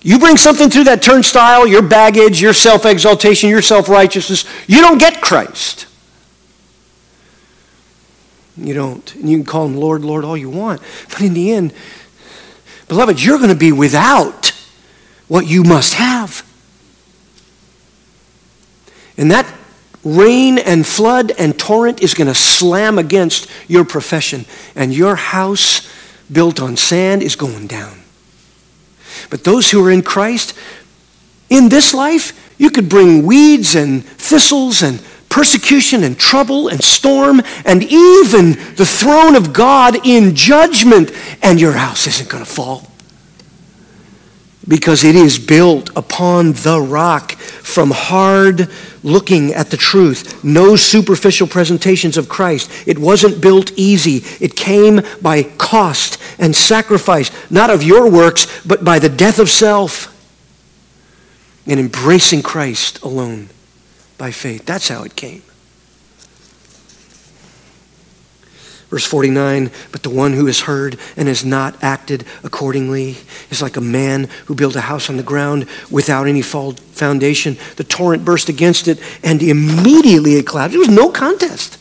You 0.00 0.18
bring 0.18 0.38
something 0.38 0.70
through 0.70 0.84
that 0.84 1.02
turnstile, 1.02 1.66
your 1.66 1.82
baggage, 1.82 2.40
your 2.40 2.54
self 2.54 2.86
exaltation, 2.86 3.50
your 3.50 3.60
self 3.60 3.90
righteousness, 3.90 4.46
you 4.66 4.80
don't 4.80 4.98
get 4.98 5.20
Christ. 5.20 5.86
You 8.56 8.72
don't. 8.72 9.14
And 9.16 9.28
you 9.28 9.36
can 9.36 9.44
call 9.44 9.66
him 9.66 9.76
Lord, 9.76 10.02
Lord 10.02 10.24
all 10.24 10.36
you 10.36 10.48
want. 10.48 10.80
But 11.10 11.20
in 11.20 11.34
the 11.34 11.52
end, 11.52 11.74
Beloved, 12.88 13.22
you're 13.22 13.38
going 13.38 13.50
to 13.50 13.56
be 13.56 13.72
without 13.72 14.52
what 15.28 15.46
you 15.46 15.64
must 15.64 15.94
have. 15.94 16.46
And 19.18 19.30
that 19.30 19.52
rain 20.04 20.58
and 20.58 20.86
flood 20.86 21.32
and 21.32 21.58
torrent 21.58 22.02
is 22.02 22.14
going 22.14 22.28
to 22.28 22.34
slam 22.34 22.98
against 22.98 23.50
your 23.66 23.84
profession, 23.84 24.44
and 24.74 24.94
your 24.94 25.16
house 25.16 25.90
built 26.30 26.60
on 26.60 26.76
sand 26.76 27.22
is 27.22 27.34
going 27.34 27.66
down. 27.66 28.02
But 29.30 29.44
those 29.44 29.70
who 29.70 29.84
are 29.84 29.90
in 29.90 30.02
Christ, 30.02 30.56
in 31.50 31.68
this 31.68 31.92
life, 31.92 32.54
you 32.58 32.70
could 32.70 32.88
bring 32.88 33.24
weeds 33.24 33.74
and 33.74 34.04
thistles 34.04 34.82
and 34.82 35.00
persecution 35.36 36.02
and 36.02 36.18
trouble 36.18 36.68
and 36.68 36.82
storm 36.82 37.42
and 37.66 37.82
even 37.82 38.52
the 38.76 38.86
throne 38.86 39.36
of 39.36 39.52
God 39.52 40.06
in 40.06 40.34
judgment, 40.34 41.12
and 41.42 41.60
your 41.60 41.72
house 41.72 42.06
isn't 42.06 42.30
going 42.30 42.42
to 42.42 42.50
fall. 42.50 42.90
Because 44.66 45.04
it 45.04 45.14
is 45.14 45.38
built 45.38 45.90
upon 45.94 46.52
the 46.54 46.80
rock 46.80 47.32
from 47.32 47.90
hard 47.90 48.70
looking 49.02 49.52
at 49.52 49.68
the 49.68 49.76
truth. 49.76 50.42
No 50.42 50.74
superficial 50.74 51.46
presentations 51.46 52.16
of 52.16 52.30
Christ. 52.30 52.70
It 52.86 52.98
wasn't 52.98 53.42
built 53.42 53.72
easy. 53.76 54.24
It 54.42 54.56
came 54.56 55.02
by 55.20 55.42
cost 55.42 56.18
and 56.38 56.56
sacrifice, 56.56 57.30
not 57.50 57.68
of 57.68 57.82
your 57.82 58.10
works, 58.10 58.46
but 58.64 58.86
by 58.86 58.98
the 58.98 59.10
death 59.10 59.38
of 59.38 59.50
self 59.50 60.10
and 61.66 61.78
embracing 61.78 62.42
Christ 62.42 63.02
alone 63.02 63.50
by 64.18 64.30
faith. 64.30 64.66
That's 64.66 64.88
how 64.88 65.02
it 65.02 65.16
came. 65.16 65.42
Verse 68.88 69.04
49 69.06 69.70
But 69.92 70.02
the 70.02 70.10
one 70.10 70.32
who 70.32 70.46
has 70.46 70.60
heard 70.60 70.98
and 71.16 71.28
has 71.28 71.44
not 71.44 71.82
acted 71.82 72.24
accordingly 72.44 73.16
is 73.50 73.60
like 73.60 73.76
a 73.76 73.80
man 73.80 74.28
who 74.46 74.54
built 74.54 74.76
a 74.76 74.82
house 74.82 75.10
on 75.10 75.16
the 75.16 75.22
ground 75.22 75.66
without 75.90 76.26
any 76.26 76.42
foundation. 76.42 77.56
The 77.76 77.84
torrent 77.84 78.24
burst 78.24 78.48
against 78.48 78.88
it, 78.88 79.00
and 79.22 79.42
immediately 79.42 80.34
it 80.34 80.46
collapsed. 80.46 80.72
There 80.72 80.80
was 80.80 80.88
no 80.88 81.10
contest. 81.10 81.78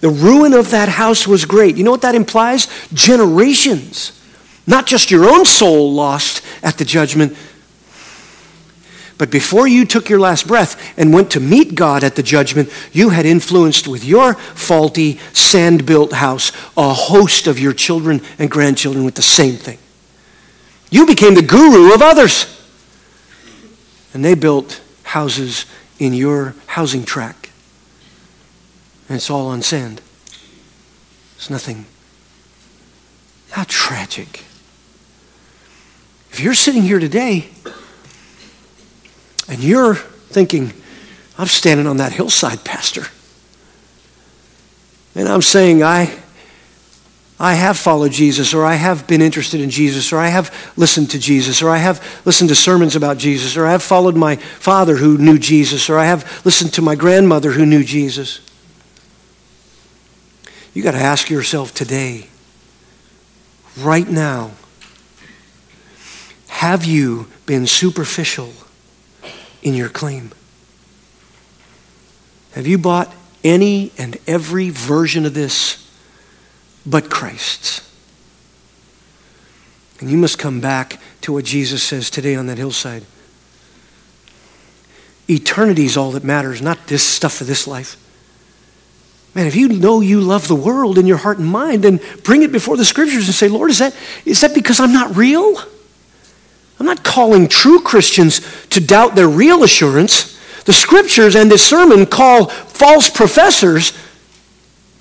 The 0.00 0.10
ruin 0.10 0.54
of 0.54 0.70
that 0.70 0.88
house 0.88 1.26
was 1.26 1.44
great. 1.44 1.76
You 1.76 1.84
know 1.84 1.90
what 1.90 2.02
that 2.02 2.14
implies? 2.14 2.68
Generations. 2.92 4.16
Not 4.66 4.86
just 4.86 5.10
your 5.10 5.28
own 5.28 5.44
soul 5.44 5.92
lost 5.92 6.42
at 6.62 6.78
the 6.78 6.84
judgment, 6.84 7.36
but 9.20 9.30
before 9.30 9.68
you 9.68 9.84
took 9.84 10.08
your 10.08 10.18
last 10.18 10.48
breath 10.48 10.98
and 10.98 11.12
went 11.12 11.32
to 11.32 11.40
meet 11.40 11.74
God 11.74 12.04
at 12.04 12.16
the 12.16 12.22
judgment, 12.22 12.72
you 12.90 13.10
had 13.10 13.26
influenced 13.26 13.86
with 13.86 14.02
your 14.02 14.32
faulty, 14.32 15.18
sand 15.34 15.84
built 15.84 16.14
house 16.14 16.52
a 16.74 16.94
host 16.94 17.46
of 17.46 17.58
your 17.58 17.74
children 17.74 18.22
and 18.38 18.50
grandchildren 18.50 19.04
with 19.04 19.16
the 19.16 19.20
same 19.20 19.56
thing. 19.56 19.76
You 20.90 21.04
became 21.04 21.34
the 21.34 21.42
guru 21.42 21.92
of 21.92 22.00
others. 22.00 22.46
And 24.14 24.24
they 24.24 24.34
built 24.34 24.80
houses 25.02 25.66
in 25.98 26.14
your 26.14 26.54
housing 26.68 27.04
track. 27.04 27.50
And 29.06 29.16
it's 29.16 29.28
all 29.28 29.48
on 29.48 29.60
sand. 29.60 30.00
It's 31.36 31.50
nothing. 31.50 31.84
How 33.50 33.66
tragic. 33.68 34.44
if 36.32 36.40
you're 36.40 36.54
sitting 36.54 36.84
here 36.84 36.98
today 36.98 37.50
and 39.50 39.62
you're 39.62 39.96
thinking, 39.96 40.72
I'm 41.36 41.48
standing 41.48 41.88
on 41.88 41.96
that 41.96 42.12
hillside, 42.12 42.64
Pastor, 42.64 43.02
and 45.16 45.28
I'm 45.28 45.42
saying, 45.42 45.82
I, 45.82 46.16
I 47.38 47.54
have 47.54 47.76
followed 47.76 48.12
Jesus, 48.12 48.54
or 48.54 48.64
I 48.64 48.74
have 48.74 49.08
been 49.08 49.20
interested 49.20 49.60
in 49.60 49.68
Jesus, 49.68 50.12
or 50.12 50.18
I 50.18 50.28
have 50.28 50.72
listened 50.76 51.10
to 51.10 51.18
Jesus, 51.18 51.62
or 51.62 51.68
I 51.68 51.78
have 51.78 52.22
listened 52.24 52.50
to 52.50 52.54
sermons 52.54 52.94
about 52.94 53.18
Jesus, 53.18 53.56
or 53.56 53.66
I 53.66 53.72
have 53.72 53.82
followed 53.82 54.16
my 54.16 54.36
father 54.36 54.96
who 54.96 55.18
knew 55.18 55.38
Jesus, 55.38 55.90
or 55.90 55.98
I 55.98 56.04
have 56.04 56.42
listened 56.46 56.72
to 56.74 56.82
my 56.82 56.94
grandmother 56.94 57.50
who 57.50 57.66
knew 57.66 57.82
Jesus. 57.82 58.40
You 60.74 60.84
got 60.84 60.92
to 60.92 60.98
ask 60.98 61.28
yourself 61.28 61.74
today, 61.74 62.28
right 63.76 64.08
now, 64.08 64.52
have 66.46 66.84
you 66.84 67.26
been 67.46 67.66
superficial 67.66 68.52
in 69.62 69.74
your 69.74 69.88
claim? 69.88 70.32
Have 72.52 72.66
you 72.66 72.78
bought 72.78 73.14
any 73.42 73.92
and 73.98 74.18
every 74.26 74.70
version 74.70 75.24
of 75.24 75.34
this 75.34 75.80
but 76.86 77.10
Christ's. 77.10 77.86
And 80.00 80.10
you 80.10 80.16
must 80.16 80.38
come 80.38 80.60
back 80.60 80.98
to 81.22 81.32
what 81.32 81.44
Jesus 81.44 81.82
says 81.82 82.08
today 82.08 82.34
on 82.34 82.46
that 82.46 82.58
hillside. 82.58 83.04
Eternity 85.28 85.84
is 85.84 85.96
all 85.96 86.12
that 86.12 86.24
matters, 86.24 86.62
not 86.62 86.86
this 86.86 87.06
stuff 87.06 87.40
of 87.40 87.46
this 87.46 87.66
life. 87.66 87.96
Man, 89.34 89.46
if 89.46 89.54
you 89.54 89.68
know 89.68 90.00
you 90.00 90.20
love 90.20 90.48
the 90.48 90.56
world 90.56 90.98
in 90.98 91.06
your 91.06 91.18
heart 91.18 91.38
and 91.38 91.46
mind, 91.46 91.84
then 91.84 92.00
bring 92.24 92.42
it 92.42 92.50
before 92.50 92.76
the 92.76 92.84
scriptures 92.84 93.26
and 93.26 93.34
say, 93.34 93.48
Lord, 93.48 93.70
is 93.70 93.78
that, 93.78 93.94
is 94.24 94.40
that 94.40 94.54
because 94.54 94.80
I'm 94.80 94.92
not 94.92 95.14
real? 95.14 95.56
I'm 96.80 96.86
not 96.86 97.04
calling 97.04 97.46
true 97.46 97.80
Christians 97.80 98.40
to 98.68 98.80
doubt 98.80 99.14
their 99.14 99.28
real 99.28 99.62
assurance. 99.62 100.38
The 100.64 100.72
scriptures 100.72 101.36
and 101.36 101.50
this 101.50 101.64
sermon 101.64 102.06
call 102.06 102.46
false 102.46 103.10
professors 103.10 103.92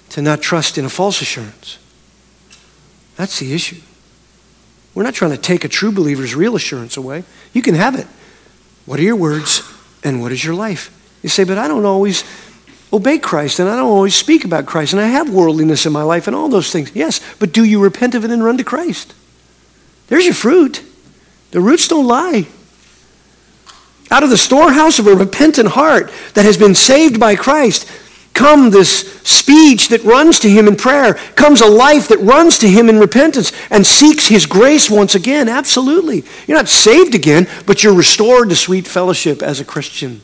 to 0.10 0.22
not 0.22 0.42
trust 0.42 0.78
in 0.78 0.84
a 0.84 0.90
false 0.90 1.22
assurance. 1.22 1.80
That's 3.16 3.40
the 3.40 3.54
issue. 3.54 3.82
We're 4.94 5.04
not 5.04 5.14
trying 5.14 5.32
to 5.32 5.38
take 5.38 5.64
a 5.64 5.70
true 5.70 5.92
believer's 5.92 6.36
real 6.36 6.56
assurance 6.56 6.98
away. 6.98 7.24
You 7.54 7.62
can 7.62 7.76
have 7.76 7.96
it. 7.96 8.08
What 8.86 9.00
are 9.00 9.04
your 9.04 9.16
words 9.16 9.62
and 10.04 10.22
what 10.22 10.34
is 10.34 10.44
your 10.44 10.56
life? 10.56 10.96
You 11.24 11.30
say, 11.30 11.46
but 11.46 11.58
I 11.58 11.70
don't 11.70 11.86
always 11.86 12.26
obey 12.92 13.20
Christ 13.20 13.60
and 13.60 13.70
I 13.70 13.78
don't 13.78 13.90
always 13.90 14.16
speak 14.16 14.44
about 14.44 14.66
Christ 14.66 14.92
and 14.92 15.02
I 15.02 15.08
have 15.08 15.30
worldliness 15.30 15.86
in 15.86 15.94
my 15.94 16.04
life 16.04 16.28
and 16.28 16.36
all 16.36 16.50
those 16.50 16.72
things. 16.72 16.94
Yes, 16.94 17.22
but 17.40 17.54
do 17.54 17.64
you 17.64 17.82
repent 17.82 18.16
of 18.16 18.26
it 18.26 18.32
and 18.32 18.44
run 18.44 18.58
to 18.58 18.64
Christ? 18.66 19.14
There's 20.08 20.26
your 20.26 20.34
fruit. 20.34 20.84
The 21.52 21.62
roots 21.62 21.88
don't 21.88 22.08
lie. 22.08 22.48
Out 24.12 24.24
of 24.24 24.30
the 24.30 24.38
storehouse 24.38 25.00
of 25.00 25.08
a 25.08 25.16
repentant 25.16 25.70
heart 25.70 26.12
that 26.34 26.46
has 26.46 26.58
been 26.58 26.76
saved 26.76 27.20
by 27.20 27.36
Christ, 27.36 27.90
come 28.34 28.70
this 28.70 29.22
speech 29.22 29.90
that 29.90 30.04
runs 30.04 30.40
to 30.40 30.50
him 30.50 30.68
in 30.68 30.76
prayer, 30.76 31.14
comes 31.36 31.62
a 31.62 31.68
life 31.68 32.08
that 32.08 32.20
runs 32.20 32.58
to 32.60 32.70
him 32.70 32.90
in 32.90 33.00
repentance 33.00 33.52
and 33.70 33.86
seeks 33.86 34.28
his 34.28 34.46
grace 34.46 34.90
once 34.90 35.14
again. 35.14 35.48
Absolutely. 35.48 36.24
You're 36.48 36.58
not 36.58 36.70
saved 36.70 37.14
again, 37.14 37.48
but 37.66 37.84
you're 37.84 37.94
restored 37.94 38.50
to 38.50 38.56
sweet 38.56 38.88
fellowship 38.88 39.44
as 39.44 39.60
a 39.60 39.66
Christian. 39.66 40.22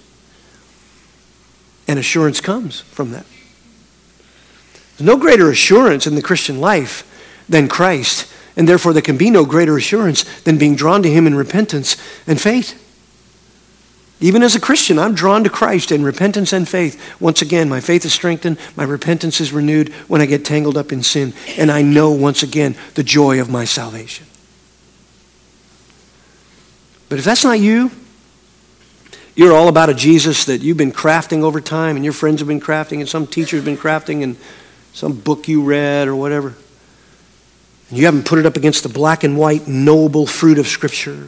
And 1.87 1.99
assurance 1.99 2.41
comes 2.41 2.81
from 2.81 3.11
that. 3.11 3.25
There's 4.97 5.05
no 5.05 5.17
greater 5.17 5.49
assurance 5.49 6.07
in 6.07 6.15
the 6.15 6.21
Christian 6.21 6.61
life 6.61 7.03
than 7.49 7.67
Christ, 7.67 8.31
and 8.55 8.67
therefore 8.67 8.93
there 8.93 9.01
can 9.01 9.17
be 9.17 9.29
no 9.29 9.45
greater 9.45 9.77
assurance 9.77 10.23
than 10.41 10.57
being 10.57 10.75
drawn 10.75 11.03
to 11.03 11.11
him 11.11 11.27
in 11.27 11.35
repentance 11.35 11.97
and 12.25 12.39
faith. 12.39 12.81
Even 14.21 14.43
as 14.43 14.55
a 14.55 14.61
Christian, 14.61 14.97
I'm 14.97 15.13
drawn 15.13 15.43
to 15.43 15.49
Christ 15.49 15.91
in 15.91 16.03
repentance 16.03 16.53
and 16.53 16.67
faith. 16.67 17.01
Once 17.19 17.41
again, 17.41 17.67
my 17.67 17.81
faith 17.81 18.05
is 18.05 18.13
strengthened, 18.13 18.57
my 18.75 18.83
repentance 18.83 19.41
is 19.41 19.51
renewed 19.51 19.89
when 20.07 20.21
I 20.21 20.25
get 20.25 20.45
tangled 20.45 20.77
up 20.77 20.93
in 20.93 21.03
sin, 21.03 21.33
and 21.57 21.69
I 21.69 21.81
know 21.81 22.11
once 22.11 22.41
again 22.41 22.75
the 22.93 23.03
joy 23.03 23.41
of 23.41 23.49
my 23.49 23.65
salvation. 23.65 24.25
But 27.09 27.19
if 27.19 27.25
that's 27.25 27.43
not 27.43 27.59
you, 27.59 27.91
you're 29.35 29.53
all 29.53 29.67
about 29.67 29.89
a 29.89 29.93
Jesus 29.93 30.45
that 30.45 30.61
you've 30.61 30.77
been 30.77 30.93
crafting 30.93 31.43
over 31.43 31.59
time, 31.59 31.97
and 31.97 32.05
your 32.05 32.13
friends 32.13 32.39
have 32.39 32.47
been 32.47 32.61
crafting, 32.61 33.01
and 33.01 33.09
some 33.09 33.27
teacher's 33.27 33.65
been 33.65 33.77
crafting, 33.77 34.23
and 34.23 34.37
some 34.93 35.11
book 35.11 35.49
you 35.49 35.61
read 35.61 36.07
or 36.07 36.15
whatever. 36.15 36.55
You 37.91 38.05
haven't 38.05 38.25
put 38.25 38.39
it 38.39 38.45
up 38.45 38.57
against 38.57 38.83
the 38.83 38.89
black 38.89 39.23
and 39.23 39.37
white, 39.37 39.67
noble 39.67 40.25
fruit 40.25 40.57
of 40.57 40.67
Scripture. 40.67 41.27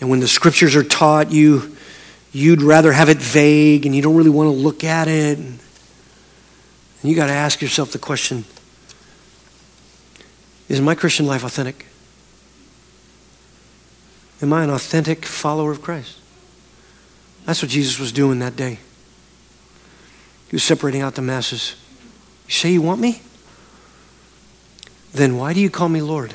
And 0.00 0.10
when 0.10 0.20
the 0.20 0.28
scriptures 0.28 0.76
are 0.76 0.84
taught, 0.84 1.32
you, 1.32 1.76
you'd 2.32 2.62
rather 2.62 2.92
have 2.92 3.08
it 3.08 3.18
vague 3.18 3.84
and 3.84 3.94
you 3.94 4.02
don't 4.02 4.16
really 4.16 4.30
want 4.30 4.46
to 4.46 4.54
look 4.54 4.84
at 4.84 5.08
it. 5.08 5.38
And 5.38 5.58
you 7.02 7.14
got 7.14 7.26
to 7.26 7.32
ask 7.32 7.60
yourself 7.60 7.92
the 7.92 7.98
question 7.98 8.44
Is 10.68 10.80
my 10.80 10.94
Christian 10.94 11.26
life 11.26 11.44
authentic? 11.44 11.86
Am 14.40 14.52
I 14.52 14.62
an 14.62 14.70
authentic 14.70 15.24
follower 15.26 15.72
of 15.72 15.82
Christ? 15.82 16.18
That's 17.44 17.60
what 17.60 17.70
Jesus 17.70 17.98
was 17.98 18.12
doing 18.12 18.38
that 18.38 18.54
day. 18.54 18.78
He 20.48 20.54
was 20.54 20.62
separating 20.62 21.02
out 21.02 21.16
the 21.16 21.22
masses. 21.22 21.74
You 22.46 22.52
say 22.52 22.70
you 22.70 22.82
want 22.82 23.00
me? 23.00 23.20
Then 25.12 25.36
why 25.36 25.52
do 25.52 25.60
you 25.60 25.70
call 25.70 25.88
me 25.88 26.00
Lord? 26.00 26.34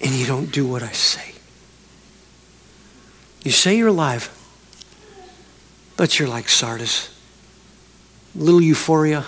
And 0.00 0.12
you 0.12 0.26
don't 0.26 0.50
do 0.50 0.66
what 0.66 0.82
I 0.82 0.92
say. 0.92 1.34
You 3.42 3.50
say 3.50 3.76
you're 3.76 3.88
alive, 3.88 4.30
but 5.96 6.18
you're 6.18 6.28
like 6.28 6.48
Sardis. 6.48 7.14
Little 8.34 8.60
euphoria, 8.60 9.24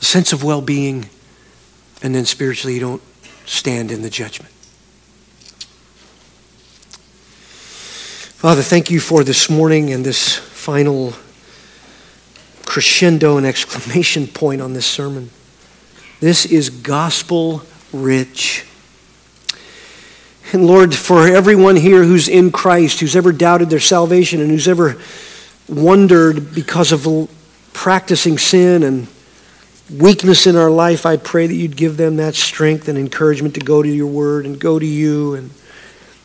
a 0.00 0.04
sense 0.04 0.32
of 0.32 0.44
well 0.44 0.60
being, 0.60 1.08
and 2.02 2.14
then 2.14 2.24
spiritually 2.24 2.74
you 2.74 2.80
don't 2.80 3.02
stand 3.46 3.90
in 3.90 4.02
the 4.02 4.10
judgment. 4.10 4.52
Father, 8.38 8.62
thank 8.62 8.90
you 8.90 9.00
for 9.00 9.24
this 9.24 9.50
morning 9.50 9.92
and 9.92 10.06
this 10.06 10.36
final 10.36 11.12
crescendo 12.64 13.36
and 13.36 13.44
exclamation 13.44 14.28
point 14.28 14.60
on 14.62 14.74
this 14.74 14.86
sermon. 14.86 15.30
This 16.20 16.46
is 16.46 16.70
gospel 16.70 17.62
rich. 17.92 18.66
And 20.52 20.66
Lord, 20.66 20.94
for 20.94 21.28
everyone 21.28 21.76
here 21.76 22.02
who's 22.02 22.28
in 22.28 22.50
Christ, 22.50 23.00
who's 23.00 23.14
ever 23.14 23.32
doubted 23.32 23.70
their 23.70 23.80
salvation 23.80 24.40
and 24.40 24.50
who's 24.50 24.66
ever 24.66 25.00
wondered 25.68 26.54
because 26.54 26.90
of 26.90 27.30
practicing 27.72 28.38
sin 28.38 28.82
and 28.82 29.06
weakness 29.94 30.46
in 30.46 30.56
our 30.56 30.70
life, 30.70 31.06
I 31.06 31.18
pray 31.18 31.46
that 31.46 31.54
you'd 31.54 31.76
give 31.76 31.96
them 31.96 32.16
that 32.16 32.34
strength 32.34 32.88
and 32.88 32.98
encouragement 32.98 33.54
to 33.54 33.60
go 33.60 33.82
to 33.82 33.88
your 33.88 34.06
word 34.06 34.46
and 34.46 34.58
go 34.58 34.78
to 34.78 34.86
you 34.86 35.34
and 35.34 35.50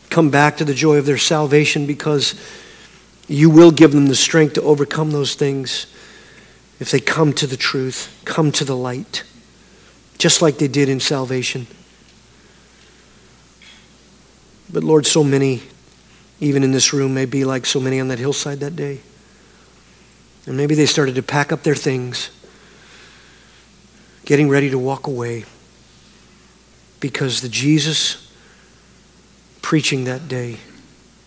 come 0.09 0.29
back 0.29 0.57
to 0.57 0.65
the 0.65 0.73
joy 0.73 0.97
of 0.97 1.05
their 1.05 1.17
salvation 1.17 1.85
because 1.85 2.33
you 3.27 3.49
will 3.49 3.71
give 3.71 3.91
them 3.91 4.07
the 4.07 4.15
strength 4.15 4.53
to 4.53 4.61
overcome 4.61 5.11
those 5.11 5.35
things 5.35 5.85
if 6.79 6.91
they 6.91 6.99
come 6.99 7.33
to 7.33 7.47
the 7.47 7.57
truth, 7.57 8.21
come 8.25 8.51
to 8.53 8.65
the 8.65 8.75
light, 8.75 9.23
just 10.23 10.41
like 10.41 10.57
they 10.57 10.69
did 10.69 10.87
in 10.87 11.01
salvation. 11.01 11.67
But 14.71 14.81
Lord, 14.81 15.05
so 15.05 15.21
many, 15.21 15.63
even 16.39 16.63
in 16.63 16.71
this 16.71 16.93
room, 16.93 17.13
may 17.13 17.25
be 17.25 17.43
like 17.43 17.65
so 17.65 17.81
many 17.81 17.99
on 17.99 18.07
that 18.07 18.19
hillside 18.19 18.61
that 18.61 18.73
day. 18.73 19.01
And 20.45 20.55
maybe 20.55 20.75
they 20.75 20.85
started 20.85 21.15
to 21.15 21.23
pack 21.23 21.51
up 21.51 21.63
their 21.63 21.75
things, 21.75 22.29
getting 24.23 24.47
ready 24.47 24.69
to 24.69 24.79
walk 24.79 25.07
away 25.07 25.43
because 27.01 27.41
the 27.41 27.49
Jesus 27.49 28.31
preaching 29.61 30.05
that 30.05 30.29
day, 30.29 30.55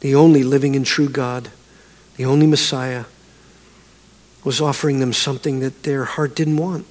the 0.00 0.14
only 0.14 0.42
living 0.42 0.74
and 0.74 0.86
true 0.86 1.10
God, 1.10 1.50
the 2.16 2.24
only 2.24 2.46
Messiah, 2.46 3.04
was 4.42 4.58
offering 4.58 5.00
them 5.00 5.12
something 5.12 5.60
that 5.60 5.82
their 5.82 6.06
heart 6.06 6.34
didn't 6.34 6.56
want. 6.56 6.86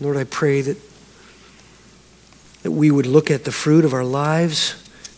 Lord, 0.00 0.16
I 0.16 0.24
pray 0.24 0.62
that 0.62 0.76
that 2.62 2.70
we 2.70 2.90
would 2.90 3.06
look 3.06 3.30
at 3.30 3.44
the 3.44 3.52
fruit 3.52 3.84
of 3.84 3.94
our 3.94 4.04
lives 4.04 4.74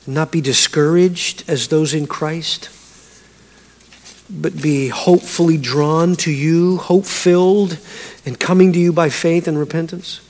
and 0.07 0.14
not 0.14 0.30
be 0.30 0.41
discouraged 0.41 1.45
as 1.49 1.68
those 1.68 1.95
in 1.95 2.07
Christ, 2.07 2.70
but 4.30 4.61
be 4.61 4.89
hopefully 4.89 5.59
drawn 5.59 6.14
to 6.16 6.30
you, 6.30 6.76
hope 6.76 7.05
filled, 7.05 7.78
and 8.24 8.39
coming 8.39 8.72
to 8.72 8.78
you 8.78 8.93
by 8.93 9.09
faith 9.09 9.49
and 9.49 9.59
repentance. 9.59 10.20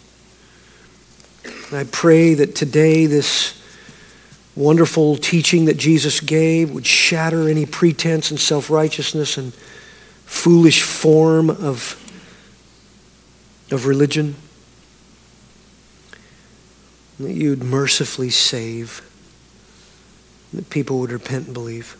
And 1.44 1.78
I 1.78 1.84
pray 1.84 2.34
that 2.34 2.54
today 2.54 3.06
this 3.06 3.58
wonderful 4.54 5.16
teaching 5.16 5.66
that 5.66 5.76
Jesus 5.76 6.20
gave 6.20 6.70
would 6.70 6.86
shatter 6.86 7.48
any 7.48 7.66
pretense 7.66 8.30
and 8.30 8.40
self 8.40 8.70
righteousness 8.70 9.36
and 9.36 9.52
foolish 10.24 10.82
form 10.82 11.50
of, 11.50 12.01
of 13.72 13.86
religion. 13.86 14.36
that 17.18 17.32
you'd 17.32 17.62
mercifully 17.62 18.30
save, 18.30 19.00
that 20.52 20.68
people 20.70 20.98
would 20.98 21.12
repent 21.12 21.46
and 21.46 21.54
believe. 21.54 21.96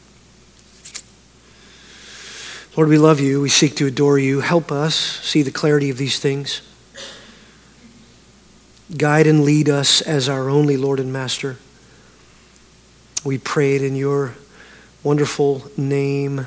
Lord, 2.77 2.89
we 2.89 2.99
love 2.99 3.21
you. 3.21 3.41
We 3.41 3.49
seek 3.51 3.77
to 3.77 3.87
adore 3.87 4.19
you. 4.19 4.41
Help 4.41 4.73
us 4.73 4.97
see 4.97 5.43
the 5.43 5.51
clarity 5.51 5.91
of 5.91 5.99
these 5.99 6.19
things. 6.19 6.63
Guide 8.97 9.27
and 9.27 9.45
lead 9.45 9.69
us 9.69 10.01
as 10.01 10.29
our 10.29 10.49
only 10.49 10.77
Lord 10.77 10.99
and 10.99 11.13
Master. 11.13 11.59
We 13.25 13.39
pray 13.39 13.77
it 13.77 13.83
in 13.83 13.95
your 13.95 14.35
wonderful 15.03 15.71
name, 15.77 16.47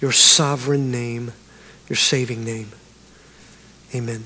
your 0.00 0.12
sovereign 0.12 0.90
name, 0.90 1.32
your 1.88 1.96
saving 1.96 2.44
name. 2.44 2.72
Amen. 3.94 4.24